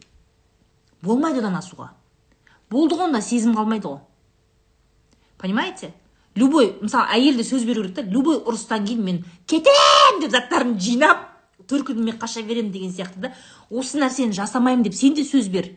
Болмайды 1.02 1.40
одан 1.40 1.56
асуға. 1.56 1.94
Болды 2.70 3.00
ғой 3.00 3.08
онда 3.08 3.22
сезім 3.24 3.56
қалмайды 3.56 3.88
ғой. 3.88 4.02
Понимаете? 5.40 5.94
Любой 6.36 6.76
мысалы 6.82 7.08
әйелде 7.16 7.44
сөз 7.44 7.66
беру 7.66 7.84
керек 7.84 7.96
та 7.96 8.02
любой 8.04 8.38
ұрыстан 8.38 8.86
кейін 8.88 9.04
мен 9.04 9.24
кетем! 9.48 10.22
деп 10.22 10.32
заттарымды 10.32 10.82
жинап 10.82 11.28
төркініме 11.70 12.18
қаша 12.20 12.44
беремін 12.46 12.72
деген 12.72 12.92
сияқты 12.94 13.28
да 13.28 13.34
осы 13.70 14.00
нәрсені 14.02 14.36
жасамаймын 14.38 14.84
деп 14.88 14.96
сен 14.98 15.14
де 15.14 15.24
сөз 15.24 15.50
бер. 15.54 15.72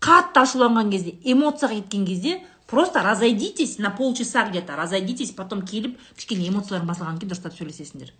Қатты 0.00 0.44
ашуланған 0.44 0.92
кезде 0.92 1.16
эмоцияға 1.24 1.80
кеткен 1.80 2.06
кезде 2.06 2.38
просто 2.66 3.02
разойдитесь 3.02 3.78
на 3.78 3.90
полчаса 3.90 4.48
где 4.48 4.60
то 4.60 4.76
разойдитесь 4.76 5.32
потом 5.32 5.64
келіп 5.66 5.98
кішкене 6.16 6.48
эмоцияларың 6.48 6.86
басылғаннан 6.86 7.18
кейін 7.18 7.34
дұрыстап 7.34 7.56
сөйлесесіңдер. 7.58 8.12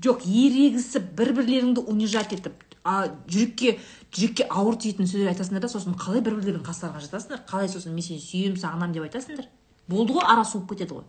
Жоқ 0.00 0.24
ерегісіп 0.26 1.12
бір 1.18 1.32
бірлеріңді 1.36 1.84
унижать 1.92 2.32
етіп 2.32 2.62
а 2.84 3.06
жүрекке 3.30 3.76
жүрекке 4.12 4.46
ауыр 4.50 4.76
тиетін 4.80 5.06
сөздер 5.06 5.30
айтасыңдар 5.32 5.62
да 5.62 5.70
сосын 5.70 5.94
қалай 5.98 6.22
бір 6.24 6.38
бірлеріңнің 6.38 6.66
қастарына 6.66 7.02
жатасыңдар? 7.04 7.44
Қалай 7.48 7.70
сосын 7.70 7.94
мен 7.94 8.04
сені 8.04 8.20
сүйемін 8.20 8.58
сағынамын 8.58 8.96
деп 8.96 9.06
айтасыңдар? 9.06 9.46
Болды 9.88 10.16
ғой 10.16 10.26
ара 10.26 10.44
суып 10.44 10.72
кетеді 10.72 10.98
ғой. 10.98 11.04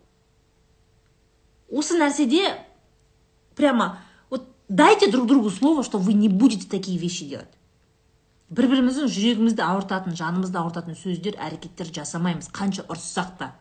Осы 1.74 1.98
нәрседе 1.98 2.54
прямо 3.56 3.98
вот 4.30 4.46
дайте 4.70 5.10
друг 5.12 5.28
другу 5.28 5.50
слово 5.50 5.84
что 5.84 5.98
вы 5.98 6.14
не 6.14 6.30
будете 6.30 6.70
такие 6.70 7.00
вещи 7.00 7.26
делать. 7.26 7.50
Бір 8.50 8.70
біріміздің 8.70 9.10
жүрегімізді 9.10 9.66
ауыртатын 9.66 10.14
жанымызды 10.14 10.60
ауыртатын 10.62 10.96
сөздер 11.00 11.40
әрекеттер 11.42 11.90
жасамаймыз 11.90 12.52
қанша 12.54 12.86
ұрыссақ 12.86 13.38
та. 13.40 13.56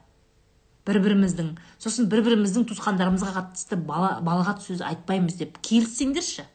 Бір 0.86 0.98
біріміздің 1.04 1.52
сосын 1.82 2.08
бір 2.10 2.24
біріміздің 2.26 2.66
туысқандарымызға 2.70 3.34
қатысты 3.36 3.78
бала, 3.78 4.16
балағат 4.24 4.64
сөз 4.64 4.82
айтпаймыз 4.86 5.38
деп 5.38 5.60
келіссеңдерші 5.62 6.46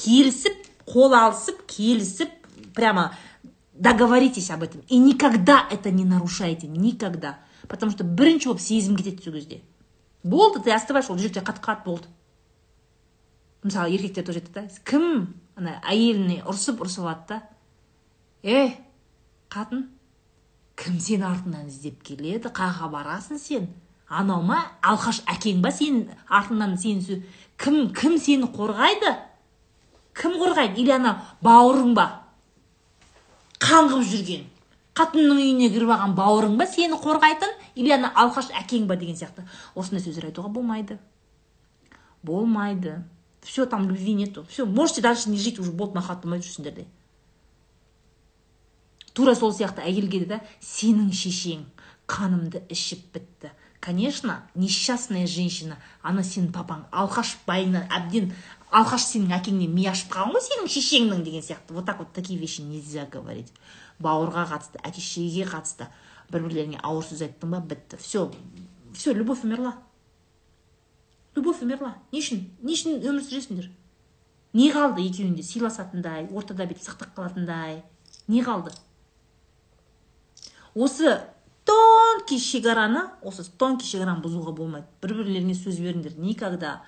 келісіп 0.00 0.68
қол 0.88 1.14
алысып 1.16 1.64
келісіп 1.68 2.32
прямо 2.74 3.10
договоритесь 3.80 4.50
об 4.50 4.62
этом. 4.62 4.82
И 4.88 4.98
никогда 4.98 5.66
это 5.70 5.90
не 5.90 6.04
нарушайте 6.04 6.68
никогда. 6.68 7.38
Потому 7.68 7.92
что 7.92 8.04
бірінші 8.04 8.48
болып 8.48 8.60
сезім 8.60 8.96
кетеді 8.96 9.22
сол 9.22 9.32
кезде. 9.32 9.60
Болды 10.22 10.60
ты 10.60 10.72
остываешь 10.72 11.10
ол 11.10 11.16
жүректе 11.16 11.40
қатып 11.40 11.64
қалады 11.64 11.84
болды. 11.84 12.08
Мысалы 13.62 13.90
еркектер 13.90 14.24
тоже 14.24 14.40
айтады 14.40 14.68
да? 14.68 14.80
Кім? 14.84 15.34
Ана 15.56 15.80
әйеліне 15.84 16.42
ұрсып 16.44 16.80
ұрсып 16.80 17.04
алады 17.04 17.24
да. 17.28 17.42
Е 18.42 18.76
қатын? 19.48 19.88
Кім 20.80 20.96
сені 21.02 21.26
артыңнан 21.28 21.68
іздеп 21.68 22.00
келеді 22.06 22.50
қаға 22.56 22.88
барасың 22.92 23.38
сен? 23.40 23.66
Анау 24.08 24.42
ма? 24.42 24.60
Алқаш 24.82 25.20
әкең 25.28 25.60
ба 25.64 25.72
сенің 25.74 26.14
артыңнан 26.38 26.76
сені 26.80 27.18
кім 27.60 27.90
кім 27.96 28.16
сені 28.18 28.48
қорғайды? 28.54 29.12
Кім 30.16 30.38
қорғайды? 30.40 30.80
Или 30.80 30.94
ана 30.96 31.18
бауырың 31.44 31.92
ба? 31.98 32.06
Қаңғып 33.60 34.06
жүрген. 34.08 34.46
Қатынның 34.96 35.42
үйіне 35.42 35.68
кіріп 35.74 35.92
алған 35.94 36.16
бауырың 36.16 36.56
ба 36.58 36.66
сені 36.66 36.96
қорғайтын? 37.04 37.52
Или 37.76 37.92
ана 37.98 38.12
алқаш 38.16 38.48
әкең 38.62 38.88
ба 38.88 38.96
деген 38.96 39.18
сияқты. 39.20 39.44
Осындай 39.74 40.02
сөздер 40.06 40.30
айтуға 40.30 40.48
болмайды. 40.48 40.98
Болмайды. 42.22 43.02
Все 43.42 43.66
там 43.66 43.88
любви 43.88 44.12
нету. 44.14 44.44
Все 44.48 44.64
можете 44.64 45.00
дальше 45.02 45.30
не 45.30 45.38
жить 45.38 45.58
уже 45.58 45.72
болды 45.72 46.00
махаббат 46.00 46.24
болмай 46.24 46.40
жүрсіңдер 46.40 46.74
де 46.74 46.86
тура 49.20 49.34
сол 49.36 49.52
сияқты 49.52 49.84
әйелге 49.84 50.22
да 50.24 50.38
сенің 50.64 51.10
шешең 51.12 51.66
қанымды 52.08 52.62
ішіп 52.72 53.10
бітті. 53.12 53.50
Конечно 53.80 54.46
несчастная 54.54 55.26
женщина 55.26 55.76
ана 56.02 56.22
сенің 56.24 56.50
папаң. 56.52 56.86
Алқаш 56.92 57.34
байына 57.46 57.82
әбден 57.92 58.32
алқаш 58.72 59.04
сенің 59.10 59.34
әкеңнен 59.36 59.72
ми 59.76 59.84
ашып 59.92 60.14
қалған 60.14 60.38
ғой 60.38 60.44
сенің 60.46 60.72
шешеңнің 60.72 61.22
деген 61.24 61.44
сияқты. 61.44 61.74
Вот 61.74 61.84
так 61.84 61.98
вот 61.98 62.12
такие 62.12 62.38
вещи 62.38 62.62
нельзя 62.62 63.06
говорить. 63.12 63.52
Бауырға 64.00 64.46
қатысты 64.54 64.80
әке 64.80 65.00
шешеге 65.00 65.44
қатысты 65.44 65.88
бір 66.32 66.46
бірлеріңе 66.48 66.80
ауыр 66.82 67.04
сөз 67.04 67.20
айттың 67.28 67.52
ба 67.52 67.60
бітті. 67.60 67.96
Все 68.00 68.30
все 68.94 69.12
любовь 69.12 69.44
умерла. 69.44 69.76
Любовь 71.34 71.60
умерла. 71.62 71.98
Не 72.12 72.20
үшін 72.20 72.46
не 72.62 72.72
үшін 72.72 73.00
өмір 73.04 73.24
сүресіңдер? 73.24 73.70
Не 74.52 74.72
қалды 74.72 75.04
екеуінде? 75.04 75.44
Сыйласатындай 75.44 76.28
ортада 76.32 76.64
бүйтіп 76.68 76.88
сақтап 76.88 77.16
қалатындай. 77.16 77.82
Не 78.28 78.44
қалды? 78.44 78.72
Осы 80.74 81.20
тонкий 81.64 82.40
шекараны 82.40 83.06
осы 83.22 83.44
тонкий 83.58 83.86
шекараны 83.86 84.22
бұзуға 84.24 84.54
болмайды. 84.56 84.86
Бір 85.02 85.16
бірлеріңе 85.20 85.54
сөз 85.58 85.80
беріңдер. 85.82 86.18
Никогда 86.18 86.80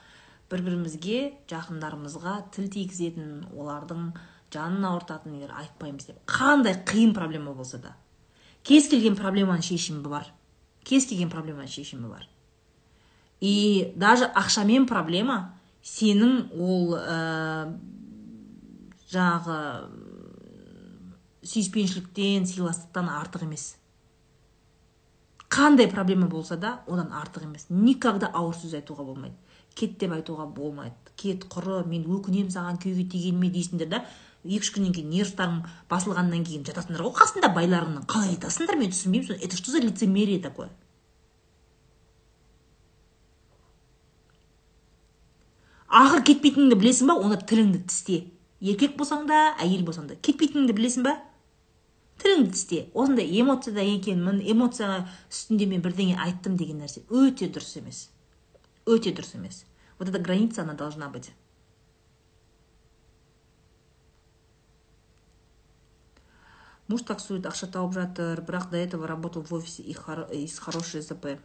бір 0.50 0.64
бірімізге 0.66 1.22
жақындарымызға 1.50 2.36
тіл 2.54 2.68
тигізетін 2.72 3.48
олардың 3.56 4.12
жанын 4.52 4.84
ауыртатын 4.90 5.38
егер 5.38 5.54
айтпаймыз 5.62 6.10
деп. 6.10 6.20
Қандай 6.28 6.76
қиын 6.88 7.14
проблема 7.16 7.54
болса 7.56 7.80
да. 7.80 7.96
Кез 8.62 8.88
келген 8.92 9.16
проблеманың 9.18 9.64
шешімі 9.66 10.04
бар. 10.06 10.28
Кез 10.84 11.08
келген 11.08 11.32
проблеманың 11.32 11.70
шешімі 11.72 12.10
бар. 12.12 12.28
И 13.40 13.92
даже 13.96 14.28
ақшамен 14.38 14.86
проблема 14.86 15.56
сенің 15.82 16.52
ол 16.54 16.92
ә, 16.94 17.72
жаңағы 19.10 19.56
сүйіспеншіліктен 21.42 22.46
сыйластықтан 22.46 23.08
артық 23.10 23.46
емес. 23.46 23.76
Қандай 25.52 25.90
проблема 25.90 26.28
болса 26.32 26.56
да 26.56 26.80
одан 26.86 27.12
артық 27.12 27.44
емес. 27.44 27.66
Никогда 27.68 28.30
ауыр 28.32 28.54
сөз 28.56 28.76
айтуға 28.78 29.04
болмайды. 29.04 29.34
Кет 29.74 29.98
деп 29.98 30.12
айтуға 30.14 30.46
болмайды. 30.46 30.94
Кет 31.16 31.44
құры 31.52 31.82
мен 31.88 32.06
өкінемін 32.06 32.52
саған 32.54 32.78
күйеуге 32.80 33.08
тигеніме 33.10 33.50
дейсіңдер 33.52 33.90
да 33.90 34.04
екі 34.44 34.62
үш 34.64 34.70
күннен 34.74 34.94
кейін 34.96 35.10
нервтарың 35.12 35.58
басылғаннан 35.90 36.46
кейін 36.46 36.64
жатасыңдар. 36.66 37.04
Ғой 37.04 37.14
қасында 37.18 37.52
байларыңның 37.54 38.06
қалай 38.10 38.32
айтасыңдар 38.36 38.78
мен 38.80 38.90
түсінбеймін 38.94 39.42
это 39.42 39.56
что 39.56 39.70
за 39.70 39.78
лицемерие 39.78 40.40
такое? 40.40 40.70
Ақыры 45.92 46.24
кетпейтініңді 46.24 46.78
білесің 46.80 47.12
ба? 47.12 47.18
Онда 47.20 47.36
тіліңді 47.36 47.84
тісте. 47.86 48.22
Еркек 48.64 48.96
болсаң 48.96 49.26
да 49.28 49.52
әйел 49.60 49.84
болсаң 49.84 50.08
да. 50.08 50.16
Кетпейтініңді 50.16 50.72
білесің 50.72 51.04
ба? 51.04 51.18
Тіліңді 52.22 52.80
осындай 52.94 53.28
эмоцияда 53.40 53.82
екенмін 53.82 54.40
эмоция 54.46 55.04
үстінде 55.28 55.66
мен 55.66 55.82
бірдеңе 55.84 56.16
айттым 56.22 56.56
деген 56.56 56.82
нәрсе 56.82 57.04
өте 57.10 57.50
дұрыс 57.50 57.76
емес. 57.82 58.08
Өте 58.86 59.12
дұрыс 59.12 59.36
емес. 59.36 59.64
Вот 59.98 60.08
эта 60.08 60.18
граница 60.18 60.62
она 60.62 60.74
должна 60.74 61.08
быть. 61.08 61.32
Муж 66.88 67.02
таксует 67.08 67.46
ақша 67.46 67.70
тауып 67.72 67.94
жатыр 67.94 68.42
бірақ 68.44 68.70
до 68.70 68.76
этого 68.76 69.06
работал 69.06 69.42
в 69.42 69.54
офисе 69.54 69.82
и, 69.82 69.94
хор... 69.94 70.28
и 70.30 70.46
с 70.46 70.58
хорошей 70.58 71.00
зп 71.00 71.38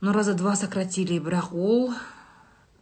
но 0.00 0.12
раза 0.12 0.34
два 0.34 0.54
сократили 0.56 1.18
бірақ 1.18 1.52
ол 1.52 1.92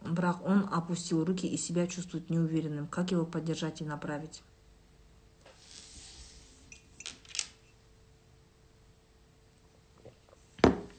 бірақ 0.03 0.43
он 0.45 0.69
опустил 0.71 1.23
руки 1.23 1.47
и 1.47 1.57
себя 1.57 1.87
чувствует 1.87 2.29
неуверенным. 2.29 2.87
Как 2.87 3.11
его 3.11 3.25
поддержать 3.25 3.81
и 3.81 3.85
направить? 3.85 4.43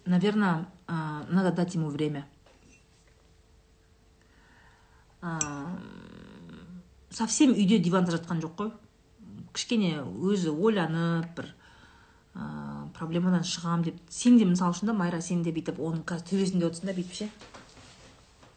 Наверное 0.05 0.67
надо 0.87 1.53
дать 1.53 1.75
ему 1.75 1.89
время. 1.89 2.27
Совсем 7.11 7.53
үйде 7.55 7.79
диванда 7.79 8.11
жатқан 8.13 8.41
жоқ 8.43 8.55
қой. 8.59 8.71
Кішкене 9.55 10.03
өзі 10.03 10.51
ойланып 10.51 11.29
бір 11.37 11.47
ә, 12.35 12.91
проблемадан 12.99 13.47
шығам 13.47 13.85
деп. 13.87 14.01
Сен 14.11 14.35
де 14.37 14.45
мысалы 14.45 14.75
үшін 14.75 14.91
да 14.91 14.97
майра 14.99 15.21
сен 15.23 15.45
де 15.47 15.53
бүйтіп 15.55 15.79
оның 15.79 16.03
қазір 16.03 16.27
төбесінде 16.33 16.67
отырсың 16.67 16.91
да 16.91 16.97
бүйтіп 16.97 17.15
ше? 17.15 17.29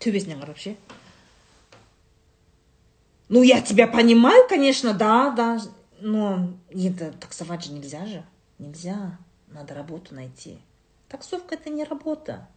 Төбесінен 0.02 0.42
қарап 0.42 0.58
ше? 0.58 0.74
Ну 3.30 3.44
я 3.44 3.62
тебя 3.62 3.86
понимаю 3.88 4.48
конечно 4.50 4.94
да 4.94 5.30
да. 5.38 5.62
Но 6.02 6.58
енді 6.72 7.14
таксовать 7.20 7.66
же 7.66 7.74
нельзя 7.74 8.08
же. 8.08 8.26
Нельзя. 8.58 9.20
Надо 9.54 9.76
работу 9.76 10.16
найти. 10.16 10.58
Таксовка 11.10 11.56
это 11.56 11.70
не 11.70 11.84
работа. 11.84 12.48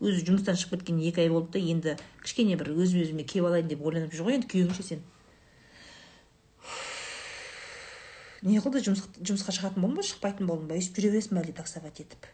Өзі 0.00 0.24
жұмыстан 0.24 0.56
шығып 0.56 0.80
кеткеніне 0.80 1.10
екі 1.10 1.26
ай 1.26 1.28
болды 1.28 1.58
да 1.58 1.60
енді 1.60 1.96
кішкене 2.24 2.56
бір 2.56 2.72
өзім 2.72 3.02
өзіме 3.04 3.24
келіп 3.28 3.50
алайын 3.50 3.68
деп 3.68 3.82
ойланып 3.84 4.14
жүр 4.16 4.30
ғой. 4.30 4.38
Енді 4.38 4.48
күйеуің 4.48 4.76
ше 4.78 4.86
сен? 4.86 5.02
Не 8.48 8.62
қылды? 8.64 8.80
Жұмыс, 8.86 9.02
жұмысқа 9.20 9.52
шығатын 9.58 9.84
болдың 9.84 10.00
ба? 10.00 10.06
Шықпайтын 10.08 10.48
болдың 10.48 10.70
ба? 10.70 10.78
Өйстіп 10.80 11.02
жүре 11.02 11.12
бересің 11.18 11.36
ба 11.36 11.42
әлде 11.44 11.56
таксовать 11.58 12.00
етіп? 12.00 12.30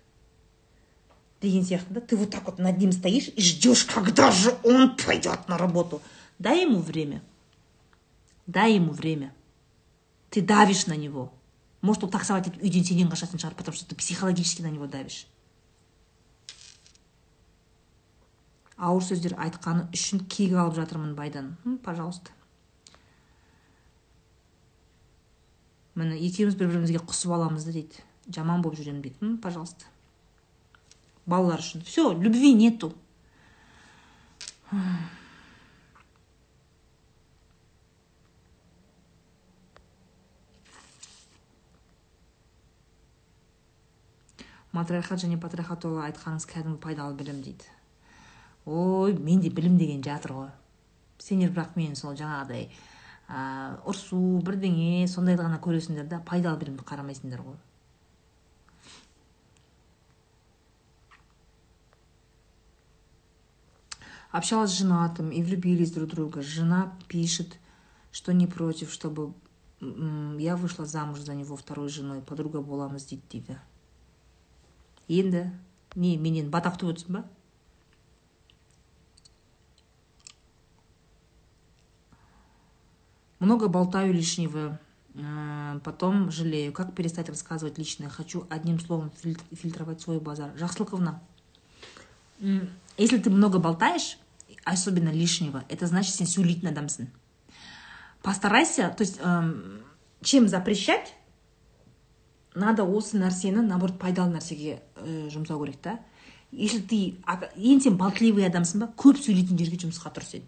Деген 1.42 1.64
сияқты 1.66 1.92
да. 1.94 2.00
Ты 2.00 2.16
вот 2.16 2.30
так 2.30 2.46
вот 2.46 2.58
над 2.58 2.78
ним 2.78 2.92
стоишь 2.92 3.32
и 3.34 3.42
ждешь 3.42 3.84
когда 3.84 4.30
же 4.30 4.56
он 4.62 4.96
пойдет 4.96 5.48
на 5.48 5.58
работу. 5.58 6.00
Дай 6.38 6.62
ему 6.62 6.78
время. 6.78 7.22
Дай 8.46 8.74
ему 8.74 8.92
время. 8.92 9.34
Ты 10.30 10.40
давишь 10.40 10.86
на 10.86 10.94
него. 10.94 11.32
Может 11.80 12.04
ол 12.04 12.10
таксовать 12.10 12.46
етіп 12.46 12.62
үйден 12.62 12.84
сенен 12.84 13.10
қашатын 13.10 13.38
шығар 13.38 13.54
потому 13.54 13.76
что 13.76 13.86
ты 13.86 13.94
психологически 13.94 14.62
на 14.62 14.70
него 14.70 14.86
давишь. 14.86 15.26
Ауыр 18.76 19.04
сөздер 19.04 19.36
айтқаны 19.40 19.86
үшін 19.96 20.26
кек 20.28 20.52
алып 20.52 20.76
жатырмын 20.76 21.14
байдан 21.16 21.54
пожалуйста. 21.84 22.32
Міне 25.96 26.18
екеуміз 26.20 26.58
бір 26.60 26.68
бірімізге 26.68 27.00
құсып 27.00 27.32
аламыз 27.32 27.64
да 27.64 27.72
дейді. 27.72 28.02
Жаман 28.28 28.60
болып 28.60 28.76
жүремін 28.76 29.00
дейді. 29.00 29.30
Пожалуйста. 29.40 29.86
Балалар 31.24 31.62
үшін. 31.62 31.80
Все 31.88 32.10
любви 32.12 32.52
нету. 32.52 32.92
Матриархат 44.76 45.24
және 45.24 45.40
патриархат 45.40 45.80
туралы 45.80 46.10
айтқаныңыз 46.10 46.44
кәдімгі 46.50 46.82
пайдалы 46.84 47.16
білім 47.16 47.40
дейді. 47.40 47.75
Ой 48.66 49.14
менде 49.14 49.50
білім 49.50 49.78
деген 49.78 50.02
жатыр 50.04 50.32
ғой. 50.32 50.50
Сендер 51.18 51.50
бірақ 51.54 51.78
мен 51.78 51.94
сол 51.96 52.16
жаңағыдай 52.18 52.68
ұрсу 53.86 54.18
бірдеңе 54.46 55.06
сондайды 55.08 55.46
ғана 55.46 55.60
көресіңдер 55.62 56.10
да 56.10 56.20
пайдалы 56.26 56.58
білімді 56.60 56.84
қарамайсыңдар 56.86 57.42
ғой. 57.46 57.56
Общалась 64.32 64.72
с 64.72 64.78
женатым 64.78 65.30
и 65.30 65.42
влюбились 65.42 65.92
друг 65.92 66.10
в 66.10 66.14
друга. 66.14 66.42
Жена 66.42 66.92
пишет 67.08 67.56
что 68.12 68.32
не 68.32 68.46
против 68.46 68.92
чтобы 68.92 69.32
я 69.80 70.56
вышла 70.56 70.86
замуж 70.86 71.20
за 71.20 71.34
него 71.34 71.54
второй 71.54 71.88
женой 71.88 72.22
подруга 72.22 72.60
боламыз 72.60 73.04
дейді 73.04 73.22
дейді 73.30 73.58
енді 75.08 75.50
не 75.94 76.16
менен 76.16 76.48
бата 76.50 76.72
күтіп 76.72 76.92
отырсың 76.92 77.12
ба? 77.12 77.24
Много 83.38 83.68
болтаю 83.68 84.12
лишнего, 84.12 84.78
э, 85.14 85.80
потом 85.84 86.30
жалею. 86.30 86.72
Как 86.72 86.94
перестать 86.94 87.28
рассказывать 87.28 87.78
личное? 87.78 88.08
Хочу 88.08 88.46
одним 88.50 88.80
словом 88.80 89.10
фильтровать 89.52 90.00
свой 90.00 90.20
базар. 90.20 90.52
Жахслыковна, 90.56 91.20
если 92.96 93.18
ты 93.18 93.30
много 93.30 93.58
болтаешь, 93.58 94.18
особенно 94.64 95.10
лишнего, 95.10 95.64
это 95.68 95.86
значит, 95.86 96.14
сен 96.14 96.26
сөйлейтін 96.26 96.68
адамсың. 96.68 97.06
Постарайся, 98.22 98.92
то 98.96 99.04
есть, 99.04 99.20
чем 100.22 100.48
запрещать, 100.48 101.14
надо 102.56 102.84
осы 102.88 103.20
нәрсені 103.20 103.62
наоборот 103.62 103.98
пайдалы 104.00 104.32
нәрсеге 104.38 104.80
ә, 104.96 105.28
жұмсау 105.30 105.60
керек 105.62 105.76
та 105.84 105.98
если 106.50 106.80
ты 106.80 106.98
ең 107.20 107.82
сен 107.84 107.98
болтливый 108.00 108.46
адамсың 108.48 108.82
ба 108.82 108.88
көп 108.96 109.20
сөйлейтін 109.20 109.60
жерге 109.60 109.78
жұмысқа 109.84 110.12
тұр 110.16 110.24
сен 110.24 110.46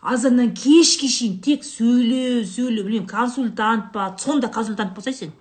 азаннан 0.00 0.54
кешке 0.54 1.08
шейін 1.10 1.38
тек 1.42 1.64
сөйле 1.66 2.44
сөйле 2.46 2.84
білмеймін 2.84 3.08
консультант 3.10 3.92
па 3.92 4.14
сонда 4.18 4.48
консультант 4.48 4.94
болсай 4.94 5.14
сен. 5.14 5.32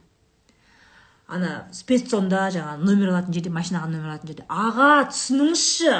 Ана 1.27 1.67
спецсонда 1.75 2.47
жаңағы 2.55 2.85
номер 2.87 3.11
алатын 3.11 3.35
жерде 3.35 3.51
машинаға 3.51 3.89
номер 3.91 4.13
алатын 4.13 4.31
жерде. 4.31 4.45
Аға 4.47 5.09
түсініңізші. 5.11 5.95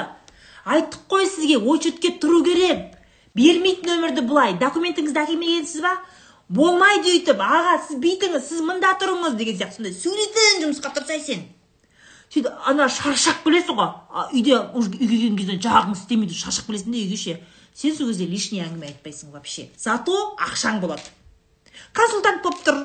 Айттық 0.68 1.04
қой 1.08 1.26
сізге 1.28 1.58
очередке 1.58 2.14
тұру 2.20 2.40
керек. 2.44 2.96
Бермейді 3.36 3.86
нөмірді 3.86 4.24
былай 4.26 4.56
документіңізді 4.58 5.20
әкелмегенсіз 5.22 5.84
ба? 5.84 5.92
Болмайды 6.48 7.12
өйтіп 7.12 7.42
аға 7.44 7.76
сіз 7.84 8.00
бүйтіңіз 8.00 8.48
сіз 8.48 8.64
мында 8.64 8.94
тұрыңыз 8.98 9.36
деген 9.36 9.58
сияқты 9.60 9.76
сондай 9.76 9.94
сөйлейтін 9.94 10.64
жұмысқа 10.64 10.94
тұрсай 10.96 11.20
сен. 11.20 11.44
Сөйтіп 12.32 12.48
ана 12.72 12.88
шаршап 12.88 13.44
келесің 13.44 13.76
ғой. 13.76 13.92
Үйде 14.32 14.56
уже 14.72 14.90
үйге 14.96 15.12
келген 15.12 15.36
кезде 15.36 15.58
жағың 15.68 15.92
істемейді 15.92 16.40
шаршап 16.40 16.70
келесің 16.72 16.96
де 16.96 17.04
үйге 17.04 17.20
ше. 17.20 17.36
Сен 17.74 17.96
сол 17.96 18.08
кезде 18.08 18.26
лишний 18.26 18.62
әңгіме 18.64 18.92
айтпайсың 18.92 19.32
вообще. 19.32 19.68
Зато 19.76 20.14
ақшаң 20.38 20.80
болады. 20.80 21.02
Консультант 21.94 22.42
болып 22.42 22.64
тұр. 22.66 22.80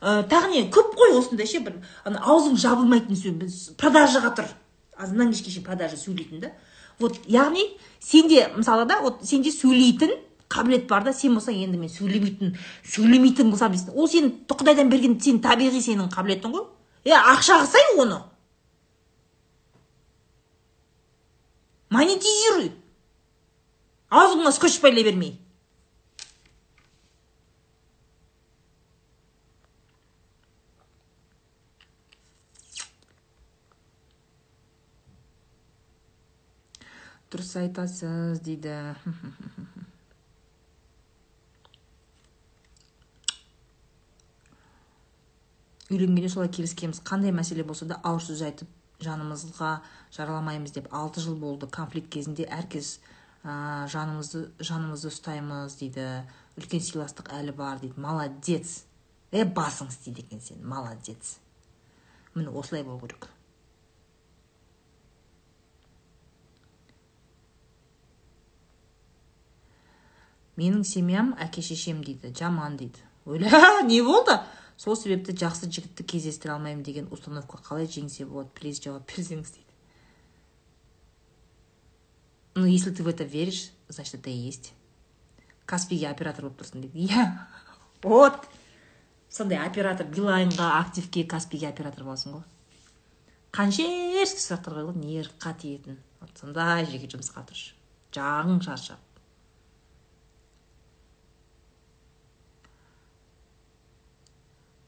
Ә, 0.00 0.22
тағы 0.28 0.50
не 0.54 0.64
көп 0.72 0.94
қой 0.96 1.16
осындай 1.18 1.46
ше 1.46 1.60
бір 1.60 1.76
ана 2.04 2.22
аузың 2.24 2.56
жабылмайтын 2.56 3.76
продажаға 3.78 4.34
тұр. 4.38 4.48
Азаннан 4.96 5.32
кешке 5.32 5.50
шейін 5.50 5.66
продажа 5.66 5.96
сөйлейтін 5.96 6.40
да. 6.40 6.52
Вот 6.98 7.16
яғни 7.26 7.64
сенде 8.00 8.48
мысалы 8.56 8.86
да 8.86 9.00
вот 9.00 9.24
сенде 9.24 9.50
сөйлейтін 9.52 10.16
қабілет 10.50 10.88
бар 10.88 11.04
да 11.04 11.12
сен 11.12 11.36
болсаң 11.36 11.56
енді 11.56 11.78
мен 11.78 11.92
сөйлемейтін 11.92 12.56
сөйлемейтін 12.84 13.52
болсам 13.52 13.72
дейсің 13.72 13.94
ол 13.94 14.08
сенің 14.10 14.32
құдайдан 14.50 14.90
берген 14.90 15.16
сенің 15.20 15.40
табиғи 15.44 15.80
сенің 15.84 16.10
қабілетің 16.12 16.56
ғой. 16.56 16.66
Е 17.04 17.14
ақша 17.14 17.60
қылсай 17.62 17.96
оны. 18.02 18.18
Монетизируй. 21.90 22.72
Аузыңа 24.10 24.50
скотч 24.50 24.80
байлай 24.82 25.06
бермей 25.06 25.36
дұрыс 37.30 37.52
айтасыз 37.60 38.40
дейді 38.42 38.74
үйленгенде 45.90 46.32
солай 46.32 46.50
келіскенбіз 46.50 47.04
қандай 47.06 47.30
мәселе 47.34 47.62
болса 47.66 47.86
да 47.86 48.00
ауыр 48.02 48.26
сөз 48.26 48.42
айтып 48.48 48.74
жанымызға 49.06 49.70
жараламаймыз 50.18 50.74
деп 50.74 50.90
алты 50.94 51.22
жыл 51.22 51.38
болды 51.38 51.70
конфликт 51.70 52.10
кезінде 52.18 52.50
әркез 52.50 52.96
ә, 53.44 53.86
жанымызды 53.88 54.50
жанымызды 54.60 55.10
ұстаймыз 55.10 55.78
дейді. 55.80 56.06
Үлкен 56.60 56.82
сыйластық 56.84 57.32
әлі 57.32 57.54
бар 57.56 57.80
дейді. 57.80 58.00
Молодец. 58.00 58.84
Е 59.32 59.44
басың 59.44 59.88
істейді 59.88 60.26
екен 60.26 60.40
сен. 60.44 60.64
Молодец. 60.66 61.38
Міне 62.34 62.50
осылай 62.50 62.84
болу 62.84 63.00
керек. 63.00 63.28
Менің 70.60 70.84
семьям 70.84 71.32
әке 71.40 71.62
шешем 71.64 72.02
дейді 72.04 72.34
жаман 72.36 72.76
дейді. 72.76 73.00
Ойла 73.24 73.80
не 73.88 74.02
болды? 74.02 74.36
Сол 74.76 74.96
себепті 74.96 75.32
жақсы 75.32 75.70
жігітті 75.72 76.04
кездестіре 76.04 76.54
алмаймын 76.54 76.82
деген 76.84 77.08
установка 77.12 77.58
қалай 77.64 77.88
жеңсе 77.88 78.26
болады? 78.28 78.52
Плиз 78.56 78.80
жауап 78.80 79.06
берсеңіз 79.08 79.54
дейді. 79.56 79.69
Ну 82.60 82.66
если 82.66 82.90
ты 82.90 83.02
в 83.02 83.08
это 83.08 83.24
веришь 83.24 83.70
значит 83.88 84.14
это 84.20 84.30
и 84.30 84.34
есть. 84.34 84.72
Каспиге 85.66 86.08
оператор 86.10 86.46
болып 86.46 86.60
тұрсың 86.60 86.84
дейді 86.84 87.08
иә 87.08 87.26
вот 88.04 88.48
сондай 89.30 89.64
оператор 89.64 90.06
билайнға 90.06 90.70
активке 90.78 91.24
каспиге 91.24 91.68
оператор 91.72 92.04
боласың 92.04 92.38
ғой 92.38 92.46
қанша 93.56 93.86
сұрақтар 94.30 94.80
қойылған 94.80 95.04
нервқа 95.04 95.54
тиетін 95.62 96.00
вот 96.22 96.42
сондай 96.42 96.86
жерге 96.90 97.10
жұмысқа 97.14 97.46
тұршы 97.48 97.78
жағың 98.14 98.60
шаршап 98.66 99.10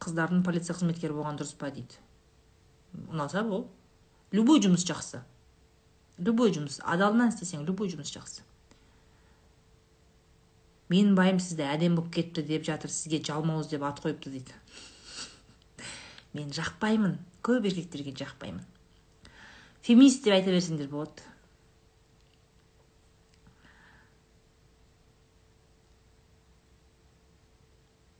қыздардың 0.03 0.43
полиция 0.47 0.75
қызметкері 0.77 1.15
болған 1.17 1.39
дұрыс 1.39 1.55
па 1.59 1.71
дейді. 1.71 2.01
Ұнаса 3.13 3.45
бол. 3.47 3.69
Любой 4.35 4.63
жұмыс 4.65 4.85
жақсы. 4.89 5.23
Любой 6.19 6.53
жұмыс 6.55 6.81
адалынан 6.85 7.33
істесең 7.33 7.65
любой 7.67 7.91
жұмыс 7.93 8.13
жақсы. 8.15 8.45
Менің 10.93 11.15
байым 11.17 11.39
сізді 11.41 11.65
әдемі 11.65 12.01
болып 12.01 12.13
кетті 12.13 12.45
деп 12.45 12.67
жатыр 12.69 12.93
сізге 12.93 13.23
жалмауыз 13.25 13.71
деп 13.71 13.85
ат 13.87 14.03
қойыпты 14.05 14.33
дейді. 14.35 14.57
Мен 16.37 16.53
жақпаймын 16.53 17.17
көп 17.45 17.69
еркектерге 17.71 18.13
жақпаймын. 18.13 18.65
Феминист 19.87 20.25
деп 20.27 20.37
айта 20.37 20.53
берсеңдер 20.53 20.91
болады. 20.93 21.31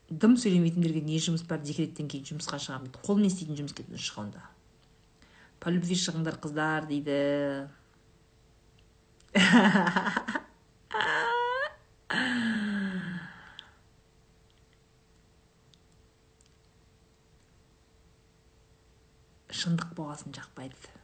Дым 0.09 0.35
сөйлемейтіндерге 0.37 1.05
не 1.05 1.21
жұмыс 1.25 1.45
бар 1.49 1.61
декреттен 1.65 2.09
кейін 2.09 2.33
жұмысқа 2.33 2.59
шығамын? 2.61 2.97
Не 3.21 3.29
істейтін 3.29 3.61
жұмыс 3.63 4.11
онда 4.21 4.43
по 5.63 5.71
любви 5.71 5.95
шығыңдар 5.95 6.41
қыздар 6.43 6.89
дейді. 6.91 7.17
шындық 19.63 19.95
болғасын 19.97 20.35
жақпайды 20.37 21.03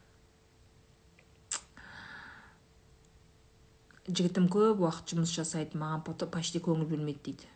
жігітім 4.08 4.46
көп 4.48 4.80
уақыт 4.82 5.12
жұмыс 5.12 5.32
жасайды 5.36 5.78
маған 5.78 6.00
почти 6.32 6.60
көңіл 6.64 6.88
бөлмейді 6.88 7.20
дейді. 7.26 7.48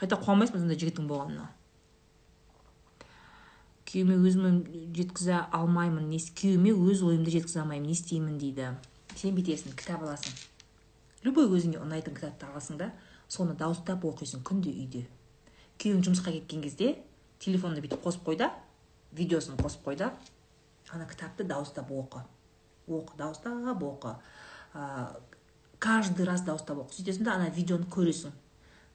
Қайта 0.00 0.16
қуанбайсың 0.16 0.56
ба 0.56 0.62
сондай 0.62 0.78
жігітің 0.80 1.08
болғанына? 1.10 1.50
Күйеуіме 3.84 4.16
өзім 4.24 4.62
жеткізе 4.96 5.42
алмаймын 5.52 6.08
күйеуіме 6.40 6.72
өз 6.72 7.04
ойымды 7.04 7.34
жеткізе 7.36 7.60
алмаймын 7.60 7.90
не 7.90 7.96
істеймін 7.98 8.38
дейді. 8.40 8.72
Сен 9.16 9.34
бүйтесің 9.36 9.74
кітап 9.78 10.02
аласың. 10.02 10.34
Любой 11.24 11.48
өзіңе 11.48 11.80
ұнайтын 11.80 12.14
кітапты 12.16 12.46
аласың 12.50 12.78
да 12.80 12.90
соны 13.28 13.54
дауыстап 13.56 14.04
оқисың 14.04 14.44
күнде 14.44 14.70
үйде. 14.74 15.06
Күйеуің 15.80 16.04
жұмысқа 16.06 16.34
кеткен 16.34 16.62
кезде 16.62 16.94
телефонды 17.40 17.82
бүйтіп 17.84 18.04
қосып 18.04 18.26
қой 18.28 18.38
да 18.38 18.50
видеосын 19.16 19.56
қосып 19.58 19.86
қой 19.88 19.98
да 19.98 20.12
ана 20.90 21.06
кітапты 21.08 21.44
дауыстап 21.44 21.90
оқы. 21.90 22.22
Оқы 22.86 23.16
дауыстап 23.16 23.82
оқы. 23.82 24.16
Каждый 25.78 26.26
раз 26.26 26.42
дауыстап 26.42 26.84
оқы. 26.84 26.98
Сөйтесің 26.98 27.24
да 27.24 27.38
ана 27.38 27.48
видеоны 27.50 27.88
көресің. 27.90 28.32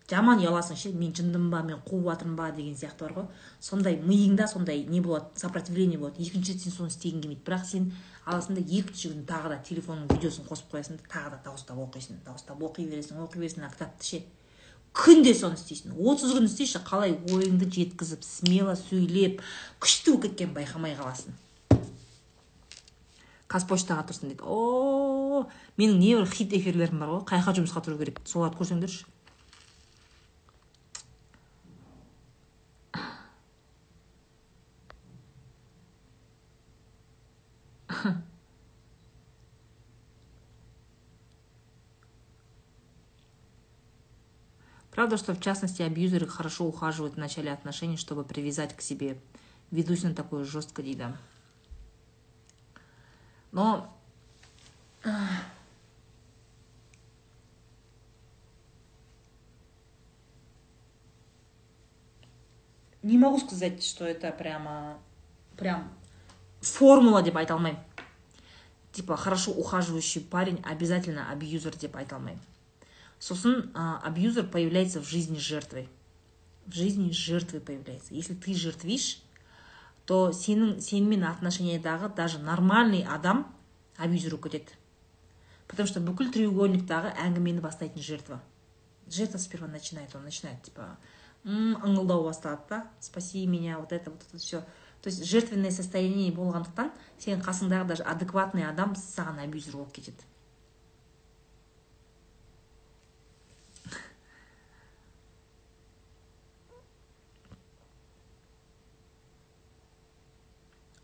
Жаман 0.09 0.41
ұяласың 0.41 0.77
ше 0.79 0.91
мен 0.97 1.11
жындымын 1.13 1.51
ба 1.53 1.61
мен 1.65 1.81
қуып 1.85 2.07
жатырмын 2.07 2.37
ба 2.37 2.49
деген 2.55 2.75
сияқты 2.77 3.05
бар 3.05 3.13
ғой. 3.17 3.27
Сондай 3.61 3.99
миыңда 4.01 4.47
сондай 4.49 4.83
не 4.89 5.01
болады 5.01 5.29
сопротивление 5.35 5.99
болады. 5.99 6.23
Екінші 6.23 6.53
рет 6.53 6.63
сен 6.63 6.73
соны 6.73 6.89
істегің 6.89 7.21
келмейді. 7.21 7.43
Бірақ 7.45 7.65
сен 7.69 7.91
аласың 8.25 8.57
да 8.57 8.63
екінші 8.65 9.11
күні 9.11 9.25
тағы 9.29 9.53
да 9.53 9.59
телефонның 9.69 10.09
видеосын 10.13 10.47
қосып 10.49 10.73
қоясың 10.73 10.97
да 10.97 11.09
тағы 11.13 11.35
да 11.35 11.41
дауыстап 11.45 11.77
оқисың 11.85 12.23
дауыстап 12.25 12.63
оқи 12.65 12.87
бересің 12.89 13.21
оқи 13.25 13.43
бересің 13.43 13.65
ана 13.65 13.73
кітапты 13.73 14.05
ше. 14.05 14.23
Күнде 14.93 15.35
соны 15.37 15.53
істейсің. 15.59 15.93
отыз 15.93 16.33
күн 16.33 16.49
істейші 16.49 16.81
қалай 16.81 17.13
ойыңды 17.29 17.69
жеткізіп 17.69 18.25
смело 18.25 18.73
сөйлеп 18.73 19.43
күшті 19.79 20.15
болып 20.15 20.23
кеткенін 20.25 20.55
байқамай 20.57 20.97
қаласың. 20.97 21.37
Қазпоштаға 23.49 24.07
тұрсын 24.09 24.33
дейді. 24.33 24.43
О 24.45 25.45
менің 25.77 26.01
небір 26.01 26.25
хит 26.29 26.53
эфирлерім 26.53 26.99
бар 27.01 27.13
ғой 27.13 27.23
қай 27.29 27.41
жаққа 27.41 27.61
жұмысқа 27.61 27.85
тұру 27.85 27.97
керек? 28.01 28.19
Соларды 28.25 28.57
көрсеңдерші 28.59 29.05
Правда, 44.99 45.15
что 45.15 45.33
в 45.33 45.39
частности 45.39 45.81
абьюзеры 45.81 46.27
хорошо 46.27 46.65
ухаживают 46.65 47.13
в 47.13 47.17
начале 47.17 47.53
отношений, 47.53 47.95
чтобы 47.95 48.25
привязать 48.25 48.75
к 48.75 48.81
себе. 48.81 49.17
Ведусь 49.71 50.03
на 50.03 50.13
такое 50.13 50.43
жестко, 50.43 50.83
дейді 50.83 51.05
Но... 53.53 53.97
Не 63.01 63.17
могу 63.17 63.39
сказать, 63.39 63.81
что 63.81 64.03
это 64.03 64.33
прямо... 64.33 64.99
Прям 65.55 65.89
формула 66.59 67.21
деп 67.21 67.37
айта 67.37 67.53
алмаймын 67.53 67.81
типа 68.91 69.15
хорошо 69.15 69.51
ухаживающий 69.51 70.19
парень 70.19 70.61
обязательно 70.65 71.31
абьюзер 71.31 71.77
деп 71.77 71.95
айта 71.95 72.17
алмаймын 72.17 72.43
сосын 73.19 73.71
а, 73.73 73.99
абьюзер 74.03 74.47
появляется 74.47 75.01
в 75.01 75.07
жизни 75.07 75.37
жертвой. 75.37 75.89
В 76.65 76.73
жизни 76.73 77.11
жертвы 77.11 77.59
появляется. 77.59 78.13
Если 78.13 78.33
ты 78.33 78.53
жертвишь 78.53 79.21
то 80.09 80.31
сенің 80.33 80.79
сенімен 80.81 81.21
отношениядағы 81.29 82.09
даже 82.17 82.39
нормальный 82.39 83.03
адам 83.05 83.45
абьюзер 83.97 84.33
болып 84.33 84.49
кетеді 84.49 84.79
потому 85.69 85.87
что 85.87 86.01
бүкіл 86.01 86.31
треугольниктағы 86.33 87.13
әңгімені 87.27 87.61
бастайтын 87.61 88.01
жертва. 88.01 88.41
Жертва 89.07 89.37
сперва 89.37 89.67
начинает 89.67 90.15
он 90.15 90.23
начинает 90.23 90.63
типа 90.63 90.97
ыңылдау 91.45 92.25
басталады 92.25 92.63
да? 92.69 92.87
Спаси 92.99 93.45
меня 93.45 93.77
вот 93.77 93.93
это 93.93 94.09
вот 94.09 94.25
это 94.27 94.37
все 94.39 94.61
то 95.01 95.07
есть 95.07 95.23
жертвенное 95.23 95.71
состояние 95.71 96.33
болғандықтан 96.33 96.89
сенің 97.19 97.45
қасыңдағы 97.45 97.87
даже 97.93 98.03
адекватный 98.03 98.65
адам 98.67 98.97
саған 98.97 99.39
абьюзер 99.45 99.77
болып 99.77 99.93
кетеді 99.93 100.25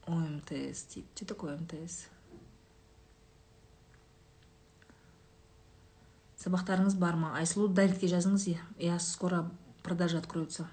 ОМТС 0.05 0.85
дейді 0.93 1.07
что 1.15 1.25
такое 1.25 1.57
МТС 1.57 2.07
сабақтарыңыз 6.45 6.97
бар 7.01 7.15
ма. 7.15 7.33
Айсұлу 7.39 7.67
дайректке 7.73 8.07
жазыңыз 8.07 8.47
я 8.77 8.99
скоро 8.99 9.49
продажи 9.81 10.17
откроются. 10.17 10.67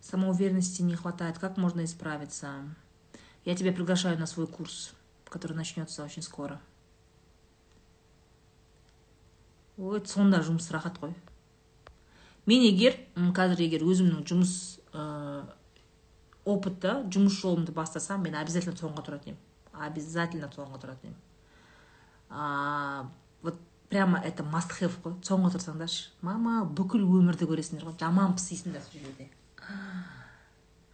Самоуверенности 0.00 0.80
не 0.80 0.96
хватает. 0.96 1.38
Как 1.38 1.58
можно 1.58 1.84
исправиться? 1.84 2.64
Я 3.44 3.54
тебя 3.54 3.72
приглашаю 3.72 4.18
на 4.18 4.24
свой 4.24 4.46
курс 4.46 4.94
который 5.28 5.54
начнется 5.54 6.04
очень 6.04 6.22
скоро. 6.22 6.60
Ой 9.76 10.02
сонда 10.06 10.40
жұмыс 10.42 10.72
рахат 10.74 10.98
қой. 10.98 11.14
Мен 12.46 12.64
егер 12.64 12.96
қазір 13.14 13.60
егер 13.62 13.84
өзімнің 13.86 14.24
жұмыс 14.26 14.77
ә, 14.92 15.44
опытты 16.48 16.94
жұмыс 17.12 17.38
жолымды 17.40 17.72
бастасам 17.76 18.22
мен 18.24 18.36
обязательно 18.38 18.76
соңға 18.76 19.04
тұратын 19.06 19.34
едім. 19.34 19.40
Обязательно 19.88 20.50
соңға 20.54 20.80
тұратын 20.82 21.10
едім. 21.10 21.18
Вот 23.42 23.60
прямо 23.88 24.18
это 24.24 24.44
must 24.44 24.72
have 24.80 24.96
қой. 25.04 25.16
Тұрсаңдаршы 25.24 26.10
мама 26.22 26.64
бүкіл 26.64 27.04
өмірді 27.04 27.48
көресіңдер 27.48 27.88
ғой. 27.88 27.96
Жаман 28.00 28.34
пысисыңдар 28.36 28.84
сол 28.84 29.00
жерде. 29.00 29.28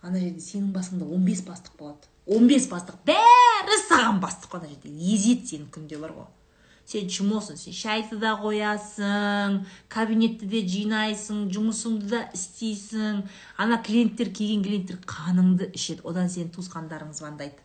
Ана 0.02 0.20
жерде 0.20 0.42
сенің 0.44 0.70
басыңда 0.74 1.08
15 1.08 1.44
бастық 1.48 1.78
болады. 1.78 2.10
15 2.26 2.70
бастық. 2.70 3.00
Бәрі 3.08 3.80
саған 3.88 4.20
бастық 4.22 4.52
қой 4.52 4.62
ана 4.62 4.70
жерде. 4.70 4.90
Езеді 4.90 5.54
сені 5.54 5.70
күнде 5.74 5.98
бар 5.98 6.14
ғой. 6.14 6.30
Сен 6.84 7.08
чмосың 7.08 7.58
сен 7.58 7.76
шайды 7.76 8.20
да 8.20 8.36
қоясың 8.40 9.60
кабинетті 9.88 10.48
де 10.48 10.62
жинайсың 10.68 11.48
жұмысыңды 11.54 12.10
да 12.12 12.24
істейсің. 12.36 13.22
Ана 13.56 13.82
клиенттер 13.82 14.32
келген 14.34 14.64
клиенттер 14.64 15.00
қаныңды 15.08 15.72
ішеді. 15.74 16.04
Одан 16.04 16.28
сенің 16.28 16.52
туысқандарың 16.56 17.14
звондайды 17.16 17.64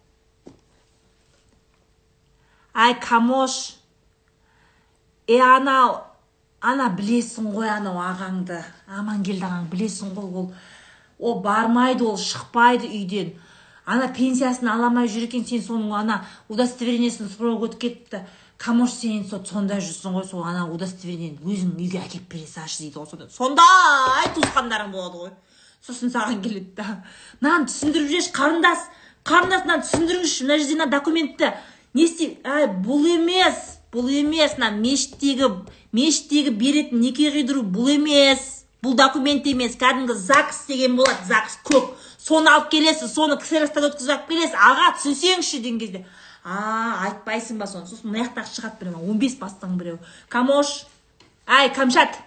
ай 2.79 2.99
камош! 2.99 3.75
Е 5.27 5.39
анау! 5.43 5.97
Ана 6.59 6.89
білесің 6.91 7.51
ғой 7.55 7.69
анау 7.71 7.99
ағаңды. 8.03 8.57
Амангелді 8.87 9.45
ағаң 9.47 9.67
білесің 9.71 10.11
ғой 10.15 10.33
ол. 10.41 10.49
Ол 11.19 11.39
бармайды 11.43 12.03
ол 12.07 12.17
шықпайды 12.19 12.87
үйден. 12.87 13.33
Ана 13.85 14.09
пенсиясын 14.15 14.67
ала 14.67 14.89
алмай 14.89 15.07
жүр 15.11 15.27
екен 15.27 15.45
сен 15.47 15.63
соның 15.63 15.93
ана 16.01 16.19
удостоверениесін 16.51 17.31
өтіп 17.31 17.79
кетіпті. 17.79 18.23
Камош 18.59 18.97
сен 18.99 19.23
сонда 19.29 19.79
жүрсің 19.79 20.17
ғой 20.17 20.25
сол 20.27 20.43
ана 20.43 20.65
удостоверениені 20.67 21.39
өзің 21.47 21.77
үйге 21.79 22.01
әкеліп 22.03 22.27
бере 22.33 22.47
салшы 22.47 22.83
дейді 22.83 22.99
ғой 22.99 23.07
сонда. 23.07 23.29
Сондай 23.31 24.31
туысқандарың 24.35 24.91
болады 24.91 25.23
ғой. 25.23 25.31
Сосын 25.85 26.11
саған 26.11 26.41
келеді 26.43 26.75
да. 26.75 26.97
Мынаны 27.39 27.69
түсіндіріп 27.71 28.11
жіберші 28.11 28.33
қарындас. 28.35 28.85
Қарындас 29.23 29.63
мынаны 29.63 29.85
түсіндіріңізші 29.87 30.47
мына 30.47 30.59
жерде 30.59 30.75
мына 30.75 30.89
документті. 30.91 31.53
Не 31.95 32.03
істей 32.03 32.35
әй 32.43 32.67
бұл 32.83 33.07
емес 33.15 33.79
бұл 33.93 34.11
емес. 34.11 34.57
Мына 34.59 34.73
мешіттегі 34.75 35.53
мешіттегі 35.95 36.51
беретін 36.59 36.99
неке 36.99 37.31
қидыру 37.31 37.63
бұл 37.63 37.93
емес. 37.95 38.65
Бұл 38.83 38.99
документ 38.99 39.47
емес. 39.47 39.79
Кәдімгі 39.79 40.19
загс 40.19 40.65
деген 40.67 40.99
болады 40.99 41.31
загс 41.31 41.55
көк 41.63 41.95
соны 42.19 42.51
алып 42.51 42.73
келесіз 42.75 43.15
соны 43.15 43.39
ксеростан 43.39 43.87
өткізіп 43.87 44.17
алып 44.17 44.27
келесіз. 44.33 44.55
Аға 44.59 44.91
түсінсеңізші 44.99 45.63
деген 45.63 45.79
кезде. 45.79 46.03
А 46.43 47.05
айтпайсың 47.07 47.59
ба 47.59 47.67
соны? 47.67 47.87
Сосын 47.87 48.11
мына 48.11 48.25
жақтағы 48.27 48.53
шығады 48.55 48.79
біреу 48.83 49.11
он 49.11 49.19
бес 49.19 49.35
бастығың 49.39 49.77
біреу. 49.79 49.99
Камош! 50.29 50.85
Әй 51.47 51.71
камшат! 51.75 52.19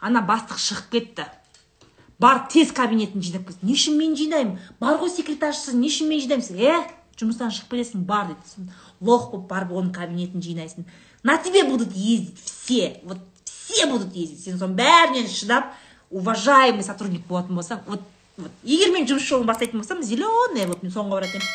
Ана 0.00 0.24
бастық 0.26 0.58
шығып 0.58 0.90
кетті. 0.92 1.28
Бар 2.22 2.44
тез 2.50 2.72
кабинетін 2.74 3.22
жинап 3.22 3.48
кел 3.48 3.56
не 3.62 3.74
үшін 3.74 3.96
мен 3.98 4.16
жинаймын? 4.18 4.58
Бар 4.80 4.98
ғой 5.00 5.10
секретаршысы 5.10 5.76
не 5.76 5.90
үшін 5.90 6.10
мен 6.10 6.22
жинаймын? 6.22 6.58
Е 6.58 6.74
жұмыстан 7.18 7.52
шығып 7.54 7.74
келесің 7.74 8.04
бар 8.06 8.30
дейді 8.30 8.70
лох 9.00 9.30
болып 9.30 9.48
барып 9.50 9.72
оның 9.78 9.92
кабинетін 9.94 10.42
жинайсың. 10.42 10.86
На 11.22 11.36
тебе 11.38 11.64
будут 11.64 11.94
ездить 11.94 12.38
все. 12.44 13.00
Вот 13.04 13.18
все 13.44 13.86
будут 13.86 14.14
ездить. 14.14 14.42
Сен 14.44 14.58
соның 14.58 14.76
бәрінен 14.78 15.28
шыдап 15.30 15.74
уважаемый 16.10 16.84
сотрудник 16.84 17.26
болатын 17.26 17.56
болсаң 17.58 17.82
вот 17.86 18.02
вот. 18.36 18.50
Егер 18.64 18.92
мен 18.94 19.06
жұмыс 19.06 19.26
жолын 19.28 19.46
бастайтын 19.46 19.82
болсам 19.82 20.02
зеленая 20.02 20.66
болып 20.66 20.82
мен 20.82 20.92
соңға 20.92 21.18
баратын 21.18 21.40
едім. 21.40 21.50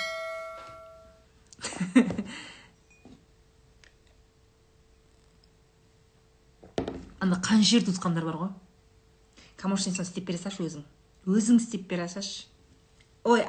анда 7.20 7.40
қаншер 7.44 7.84
туысқандар 7.86 8.26
бар 8.26 8.38
ғой? 8.42 8.52
Помощницаны 9.58 10.06
істеп 10.06 10.28
бере 10.28 10.38
салшы 10.38 10.64
өзің. 10.68 10.84
Өзің 11.28 11.58
істеп 11.62 11.88
бере 11.90 12.08
салшы. 12.08 12.46
Ой 13.24 13.44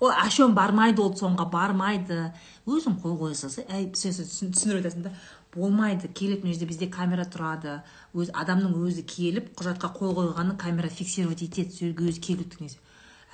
ой 0.00 0.54
бармайды 0.54 1.02
ол 1.02 1.14
соңға 1.18 1.48
бармайды. 1.50 2.32
Өзің 2.66 3.00
қол 3.02 3.18
қоя 3.18 3.34
салсай 3.34 3.66
әй 3.68 3.90
түсіндіріп 3.90 4.78
айтасың 4.80 5.08
да. 5.08 5.14
Болмайды 5.54 6.08
келеді 6.08 6.44
мына 6.44 6.54
жерде 6.54 6.66
бізде 6.70 6.88
камера 6.92 7.24
тұрады. 7.24 7.80
Өз 8.14 8.30
адамның 8.32 8.76
өзі 8.86 9.02
келіп 9.08 9.50
құжатқа 9.58 9.90
қол 9.96 10.14
қойғанын 10.20 10.58
камера 10.60 10.88
фиксировать 10.88 11.42
етеді 11.42 11.92
өзі 11.96 12.20
келіп 12.20 12.54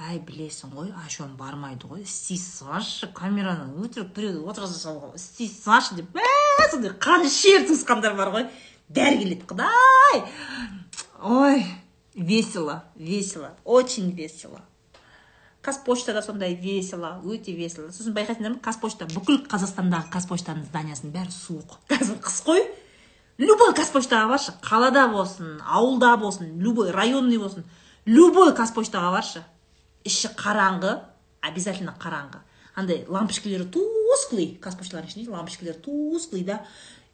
әй 0.02 0.18
білесің 0.26 0.72
ғой 0.74 0.90
ашон 1.04 1.36
бармайды 1.38 1.86
ғой. 1.86 2.02
Істей 2.02 2.38
салшы 2.40 3.06
камераны 3.14 3.68
өтірік 3.84 4.10
біреуді 4.16 4.42
отырғыза 4.50 4.80
салуға 4.80 5.14
істей 5.14 5.46
салшы 5.48 6.00
деп 6.00 6.16
мә 6.16 6.26
сондай 6.72 6.90
қаншер 6.98 7.68
туысқандар 7.68 8.16
бар 8.18 8.32
ғой. 8.34 8.48
Бәрі 8.90 9.20
келеді 9.22 9.46
құдай! 9.52 10.24
Ой 11.22 11.64
весело 12.14 12.84
весело 12.96 13.54
очень 13.64 14.10
весело. 14.10 14.60
Қазпоштада 15.62 16.22
сондай 16.22 16.54
весело 16.54 17.22
өте 17.24 17.54
весело. 17.54 17.88
Сосын 17.88 18.12
байқайсыңдар 18.18 18.58
ма 18.58 18.60
қазпошта 18.66 19.06
бүкіл 19.14 19.46
қазақстандағы 19.48 20.10
қазпоштаның 20.12 20.66
зданиясының 20.68 21.14
бәрі 21.14 21.32
суық. 21.32 21.78
Қазір 21.92 22.18
қыс 22.20 22.42
қой. 22.44 22.66
Любой 23.38 23.72
қазпоштаға 23.78 24.28
баршы 24.34 24.52
қалада 24.60 25.06
болсын 25.08 25.56
ауылда 25.64 26.16
болсын 26.18 26.52
любой 26.60 26.90
районный 26.90 27.38
болсын 27.38 27.64
любой 28.04 28.52
қазпоштаға 28.54 29.14
баршы 29.16 29.42
іші 30.04 30.30
қараңғы 30.38 30.98
обязательно 31.44 31.94
қараңғы. 32.00 32.42
Андай 32.74 33.04
лампочкалері 33.08 33.68
тусклый 33.72 34.58
қазпошталардың 34.62 35.10
ішінде 35.12 35.30
лампочкалері 35.30 35.80
тусклый 35.84 36.44
да. 36.44 36.60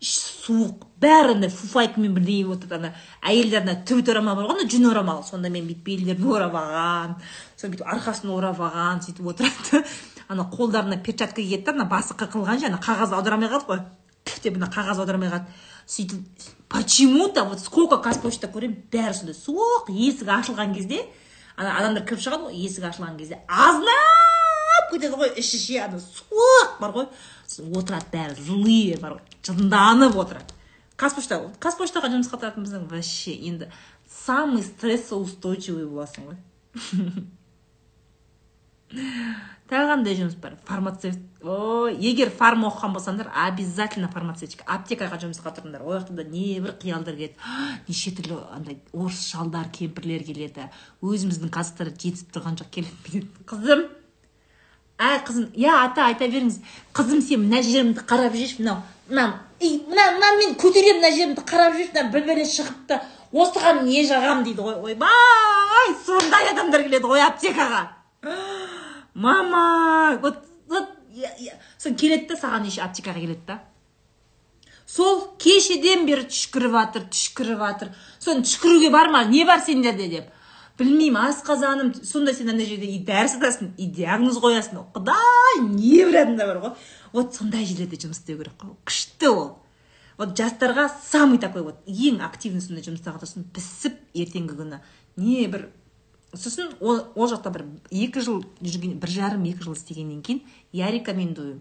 Суық 0.00 0.86
бәрі 1.02 1.34
андай 1.34 1.50
фуфайкамен 1.52 2.14
бірдеңе 2.16 2.46
болып 2.48 2.70
ана 2.72 2.94
әйелдер 3.20 3.60
ана 3.60 3.74
түбіт 3.84 4.08
орамал 4.14 4.38
бар 4.38 4.46
ғой 4.48 4.62
ана 4.62 4.70
жүн 4.72 4.86
орамал 4.88 5.20
сондамен 5.26 5.66
бүйтіп 5.68 5.84
белдерін 5.84 6.30
орап 6.32 6.56
алған 6.56 7.12
соны 7.60 7.74
бүйтіп 7.74 7.90
арқасын 7.94 8.32
орап 8.32 8.62
алған 8.64 9.02
сөйтіп 9.04 9.28
отырады. 9.34 9.82
Ана 10.32 10.46
қолдарына 10.48 11.02
перчатка 11.04 11.42
киеді 11.42 11.66
да 11.66 11.74
ана 11.76 11.84
басы 11.90 12.16
қырқылғанша 12.16 12.70
ана 12.70 12.80
қағаз 12.80 13.12
аудара 13.12 13.36
алмай 13.36 13.52
қалды 13.52 13.68
ғой 13.68 13.84
деп 14.40 14.56
ана 14.56 14.70
қағаз 14.72 15.02
аудара 15.02 15.20
алмай 15.20 15.34
қалды 15.34 15.52
сөйтіп 15.84 16.48
почему 16.70 17.28
то 17.28 17.44
вот 17.44 17.60
сколько 17.60 18.00
қазпочта 18.00 18.48
көремін 18.48 18.78
бәрі 18.92 19.12
сондай 19.12 19.34
суық 19.34 19.90
есік 19.90 20.28
ашылған 20.32 20.72
кезде 20.72 21.02
ана 21.56 21.74
адамдар 21.80 22.04
кіріп 22.08 22.22
шығады 22.24 22.48
ғой 22.48 22.62
есік 22.64 22.86
ашылған 22.90 23.16
кезде. 23.18 23.40
Азынап 23.48 24.90
кетеді 24.92 25.16
ғой 25.20 25.34
іші 25.40 25.60
ше 25.62 25.80
ана 25.86 26.00
суық 26.02 26.78
бар 26.80 26.94
ғой. 26.96 27.06
Отырады 27.80 28.12
бәрі 28.12 28.34
злые 28.38 28.96
бар 29.02 29.18
ғой. 29.18 29.24
Жынданып 29.46 30.16
отырады. 30.20 30.56
Қазпошта 31.00 31.40
қазпоштаға 31.62 32.12
жұмысқа 32.12 32.52
болсаң 32.56 32.86
вообще 32.90 33.32
енді 33.48 33.70
самый 34.10 34.62
стрессоустойчивый 34.62 35.86
боласың 35.88 36.30
ғой. 36.30 36.38
тағы 39.70 39.90
қандай 39.92 40.16
жұмыс 40.18 40.34
бар 40.42 40.56
фармацевт 40.66 41.44
ой 41.46 41.94
егер 42.02 42.30
фарма 42.34 42.68
оқыған 42.68 42.94
болсаңдар 42.96 43.28
обязательно 43.46 44.10
фармацевтика 44.12 44.66
аптекаға 44.66 45.20
жұмысқа 45.22 45.52
тұрыңдар. 45.56 45.84
Ол 45.86 46.00
жақта 46.00 46.16
да 46.18 46.24
небір 46.24 46.74
қиялдар 46.82 47.14
келеді. 47.16 47.36
Неше 47.88 48.12
түрлі 48.16 48.40
андай 48.52 48.80
орыс 48.92 49.22
шалдар 49.30 49.70
кемпірлер 49.72 50.24
келеді. 50.26 50.66
Өзіміздің 51.00 51.52
қазақтар 51.54 51.92
жетісіп 51.94 52.34
тұрған 52.34 52.58
жоқ 52.60 52.72
келеді. 52.76 53.22
Қызым 53.48 53.86
әй 55.00 55.22
қызым 55.28 55.46
иә 55.54 55.76
ата 55.86 56.10
айта 56.10 56.28
беріңіз. 56.28 56.58
Қызым 56.92 57.22
сен 57.24 57.46
мына 57.46 57.62
жерімді 57.64 58.04
қарап 58.10 58.36
жүрші 58.36 58.60
мынау 58.60 58.82
мынау 59.08 59.38
мына 59.60 60.10
мынаны 60.18 60.42
мен 60.42 60.58
көтеремін 60.60 61.00
мына 61.00 61.14
жерімді 61.14 61.46
қарап 61.48 61.78
жүрші 61.78 61.94
мына 61.94 62.12
біріне 62.12 62.44
шығыпты. 62.50 63.00
Осыған 63.30 63.84
не 63.86 64.04
жағам 64.08 64.44
дейді 64.44 64.66
ғой 64.66 64.76
ойбай 64.90 65.96
сондай 66.04 66.50
адамдар 66.52 66.84
келеді 66.88 67.14
ғой 67.14 67.24
аптекаға. 67.30 67.86
мама 69.20 70.18
вот 70.22 70.44
вот 70.68 70.88
сосын 71.78 71.96
келеді 72.00 72.32
да 72.32 72.40
саған 72.40 72.66
еще 72.70 72.84
аптекаға 72.86 73.20
келеді 73.20 73.44
да 73.46 73.60
сол 74.90 75.22
кешеден 75.38 76.06
бері 76.08 76.26
түшкіріп 76.30 76.74
жатыр 76.74 77.06
түшкіріп 77.14 77.60
жатыр 77.62 77.90
соны 78.18 78.42
түшкіруге 78.46 78.90
барма 78.90 79.22
не 79.28 79.44
бар 79.44 79.62
сендерде 79.66 80.08
деп. 80.10 80.36
Білмеймін 80.80 81.28
асқазаным 81.28 81.92
сонда 82.06 82.32
сен 82.34 82.48
ана 82.50 82.64
жерде 82.64 82.88
и 82.88 82.98
дәрі 83.04 83.28
сатасың 83.28 83.74
и 83.76 83.86
диагноз 83.86 84.40
қоясың. 84.40 84.80
Құдай 84.94 85.60
небір 85.66 86.22
адамдар 86.22 86.48
бар 86.48 86.62
ғой. 86.62 86.72
Вот 87.12 87.36
сондай 87.36 87.66
жерлерде 87.68 88.00
жұмыс 88.00 88.22
істеу 88.22 88.38
керек 88.40 88.56
қой. 88.58 88.72
Күшті 88.88 89.28
ол. 89.28 89.50
Вот 90.16 90.32
жастарға 90.40 90.88
самый 91.10 91.38
такой 91.38 91.62
вот 91.62 91.84
ең 91.86 92.22
активный 92.24 92.64
сондай 92.64 92.86
жұмыстарға 92.86 93.20
тұрсын 93.22 93.44
пісіп 93.52 94.00
ертеңгі 94.14 94.56
күні. 94.56 94.80
Не 95.20 95.46
бір 95.52 95.68
сосын 96.34 96.74
ол, 96.80 97.06
ол 97.14 97.28
жақта 97.30 97.50
бір 97.54 97.64
екі 97.90 98.22
жыл 98.22 98.44
жүрген 98.60 98.98
бір 99.02 99.10
жарым 99.10 99.46
екі 99.50 99.64
жыл 99.66 99.74
істегеннен 99.74 100.22
кейін 100.22 100.44
я 100.72 100.90
рекомендую. 100.90 101.60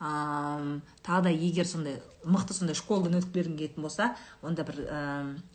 Тағы 0.00 1.22
да 1.24 1.30
егер 1.30 1.66
сондай 1.68 1.98
мықты 2.24 2.56
сондай 2.56 2.76
школадан 2.76 3.18
өтіп 3.20 3.34
келгің 3.36 3.56
келетін 3.58 3.84
болса 3.84 4.14
онда 4.42 4.64
бір 4.68 4.78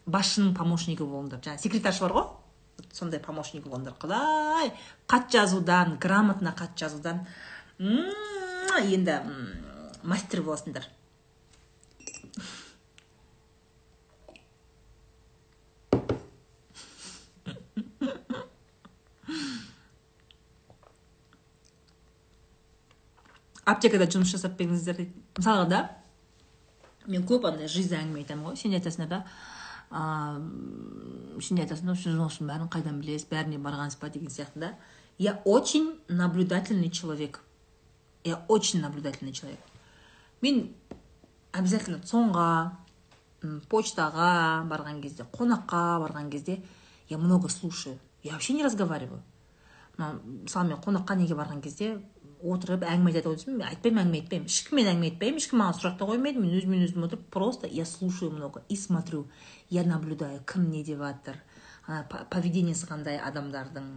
басшының 0.05 0.53
помощнигі 0.57 1.05
болыңдар 1.05 1.41
жаңағы 1.41 1.63
секретарша 1.65 2.05
бар 2.05 2.15
ғой. 2.17 2.27
Сондай 2.93 3.21
помощник 3.23 3.65
болыңдар 3.65 3.95
құдай 4.01 4.73
хат 5.09 5.31
жазудан 5.33 5.97
грамотно 6.01 6.53
хат 6.57 6.77
жазудан. 6.77 7.25
Енді 7.79 9.21
мастер 10.03 10.41
боласыңдар. 10.45 10.85
Аптекада 23.65 24.07
жұмыс 24.09 24.33
жасап 24.35 24.57
беріңіздер 24.59 24.99
дейді 25.01 25.23
мысалға 25.39 25.69
да 25.69 25.81
мен 27.07 27.25
көп 27.27 27.47
андай 27.49 27.69
жизнь 27.69 27.95
әңгіме 27.97 28.23
айтамын 28.23 28.51
ғой 28.51 28.59
сен 28.59 28.75
айтасыңдар 28.77 29.09
да 29.09 29.21
ыыы 29.91 31.41
сен 31.45 31.61
айтасың 31.63 31.95
сіз 31.95 32.19
осының 32.27 32.51
бәрін 32.51 32.71
қайдан 32.73 33.01
білесіз 33.01 33.27
бәріне 33.29 33.59
барғансыз 33.61 33.99
ба 34.01 34.09
деген 34.09 34.33
сияқты 34.33 34.59
да 34.59 34.73
я 35.17 35.41
очень 35.45 35.93
наблюдательный 36.07 36.89
человек 36.89 37.41
я 38.23 38.43
очень 38.47 38.81
наблюдательный 38.81 39.33
человек 39.33 39.59
мен 40.41 40.73
обязательно 41.53 42.01
цонға 42.03 42.71
почтаға 43.69 44.65
барған 44.69 45.01
кезде 45.01 45.25
қонаққа 45.31 45.83
барған 46.05 46.29
кезде 46.29 46.61
я 47.09 47.17
много 47.17 47.49
слушаю 47.49 47.97
я 48.23 48.33
вообще 48.33 48.53
не 48.53 48.63
разговариваю 48.63 49.21
мысалы 49.97 50.67
мен 50.69 50.77
қонаққа 50.77 51.15
неге 51.15 51.35
барған 51.35 51.61
кезде 51.61 52.01
отырып 52.43 52.83
әңгіме 52.83 53.13
айтады 53.13 53.35
десем 53.35 53.61
айтпаймын 53.61 54.03
әңгіме 54.03 54.21
айтпаймын. 54.21 54.49
Ешкіммен 54.51 54.89
әңгіме 54.91 55.09
айтпаймын 55.11 55.41
ешкім 55.41 55.61
маған 55.61 55.79
сұрақ 55.79 55.97
та 55.99 56.07
қоймайды 56.09 56.41
мен 56.41 56.57
өзімен 56.59 56.85
өзім 56.87 57.07
отырып 57.07 57.29
просто 57.31 57.67
я 57.71 57.85
слушаю 57.85 58.31
много 58.31 58.63
и 58.69 58.75
смотрю. 58.75 59.27
Я 59.69 59.83
наблюдаю 59.83 60.41
кім 60.45 60.69
не 60.71 60.83
деп 60.83 60.99
жатыр 60.99 61.39
поведениесі 62.31 62.87
қандай 62.89 63.19
адамдардың 63.21 63.89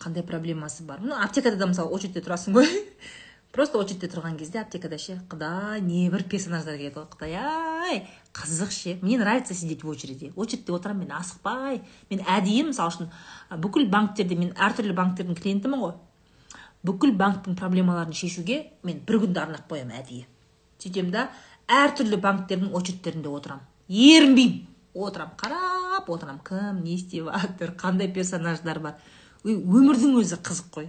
қандай 0.00 0.24
проблемасы 0.26 0.84
бар. 0.84 1.00
Ну 1.02 1.14
аптекада 1.14 1.56
да 1.56 1.68
мысалы 1.70 1.92
очередьте 1.94 2.22
тұрасың 2.24 2.56
ғой. 2.56 2.68
Просто 3.52 3.80
очередьте 3.82 4.06
тұрған 4.10 4.36
кезде 4.38 4.60
аптекада 4.60 4.98
ше 4.98 5.18
құдай 5.30 5.80
небір 5.82 6.22
персонаждар 6.30 6.78
келеді 6.78 7.00
ғой 7.00 7.08
құдай 7.14 7.34
ай 7.40 8.04
қызық 8.34 8.70
ше 8.74 8.98
мне 9.02 9.18
нравится 9.18 9.54
сидеть 9.54 9.82
в 9.84 9.88
очереди 9.88 10.32
очередьте 10.36 10.72
отырамын 10.72 11.06
мен 11.06 11.16
асықпай. 11.18 11.82
Мен 12.10 12.22
әдейі 12.26 12.68
мысалы 12.70 12.94
үшін 12.94 13.10
бүкіл 13.62 13.90
банктерде 13.90 14.38
мен 14.38 14.54
әртүрлі 14.54 14.94
банктердің 14.94 15.38
клиентімін 15.42 15.82
ғой. 15.82 15.98
Бүкіл 16.86 17.12
банктің 17.16 17.56
проблемаларын 17.58 18.16
шешуге 18.16 18.62
мен 18.86 19.02
бір 19.06 19.22
күнді 19.24 19.42
арнап 19.42 19.66
қоямын 19.70 20.00
әдейі. 20.00 20.26
Сөйтемін 20.80 21.12
да 21.14 21.26
әртүрлі 21.70 22.20
банктердің 22.24 22.72
очередьтерінде 22.76 23.28
отырамын 23.28 23.66
ерінбеймін. 23.90 24.66
Отырамын 24.94 25.36
қарап 25.38 26.08
отырамын 26.10 26.40
кім 26.46 26.80
не 26.84 26.96
істеп 26.96 27.28
жатыр 27.30 27.74
қандай 27.78 28.10
персонаждар 28.14 28.80
бар. 28.82 28.96
Өмірдің 29.44 30.16
өзі 30.20 30.40
қызық 30.40 30.72
қой. 30.74 30.88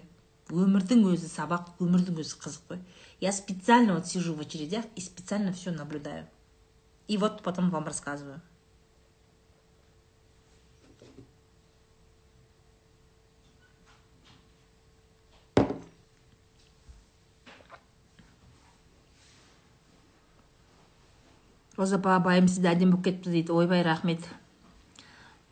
Өмірдің 0.51 1.03
өзі 1.11 1.29
сабақ 1.31 1.75
өмірдің 1.83 2.17
өзі 2.23 2.39
қызық 2.41 2.71
қой. 2.71 2.79
Я 3.21 3.31
специально 3.31 3.93
вот 3.95 4.07
сижу 4.07 4.33
в 4.33 4.41
очередях 4.41 4.85
и 4.95 5.01
специально 5.01 5.53
все 5.53 5.71
наблюдаю. 5.71 6.25
И 7.07 7.17
вот 7.17 7.43
потом 7.43 7.69
вам 7.69 7.85
рассказываю. 7.85 8.41
Роза 21.77 21.97
апа 21.99 22.17
байым 22.23 22.47
сізді 22.51 22.69
әдемі 22.71 22.95
болып 22.95 23.05
кетіпті 23.07 23.33
дейді. 23.35 23.53
Ойбай 23.55 23.83
рахмет. 23.85 24.25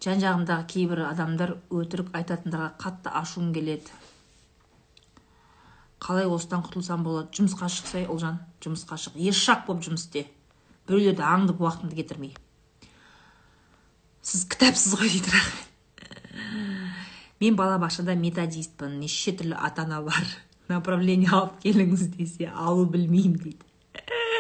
Жан 0.04 0.22
жағымдағы 0.24 0.66
кейбір 0.72 1.04
адамдар 1.10 1.56
өтірік 1.70 2.14
айтатындарға 2.16 2.70
қатты 2.80 3.14
ашуым 3.20 3.54
келеді. 3.56 3.92
Қалай 6.00 6.30
осыдан 6.32 6.64
құтылсам 6.64 7.04
болады? 7.04 7.34
Жұмысқа 7.36 7.68
шықсай 7.68 8.06
ұлжан 8.08 8.40
жұмысқа 8.64 8.96
шық. 8.96 9.18
Ешақ 9.20 9.66
болып 9.68 9.84
жұмыс 9.90 10.08
істе. 10.08 10.26
Біреулерді 10.88 11.26
аңдып 11.28 11.60
уақытыңды 11.60 12.00
кетірмей. 12.00 12.36
Сіз 14.24 14.46
кітапсыз 14.48 14.96
ғой 15.00 15.12
дейді 15.12 15.36
рахмет. 15.36 15.66
Мен 17.44 17.60
балабақшада 17.60 18.16
методистпін. 18.20 19.00
Неше 19.04 19.36
түрлі 19.36 19.60
ата 19.60 19.84
ана 19.84 20.00
бар 20.08 20.24
направление 20.70 21.32
алып 21.34 21.60
келіңіз 21.64 22.08
десе 22.16 22.52
алу 22.54 22.86
білмеймін 22.86 23.40
дейді. 23.44 23.69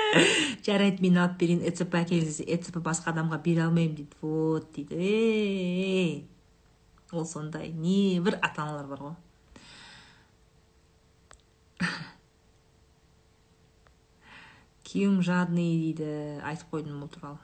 жарайды 0.65 1.03
мен 1.03 1.17
алып 1.21 1.37
берейін 1.41 1.61
эцп 1.69 1.95
десе 2.09 2.43
эцп 2.43 2.77
басқа 2.83 3.11
адамға 3.13 3.37
бере 3.43 3.61
алмаймын 3.65 3.95
дейді. 3.95 4.15
Вот 4.21 4.71
дейді. 4.75 4.95
Е 4.95 6.23
ол 7.11 7.25
сондай 7.25 7.69
небір 7.73 8.39
ата 8.41 8.61
аналар 8.63 8.85
бар 8.87 8.99
ғой. 8.99 9.15
Күйеуім 14.89 15.21
жадный 15.25 15.77
дейді 15.85 16.41
айтып 16.45 16.67
қойдым 16.73 17.01
бұл 17.03 17.09
туралы. 17.13 17.39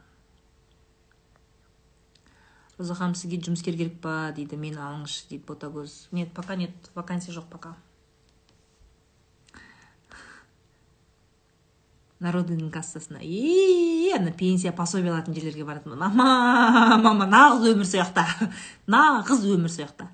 Роза 2.78 2.96
ханым 2.98 3.16
сізге 3.16 3.40
жұмыскер 3.40 3.76
керек 3.78 4.02
па? 4.04 4.34
Дейді 4.36 4.58
мені 4.60 4.76
алыңызшы 4.76 5.30
дейді 5.30 5.46
ботагөз. 5.48 6.10
Нет 6.12 6.34
пока 6.34 6.56
нет 6.60 6.74
вакансия 6.94 7.34
жоқ 7.34 7.48
пока. 7.50 7.78
Народный 12.20 12.70
кассасына. 12.72 13.20
И 13.22 14.12
ана 14.16 14.32
пенсия 14.32 14.72
пособие 14.72 15.12
алатын 15.12 15.34
жерлерге 15.36 15.66
баратынмын 15.66 16.00
мама 16.00 16.98
мама 16.98 17.26
нағыз 17.26 17.74
өмір 17.74 17.86
сол 17.86 18.02
жақта 18.02 18.26
нағыз 18.88 19.44
өмір 19.56 19.70
сол 19.70 19.86
жақта 19.86 20.08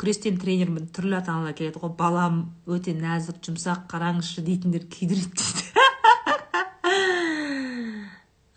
күрестен 0.00 0.40
тренермін 0.40 0.88
түрлі 0.90 1.18
ата 1.20 1.32
аналар 1.32 1.54
келеді. 1.56 1.78
Ғой 1.82 1.92
балам 1.98 2.40
өте 2.66 2.94
нәзік 2.98 3.38
жұмсақ 3.46 3.86
қараңызшы 3.92 4.42
дейтіндер 4.46 4.88
күйдіреді 4.90 5.30
дейді. 5.38 5.62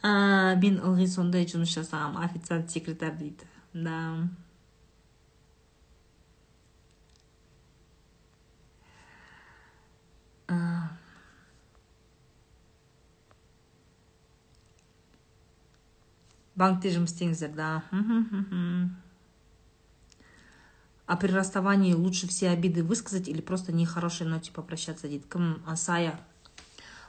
Мен 0.64 0.80
ылғи 0.82 1.08
сондай 1.12 1.46
жұмыс 1.50 1.76
жасағам 1.78 2.18
официант 2.24 2.72
секретарь 2.74 3.18
дейді. 3.20 3.46
Да. 3.74 3.98
банкте 16.57 16.93
жұмыс 16.93 17.15
істеңіздер 17.15 17.55
да 17.57 17.83
а 21.07 21.17
при 21.17 21.33
расставании 21.33 21.93
лучше 21.93 22.29
все 22.29 22.51
обиды 22.51 22.83
высказать 22.83 23.29
или 23.29 23.41
просто 23.41 23.73
нехорошей 23.73 24.27
ноте 24.27 24.53
попрощаться 24.53 25.09
дейді 25.09 25.27
кім 25.33 25.63
сая 25.77 26.19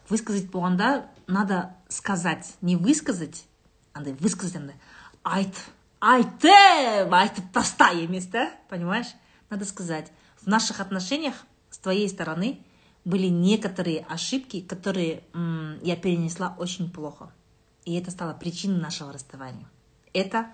высказать 0.09 0.49
болғанда 0.51 1.05
надо 1.28 1.76
сказать 1.89 2.55
не 2.61 2.76
высказать 2.76 3.45
андай 3.93 4.13
высказать 4.19 4.55
андай 4.55 4.76
айт 5.24 5.55
айтып 5.99 7.13
айтып 7.13 7.51
таста 7.53 7.91
емес 7.91 8.26
да 8.28 8.49
понимаешь 8.69 9.13
надо 9.49 9.65
сказать 9.65 10.11
в 10.41 10.47
наших 10.47 10.80
отношениях 10.80 11.36
с 11.69 11.78
твоей 11.78 12.09
стороны 12.09 12.59
были 13.05 13.28
некоторые 13.28 14.05
ошибки 14.09 14.61
которые 14.61 15.24
я 15.82 15.95
перенесла 15.95 16.55
очень 16.57 16.91
плохо 16.91 17.32
и 17.86 17.95
это 17.95 18.11
стало 18.11 18.34
причиной 18.34 18.80
нашего 18.80 19.11
расставания 19.11 19.67
это 20.13 20.47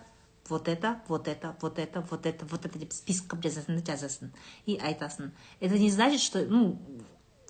вот 0.47 0.67
это 0.67 0.99
вот 1.07 1.27
это 1.27 1.55
вот 1.61 1.79
это 1.79 2.01
вот 2.01 2.25
это 2.25 2.45
вот 2.45 2.65
это 2.65 2.79
деп 2.79 2.93
списком 2.93 3.41
жазасың 3.41 3.81
да 3.81 3.93
жазасың 3.93 4.31
и 4.65 4.77
айтасың 4.77 5.31
это 5.59 5.77
не 5.77 5.91
значит 5.91 6.21
что 6.21 6.45
ну 6.45 6.79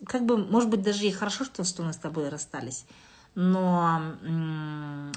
как 0.05 0.25
бы, 0.25 0.37
может 0.37 0.69
быть, 0.69 0.81
даже 0.81 1.05
и 1.05 1.11
хорошо, 1.11 1.45
что, 1.45 1.63
что 1.63 1.83
мы 1.83 1.93
с 1.93 1.97
тобой 1.97 2.29
расстались, 2.29 2.85
но 3.35 4.01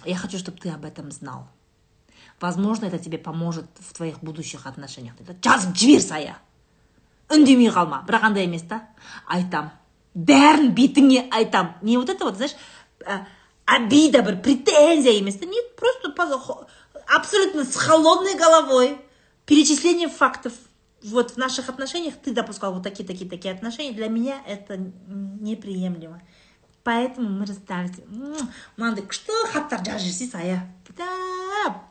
я 0.05 0.17
хочу, 0.17 0.39
чтобы 0.39 0.59
ты 0.59 0.71
об 0.71 0.85
этом 0.85 1.11
знал. 1.11 1.49
Возможно, 2.41 2.87
это 2.87 2.99
тебе 2.99 3.19
поможет 3.19 3.67
в 3.79 3.93
твоих 3.93 4.21
будущих 4.21 4.67
отношениях. 4.67 5.15
жазып 5.43 5.77
жібер 5.77 6.03
сая 6.03 6.37
үндемей 7.31 7.71
қалма 7.71 8.03
бірақ 8.07 8.25
андай 8.27 8.45
емес 8.45 8.63
та 8.67 8.89
айтам 9.29 9.71
бәрін 10.15 10.73
бетіңе 10.75 11.29
айтам 11.31 11.77
не 11.83 11.97
вот 11.97 12.11
это 12.11 12.25
вот 12.25 12.37
знаешь 12.37 12.57
обида 13.68 14.24
бір 14.24 14.42
претензия 14.42 15.14
емес 15.20 15.40
нет 15.42 15.76
просто 15.76 16.14
абсолютно 17.08 17.66
с 17.66 17.76
холодной 17.76 18.36
головой 18.36 18.98
перечисление 19.46 20.10
фактов. 20.10 20.54
Вот 21.04 21.32
в 21.32 21.38
наших 21.38 21.70
отношениях 21.70 22.16
ты 22.16 22.34
допускал 22.34 22.74
вот 22.74 22.84
такие, 22.84 23.06
такие, 23.06 23.30
такие 23.30 23.54
отношения, 23.54 23.94
для 23.94 24.08
меня 24.08 24.42
это 24.48 24.78
неприемлемо. 24.78 26.22
Поэтому 26.84 27.30
мы 27.30 27.46
расстались. 27.46 28.00
мынандай 28.78 29.04
күшті 29.04 29.36
хаттар 29.52 29.82
жазып 29.84 30.32
сая 30.32 30.62
кітап 30.88 31.82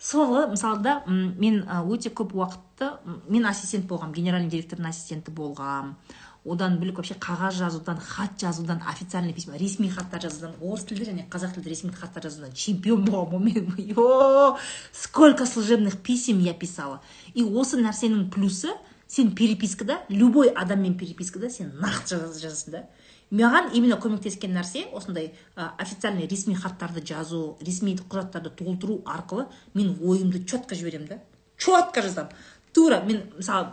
сол 0.00 0.46
мысалы 0.48 0.80
да 0.80 1.02
мен 1.06 1.58
өте 1.68 2.08
көп 2.08 2.32
уақытты 2.32 2.88
мен 3.28 3.44
ассистент 3.44 3.84
болғам 3.84 4.14
генеральный 4.16 4.48
директордың 4.48 4.88
ассистенті 4.88 5.30
болғам. 5.30 5.98
Одан 6.44 6.76
бөлек 6.78 6.98
вообще 7.00 7.14
қағаз 7.14 7.56
жазудан 7.56 7.98
хат 7.98 8.38
жазудан 8.40 8.82
официальный 8.86 9.32
письма 9.32 9.56
ресми 9.56 9.88
хаттар 9.88 10.20
жазудан 10.20 10.52
орыс 10.60 10.84
тілді 10.84 11.08
және 11.10 11.28
қазақ 11.28 11.54
тілді 11.56 11.70
ресми 11.70 11.92
хаттар 11.92 12.22
жазудан. 12.22 12.52
Чемпион 12.52 13.04
болғанмын 13.04 13.72
мен 13.76 14.56
сколько 14.92 15.46
служебных 15.46 16.02
писем 16.02 16.40
я 16.40 16.52
писала. 16.52 17.00
И 17.32 17.42
осы 17.42 17.80
нәрсенің 17.80 18.28
плюсы 18.30 18.74
сен 19.06 19.34
перепискада 19.34 20.00
любой 20.08 20.48
адаммен 20.48 20.98
перепискада 20.98 21.50
сен 21.50 21.72
нақты 21.80 22.20
жазасың 22.20 22.72
да. 22.72 22.84
Маған 23.30 23.72
именно 23.72 23.96
көмектескен 23.96 24.52
нәрсе 24.52 24.84
осындай 24.92 25.32
ә, 25.56 25.70
официальный 25.78 26.26
ресми 26.28 26.54
хаттарды 26.54 27.00
жазу 27.00 27.56
ресми 27.60 27.96
құжаттарды 27.96 28.50
толтыру 28.50 29.00
арқылы 29.06 29.46
мен 29.72 29.96
ойымды 30.02 30.44
четко 30.44 30.74
жіберемін 30.74 31.08
да. 31.08 31.18
Четко 31.56 32.02
жазамын. 32.02 32.30
Тура 32.74 33.00
мен 33.00 33.24
мысалы 33.36 33.72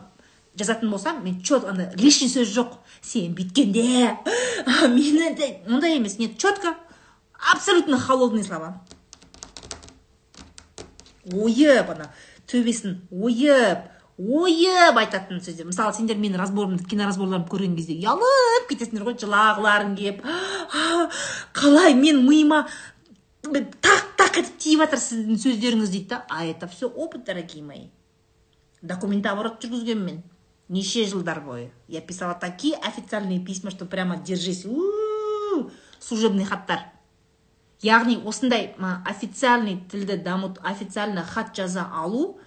жазатын 0.55 0.89
болсам 0.91 1.23
мен 1.23 1.41
чет 1.41 1.63
андай 1.65 1.91
лишний 1.95 2.29
сөз 2.29 2.51
жоқ. 2.55 2.77
Сен 3.01 3.33
бүйткенде 3.35 4.17
мені 4.87 5.61
ондай 5.67 5.97
емес 5.97 6.17
нет 6.19 6.37
четко 6.37 6.75
абсолютно 7.53 7.97
холодный 7.97 8.43
слова. 8.43 8.81
Ойып 11.31 11.89
ана 11.89 12.11
төбесін 12.47 13.01
ойып 13.11 13.87
ойып 14.17 14.97
айтатын 14.97 15.39
сөздер. 15.41 15.65
Мысалы 15.65 15.93
сендер 15.93 16.17
менің 16.17 16.37
разборымды 16.41 16.85
киноразборларымды 16.85 17.49
көрген 17.49 17.75
кезде 17.77 17.95
ұялып 18.01 18.67
кетесіңдер 18.69 19.07
ғой 19.07 19.17
жылағыларың 19.21 19.95
келіп 19.97 20.25
қалай 21.57 21.95
мен 21.97 22.25
миыма 22.27 22.67
тақ 23.41 24.11
тақ 24.19 24.41
етіп 24.43 24.59
тиіп 24.61 24.83
жатыр 24.83 25.01
сіздің 25.01 25.39
сөздеріңіз 25.41 25.89
дейді 25.93 26.09
да. 26.13 26.25
А 26.29 26.45
это 26.45 26.67
все 26.67 26.87
опыт 26.87 27.23
дорогие 27.25 27.63
мои. 27.63 27.87
Документ 28.81 29.25
оборот 29.25 29.63
жүргізгенмін 29.63 30.05
мен. 30.05 30.21
Неше 30.71 31.05
жылдар 31.05 31.41
бойы 31.43 31.71
я 31.87 32.01
писала 32.01 32.33
такие 32.33 32.75
официальные 32.77 33.39
письма 33.39 33.71
что 33.71 33.85
прямо 33.85 34.17
держись 34.17 34.65
служебный 35.99 36.45
хаттар. 36.45 36.87
Яғни 37.81 38.19
осындай 38.29 38.75
официальный 39.05 39.79
тілді 39.91 40.17
дамыт 40.21 40.59
официально 40.61 41.23
хат 41.25 41.55
жаза 41.57 41.87
алу 41.91 42.39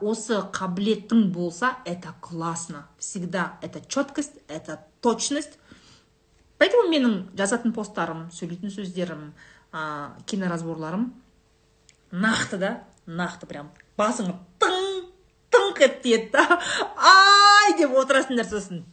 осы 0.00 0.40
қабілетің 0.52 1.30
болса 1.32 1.76
это 1.84 2.14
классно. 2.20 2.86
Всегда 2.98 3.58
это 3.62 3.80
четкость 3.86 4.34
это 4.48 4.80
точность. 5.00 5.58
Поэтому 6.58 6.90
менің 6.90 7.14
жазатын 7.34 7.72
посттарым 7.74 8.28
сөйлейтін 8.30 8.70
сөздерім 8.70 9.32
ә, 9.72 10.14
киноразборларым 10.26 11.08
нақты 12.12 12.58
да 12.58 12.70
нақты 13.06 13.48
прям 13.50 13.72
басыңа 13.98 14.36
тың 14.62 14.91
тыңқ 15.72 15.84
етіп 15.84 16.02
тиеді 16.02 16.30
да 16.32 16.42
ай 16.96 17.76
деп 17.78 17.94
отырасыңдар 17.96 18.48
сосын 18.48 18.84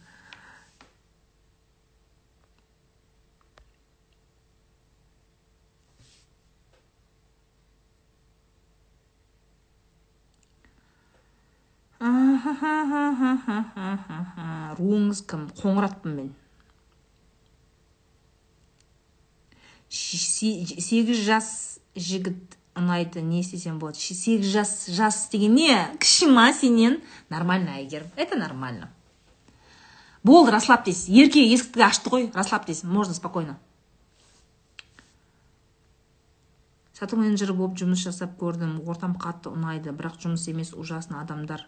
руыңыз 14.80 15.20
кім 15.28 15.48
қоңыратпын 15.60 16.14
мен 16.16 16.30
сегіз 19.90 21.18
жас 21.26 21.50
жігіт 21.96 22.59
ұнайды 22.78 23.22
не 23.22 23.40
істесем 23.40 23.78
болады 23.78 23.98
сегіз 23.98 24.46
жас 24.46 24.72
жас 24.90 25.28
деген 25.32 25.54
не? 25.54 25.74
Кіші 25.98 26.30
ма 26.30 26.52
сенен? 26.54 27.00
Нормально 27.30 27.78
әйгерім 27.80 28.10
это 28.16 28.38
нормально. 28.38 28.88
Болды 30.22 30.52
расслабьтесь. 30.52 31.08
Ерке 31.08 31.40
есікті 31.40 31.80
ашты 31.80 32.10
ғой. 32.12 32.30
Расслабьтесь. 32.34 32.84
Можно 32.84 33.14
спокойно. 33.14 33.56
Сату 36.92 37.16
менеджері 37.16 37.56
болып 37.56 37.78
жұмыс 37.80 38.04
жасап 38.04 38.36
көрдім. 38.40 38.82
Ортам 38.84 39.16
қатты 39.16 39.48
ұнайды. 39.48 39.94
Бірақ 39.96 40.20
жұмыс 40.20 40.44
емес 40.52 40.74
ужасно 40.76 41.22
адамдар 41.24 41.64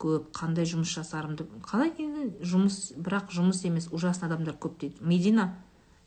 көп. 0.00 0.30
Қандай 0.32 0.64
жұмыс 0.64 0.94
жасарымды 0.96 1.44
қалай 1.60 1.92
жұмыс 2.40 2.96
бірақ 2.96 3.34
жұмыс 3.36 3.66
емес 3.68 3.90
ужасно 3.92 4.30
адамдар 4.30 4.56
көп 4.56 4.80
дейді. 4.80 4.96
Медина 5.04 5.58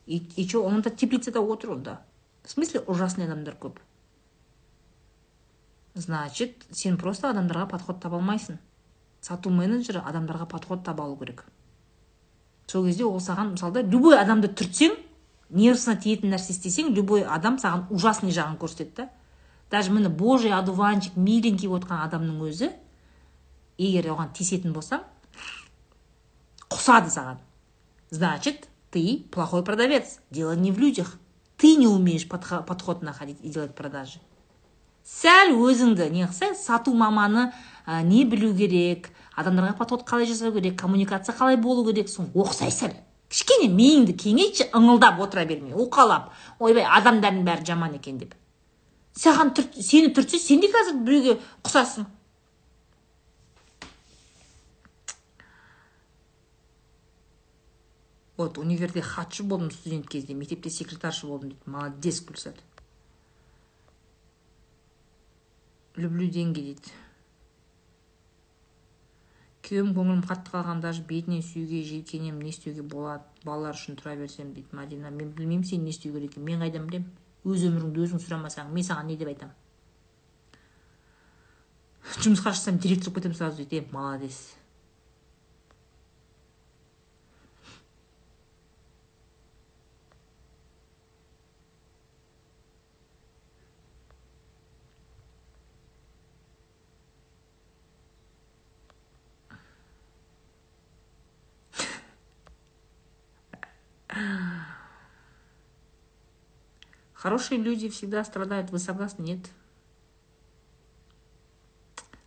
и, 0.08 0.20
че 0.46 0.58
он 0.58 0.82
теплицада 0.82 1.42
отыр 1.42 1.72
онда? 1.78 2.02
В 2.44 2.50
смысле 2.50 2.82
ужасный 2.82 3.26
адамдар 3.26 3.54
көп? 3.54 3.78
Значит 5.94 6.66
сен 6.72 6.98
просто 6.98 7.30
адамдарға 7.30 7.68
подход 7.70 8.02
таба 8.02 8.18
алмайсың. 8.18 8.58
Сату 9.22 9.50
менеджері 9.50 10.02
адамдарға 10.04 10.48
подход 10.50 10.84
таба 10.84 11.06
алу 11.06 11.18
керек. 11.18 11.46
Сол 12.68 12.86
кезде 12.86 13.06
ол 13.06 13.20
саған 13.20 13.54
мысалда 13.54 13.82
любой 13.82 14.18
адамды 14.20 14.50
түртсең 14.50 14.96
нервысына 15.50 16.00
тиетін 16.02 16.34
нәрсе 16.34 16.54
істесең 16.56 16.94
любой 16.96 17.24
адам 17.24 17.60
саған 17.62 17.88
ужасный 17.94 18.32
жағын 18.32 18.58
көрсетеді 18.58 18.96
да. 18.96 19.10
Даже 19.72 19.92
міне 19.92 20.10
божий 20.10 20.54
одуванчик 20.54 21.16
миленький 21.16 21.68
болып 21.68 21.88
отырған 21.88 22.04
адамның 22.08 22.42
өзі 22.46 22.68
егер 23.78 24.12
оған 24.14 24.30
тиісетін 24.38 24.74
болсаң 24.76 25.02
құсады 26.70 27.10
саған. 27.10 27.40
Значит 28.12 28.68
ты 28.92 29.26
плохой 29.32 29.64
продавец. 29.64 30.20
Дело 30.30 30.56
не 30.56 30.72
в 30.72 30.78
людях. 30.78 31.18
Ты 31.58 31.76
не 31.76 31.88
умеешь 31.88 32.28
подход 32.28 33.02
находить 33.02 33.40
и 33.42 33.50
делать 33.50 33.74
продажи. 33.74 34.20
Сәл 35.04 35.54
өзіңді 35.58 36.10
не 36.14 36.28
қылсаң 36.28 36.56
сату 36.56 36.94
маманы 36.96 37.52
ә, 37.86 38.02
не 38.04 38.24
білу 38.26 38.54
керек 38.56 39.10
адамдарға 39.36 39.76
подход 39.78 40.06
қалай 40.08 40.28
жасау 40.30 40.54
керек 40.56 40.80
коммуникация 40.80 41.36
қалай 41.36 41.58
болу 41.58 41.86
керек 41.86 42.10
соны 42.10 42.32
оқысай 42.34 42.72
сәл. 42.72 42.94
Кішкене 43.30 43.68
миыңды 43.74 44.14
кеңейтші 44.14 44.70
ыңылдап 44.78 45.20
отыра 45.24 45.46
бермей 45.50 45.74
уқалап. 45.74 46.30
Ойбай 46.60 46.86
адамдардың 46.86 47.46
бәрі 47.48 47.66
жаман 47.66 47.96
екен 47.98 48.20
деп. 48.22 48.36
Саған 49.18 49.56
сені 49.78 50.14
түртсе 50.14 50.40
сен 50.40 50.62
де 50.62 50.70
қазір 50.74 51.02
біреуге 51.06 51.40
құсасың 51.66 52.06
вот 58.38 58.58
универде 58.58 59.02
хатшы 59.02 59.44
болдым 59.44 59.72
студент 59.72 60.08
кезде 60.10 60.34
мектепте 60.34 60.70
секретарша 60.70 61.28
болдым 61.28 61.50
дейді 61.50 61.70
молодец 61.70 62.22
гүлсат. 62.22 62.56
Люблю 65.96 66.28
деньги 66.28 66.62
дейді. 66.62 66.94
Күйеуім 69.64 69.94
көңілім 69.96 70.24
қатты 70.28 70.52
қалған 70.52 70.82
даже 70.84 71.04
бетінен 71.08 71.42
сүйуге 71.42 71.84
жиіркенемін 71.88 72.44
не 72.44 72.52
істеуге 72.52 72.84
болады 72.84 73.24
балалар 73.46 73.78
үшін 73.80 73.96
тұра 74.00 74.18
берсем 74.20 74.52
дейді 74.54 74.76
мадина. 74.76 75.10
Мен 75.10 75.32
білмеймін 75.32 75.64
сен 75.64 75.84
не 75.84 75.96
істеу 75.96 76.14
керек 76.14 76.34
екенін. 76.34 76.50
Мен 76.52 76.66
қайдан 76.66 76.90
білемін? 76.90 77.12
Өз 77.48 77.68
өміріңді 77.70 78.08
өзің 78.08 78.24
сұрамасаң 78.26 78.74
мен 78.76 78.84
саған 78.84 79.08
не 79.08 79.18
деп 79.20 79.32
айтамын 79.32 79.56
жұмысқа 82.04 82.52
шықсам 82.54 82.78
директор 82.78 83.12
болып 83.12 83.24
кетемін 83.24 83.38
сразу 83.38 83.58
дейді. 83.58 83.78
Е 83.78 83.88
молодец. 83.92 84.56
Хорошие 107.23 107.61
люди 107.61 107.89
всегда 107.89 108.25
страдают. 108.25 108.71
Вы 108.71 108.79
согласны? 108.79 109.23
Нет. 109.23 109.51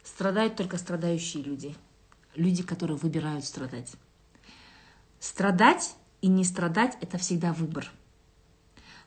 Страдают 0.04 0.56
только 0.56 0.78
страдающие 0.78 1.44
люди. 1.44 1.76
Люди, 2.36 2.64
которые 2.64 2.98
выбирают 2.98 3.46
страдать. 3.46 3.94
Страдать 5.20 5.96
и 6.22 6.28
не 6.28 6.44
страдать – 6.44 7.02
это 7.02 7.18
всегда 7.18 7.54
выбор. 7.54 7.92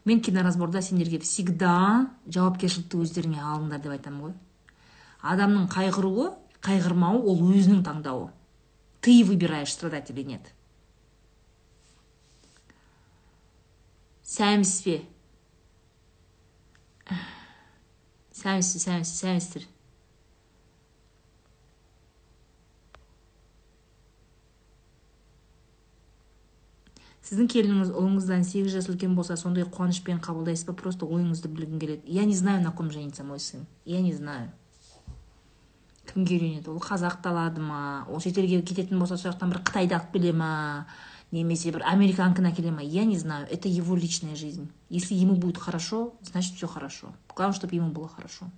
мен 0.05 0.21
киноразборда 0.21 0.83
сендерге 0.83 1.19
всегда 1.25 2.11
жауапкершілікті 2.29 3.01
өздеріңе 3.01 3.41
алыңдар 3.41 3.81
деп 3.81 3.95
айтамын 3.97 4.27
ғой 4.27 4.35
адамның 5.33 5.69
қайғыруы 5.73 6.27
қайғырмауы 6.65 7.23
ол 7.33 7.41
өзінің 7.49 7.81
таңдауы 7.87 8.29
ты 9.01 9.17
выбираешь 9.25 9.73
страдать 9.73 10.11
или 10.13 10.27
нет 10.29 10.53
сәмсіз 14.29 14.85
бе 14.85 14.99
сәмсіз 18.40 18.86
сәмсіз 18.86 19.20
сәмсіздер 19.24 19.68
сіздің 27.30 27.50
келініңіз 27.54 27.92
ұлыңыздан 27.94 28.46
сегіз 28.48 28.74
жас 28.74 28.88
үлкен 28.90 29.14
болса 29.14 29.36
сондай 29.38 29.68
қуанышпен 29.70 30.18
қабылдайсыз 30.24 30.66
ба? 30.66 30.74
Просто 30.74 31.06
ойыңызды 31.06 31.52
білгім 31.54 31.78
келеді. 31.80 32.02
Я 32.10 32.26
не 32.26 32.34
знаю 32.36 32.64
на 32.64 32.72
ком 32.72 32.90
женится 32.90 33.24
мой 33.24 33.40
сын. 33.40 33.68
Я 33.86 34.02
не 34.02 34.14
знаю. 34.14 34.50
Кімге 36.10 36.40
үйленеді 36.40 36.72
ол 36.74 36.82
қазақты 36.82 37.30
алады 37.30 37.62
ма? 37.62 38.08
Ол 38.10 38.20
шетелге 38.20 38.64
кететін 38.64 38.98
болса 38.98 39.18
сол 39.18 39.30
жақтан 39.30 39.54
бір 39.54 39.62
қытайды 39.62 39.94
алып 39.94 40.10
келе 40.16 40.34
ма? 40.34 40.88
Немесе 41.32 41.72
бір 41.72 41.84
американканы 41.86 42.50
әкеле 42.50 42.72
ма 42.72 42.82
я 42.82 43.06
не 43.06 43.18
знаю 43.18 43.48
это 43.50 43.68
его 43.70 43.96
личная 43.96 44.36
жизнь. 44.36 44.72
Если 44.90 45.14
ему 45.14 45.36
будет 45.36 45.58
хорошо 45.58 46.14
значит 46.22 46.56
все 46.56 46.68
хорошо. 46.68 47.14
Главное 47.36 47.56
чтобы 47.56 47.76
ему 47.76 47.92
было 47.92 48.08
хорошо. 48.10 48.50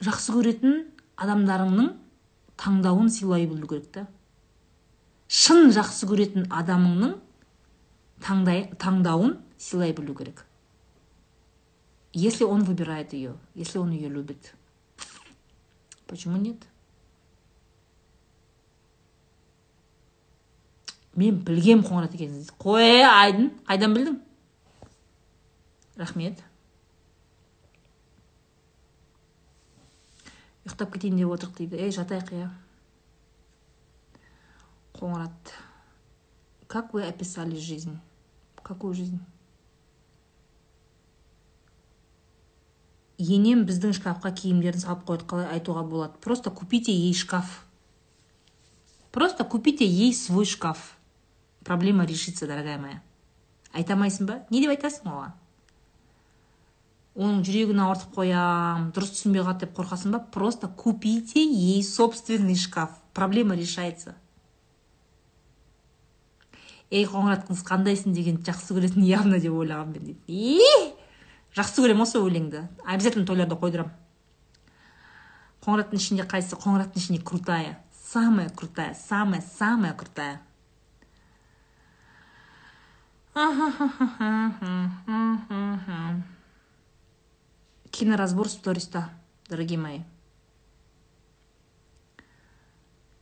Жақсы 0.00 0.32
көретін 0.34 0.86
адамдарыңның 1.20 1.90
таңдауын 2.58 3.10
сыйлай 3.12 3.46
білу 3.46 3.66
керек 3.70 3.90
та. 3.94 4.06
Шын 5.28 5.70
жақсы 5.70 6.08
көретін 6.10 6.48
адамыңның 6.50 7.18
таңдай, 8.24 8.64
таңдауын 8.78 9.36
сыйлай 9.58 9.92
білу 9.94 10.14
керек. 10.14 10.44
Если 12.12 12.44
он 12.44 12.64
выбирает 12.64 13.12
ее 13.12 13.36
если 13.54 13.78
он 13.78 13.90
ее 13.90 14.08
любит. 14.08 14.54
Почему 16.06 16.36
нет? 16.36 16.69
Мен 21.20 21.40
білгем 21.46 21.84
қоңырат 21.86 22.16
екенін 22.16 22.44
қой 22.62 23.04
айдын 23.06 23.50
қайдан 23.68 23.96
білдің 23.96 24.20
рахмет 26.00 26.44
ұйықтап 30.66 30.94
кетейін 30.96 31.20
деп 31.22 31.34
отырық 31.36 31.58
дейді 31.60 31.82
ей 31.84 31.92
жатайық 31.96 32.32
иә 32.36 32.52
қоңырат 35.00 35.58
как 36.70 36.94
вы 36.94 37.04
описали 37.04 37.56
жизнь? 37.56 37.98
Какую 38.62 38.94
жизнь? 38.94 39.18
Енем 43.18 43.64
біздің 43.66 43.90
шкафқа 43.98 44.30
киімдерін 44.32 44.78
салып 44.78 45.02
қойды 45.08 45.26
қалай 45.26 45.48
айтуға 45.56 45.82
болады. 45.82 46.14
Просто 46.22 46.52
купите 46.54 46.94
ей 46.94 47.12
шкаф. 47.12 47.66
Просто 49.10 49.44
купите 49.44 49.84
ей 49.84 50.14
свой 50.14 50.46
шкаф. 50.46 50.96
Проблема 51.70 52.04
решится 52.04 52.48
дорогая 52.48 52.78
моя. 52.78 52.98
Айта 53.70 53.94
алмайсың 53.94 54.26
ба 54.26 54.40
не 54.50 54.58
деп 54.58 54.72
айтасың 54.72 55.06
оған 55.06 55.36
оның 57.14 57.44
жүрегін 57.46 57.82
ауыртып 57.84 58.16
қоям 58.16 58.88
дұрыс 58.96 59.12
түсінбей 59.14 59.44
қалады 59.44 59.68
деп 59.68 59.76
қорқасың 59.78 60.16
ба? 60.16 60.18
Просто 60.34 60.66
купите 60.66 61.44
ей 61.44 61.84
собственный 61.84 62.56
шкаф. 62.56 62.98
Проблема 63.14 63.54
решается. 63.54 64.16
Ей 66.90 67.06
қоңырат 67.06 67.46
қыз 67.46 67.62
қандайсың 67.70 68.18
деген 68.18 68.42
жақсы 68.42 68.74
көретін 68.74 69.06
явно 69.06 69.38
деп 69.38 69.54
ойлағанмын 69.54 69.94
мен 69.94 70.18
дейді. 70.26 70.90
Жақсы 71.54 71.86
көремін 71.86 72.02
осы 72.02 72.18
өлеңді. 72.18 72.66
Обязательно 72.82 73.30
тойларда 73.30 73.54
қойдырамын 73.54 73.94
қоңыраттың 75.62 76.02
ішінде 76.02 76.26
қайсысы 76.26 76.58
қоңыраттың 76.58 76.98
ішінде 76.98 77.22
крутая. 77.22 77.78
Самая 78.10 78.50
крутая 78.50 78.94
самая 78.94 79.44
самая 79.54 79.94
крутая. 79.94 80.40
киноразбор 87.90 88.48
сториста 88.48 89.10
дорогие 89.48 89.78
мои. 89.78 90.00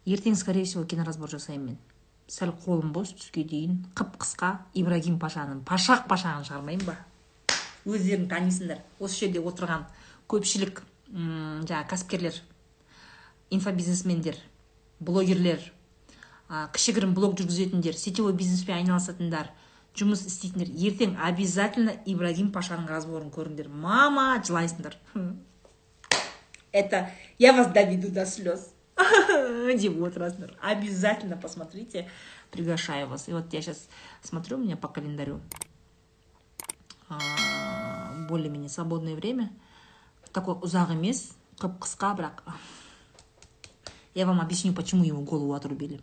Ертең 0.06 0.36
скорее 0.36 0.64
всего 0.64 0.84
киноразбор 0.84 1.28
жасаймын 1.28 1.66
мен. 1.66 1.78
Сәл 2.26 2.56
қолым 2.64 2.92
бос 2.92 3.12
түске 3.12 3.44
дейін. 3.44 3.84
Қып 3.92 4.16
қысқа 4.24 4.56
ибрагим 4.72 5.18
пашаның 5.20 5.60
пашақ 5.68 6.08
пашағын 6.08 6.44
шығармайын 6.48 6.80
ба? 6.88 6.96
Өздерің 7.84 8.28
танисыңдар. 8.32 8.80
Осы 9.00 9.26
жерде 9.26 9.44
отырған 9.44 9.84
көпшілік 10.32 10.80
жаңағы 11.12 11.88
кәсіпкерлер 11.92 12.40
инфобизнесмендер 13.50 14.36
блогерлер 15.00 15.60
кішігірім 16.48 17.14
блог 17.16 17.36
жүргізетіндер 17.36 17.96
сетевой 17.96 18.32
бизнеспен 18.32 18.80
айналысатындар 18.80 19.52
жұмыс 19.97 20.25
істейтіндер 20.25 20.69
ертең 20.73 21.17
обязательно 21.21 21.93
ибрагим 22.09 22.51
пашаның 22.51 22.87
разборын 22.89 23.29
көріңдер 23.33 23.67
мама 23.69 24.41
жылайсыңдар 24.41 24.97
это 26.73 27.09
я 27.37 27.53
вас 27.53 27.67
доведу 27.71 28.09
до 28.09 28.25
слез 28.25 28.71
деп 28.97 30.01
отырасыңдар 30.01 30.55
обязательно 30.61 31.37
посмотрите 31.37 32.09
приглашаю 32.51 33.07
вас 33.07 33.29
и 33.29 33.33
вот 33.33 33.53
я 33.53 33.61
сейчас 33.61 33.87
смотрю 34.21 34.57
у 34.57 34.61
меня 34.61 34.77
по 34.77 34.87
календарю 34.87 35.39
более-менее 38.27 38.69
свободное 38.69 39.15
время 39.15 39.51
такой 40.33 40.55
ұзақ 40.55 40.95
емес 40.97 41.35
қып 41.61 41.77
қысқа 41.85 42.15
бірақ 42.17 42.41
я 44.15 44.25
вам 44.25 44.41
объясню 44.41 44.73
почему 44.73 45.03
ему 45.03 45.21
голову 45.21 45.53
отрубили 45.53 46.01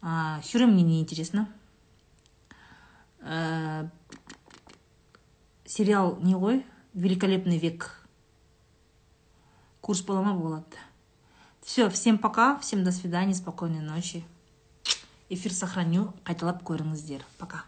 хюррем 0.00 0.72
мне 0.72 0.82
не 0.82 1.00
интересно 1.02 1.48
ә, 3.25 3.89
сериал 5.65 6.17
не 6.21 6.35
ғой 6.39 6.63
великолепный 6.93 7.57
век 7.57 7.89
курс 9.81 10.01
бола 10.01 10.21
ма 10.21 10.33
болады 10.33 10.85
все 11.65 11.89
всем 11.89 12.19
пока 12.19 12.59
всем 12.59 12.83
до 12.83 12.91
свидания 12.91 13.33
спокойной 13.33 13.81
ночи. 13.81 14.23
Эфир 15.29 15.51
сохраню. 15.51 16.13
Қайталап 16.23 16.61
көріңіздер 16.61 17.25
пока 17.39 17.65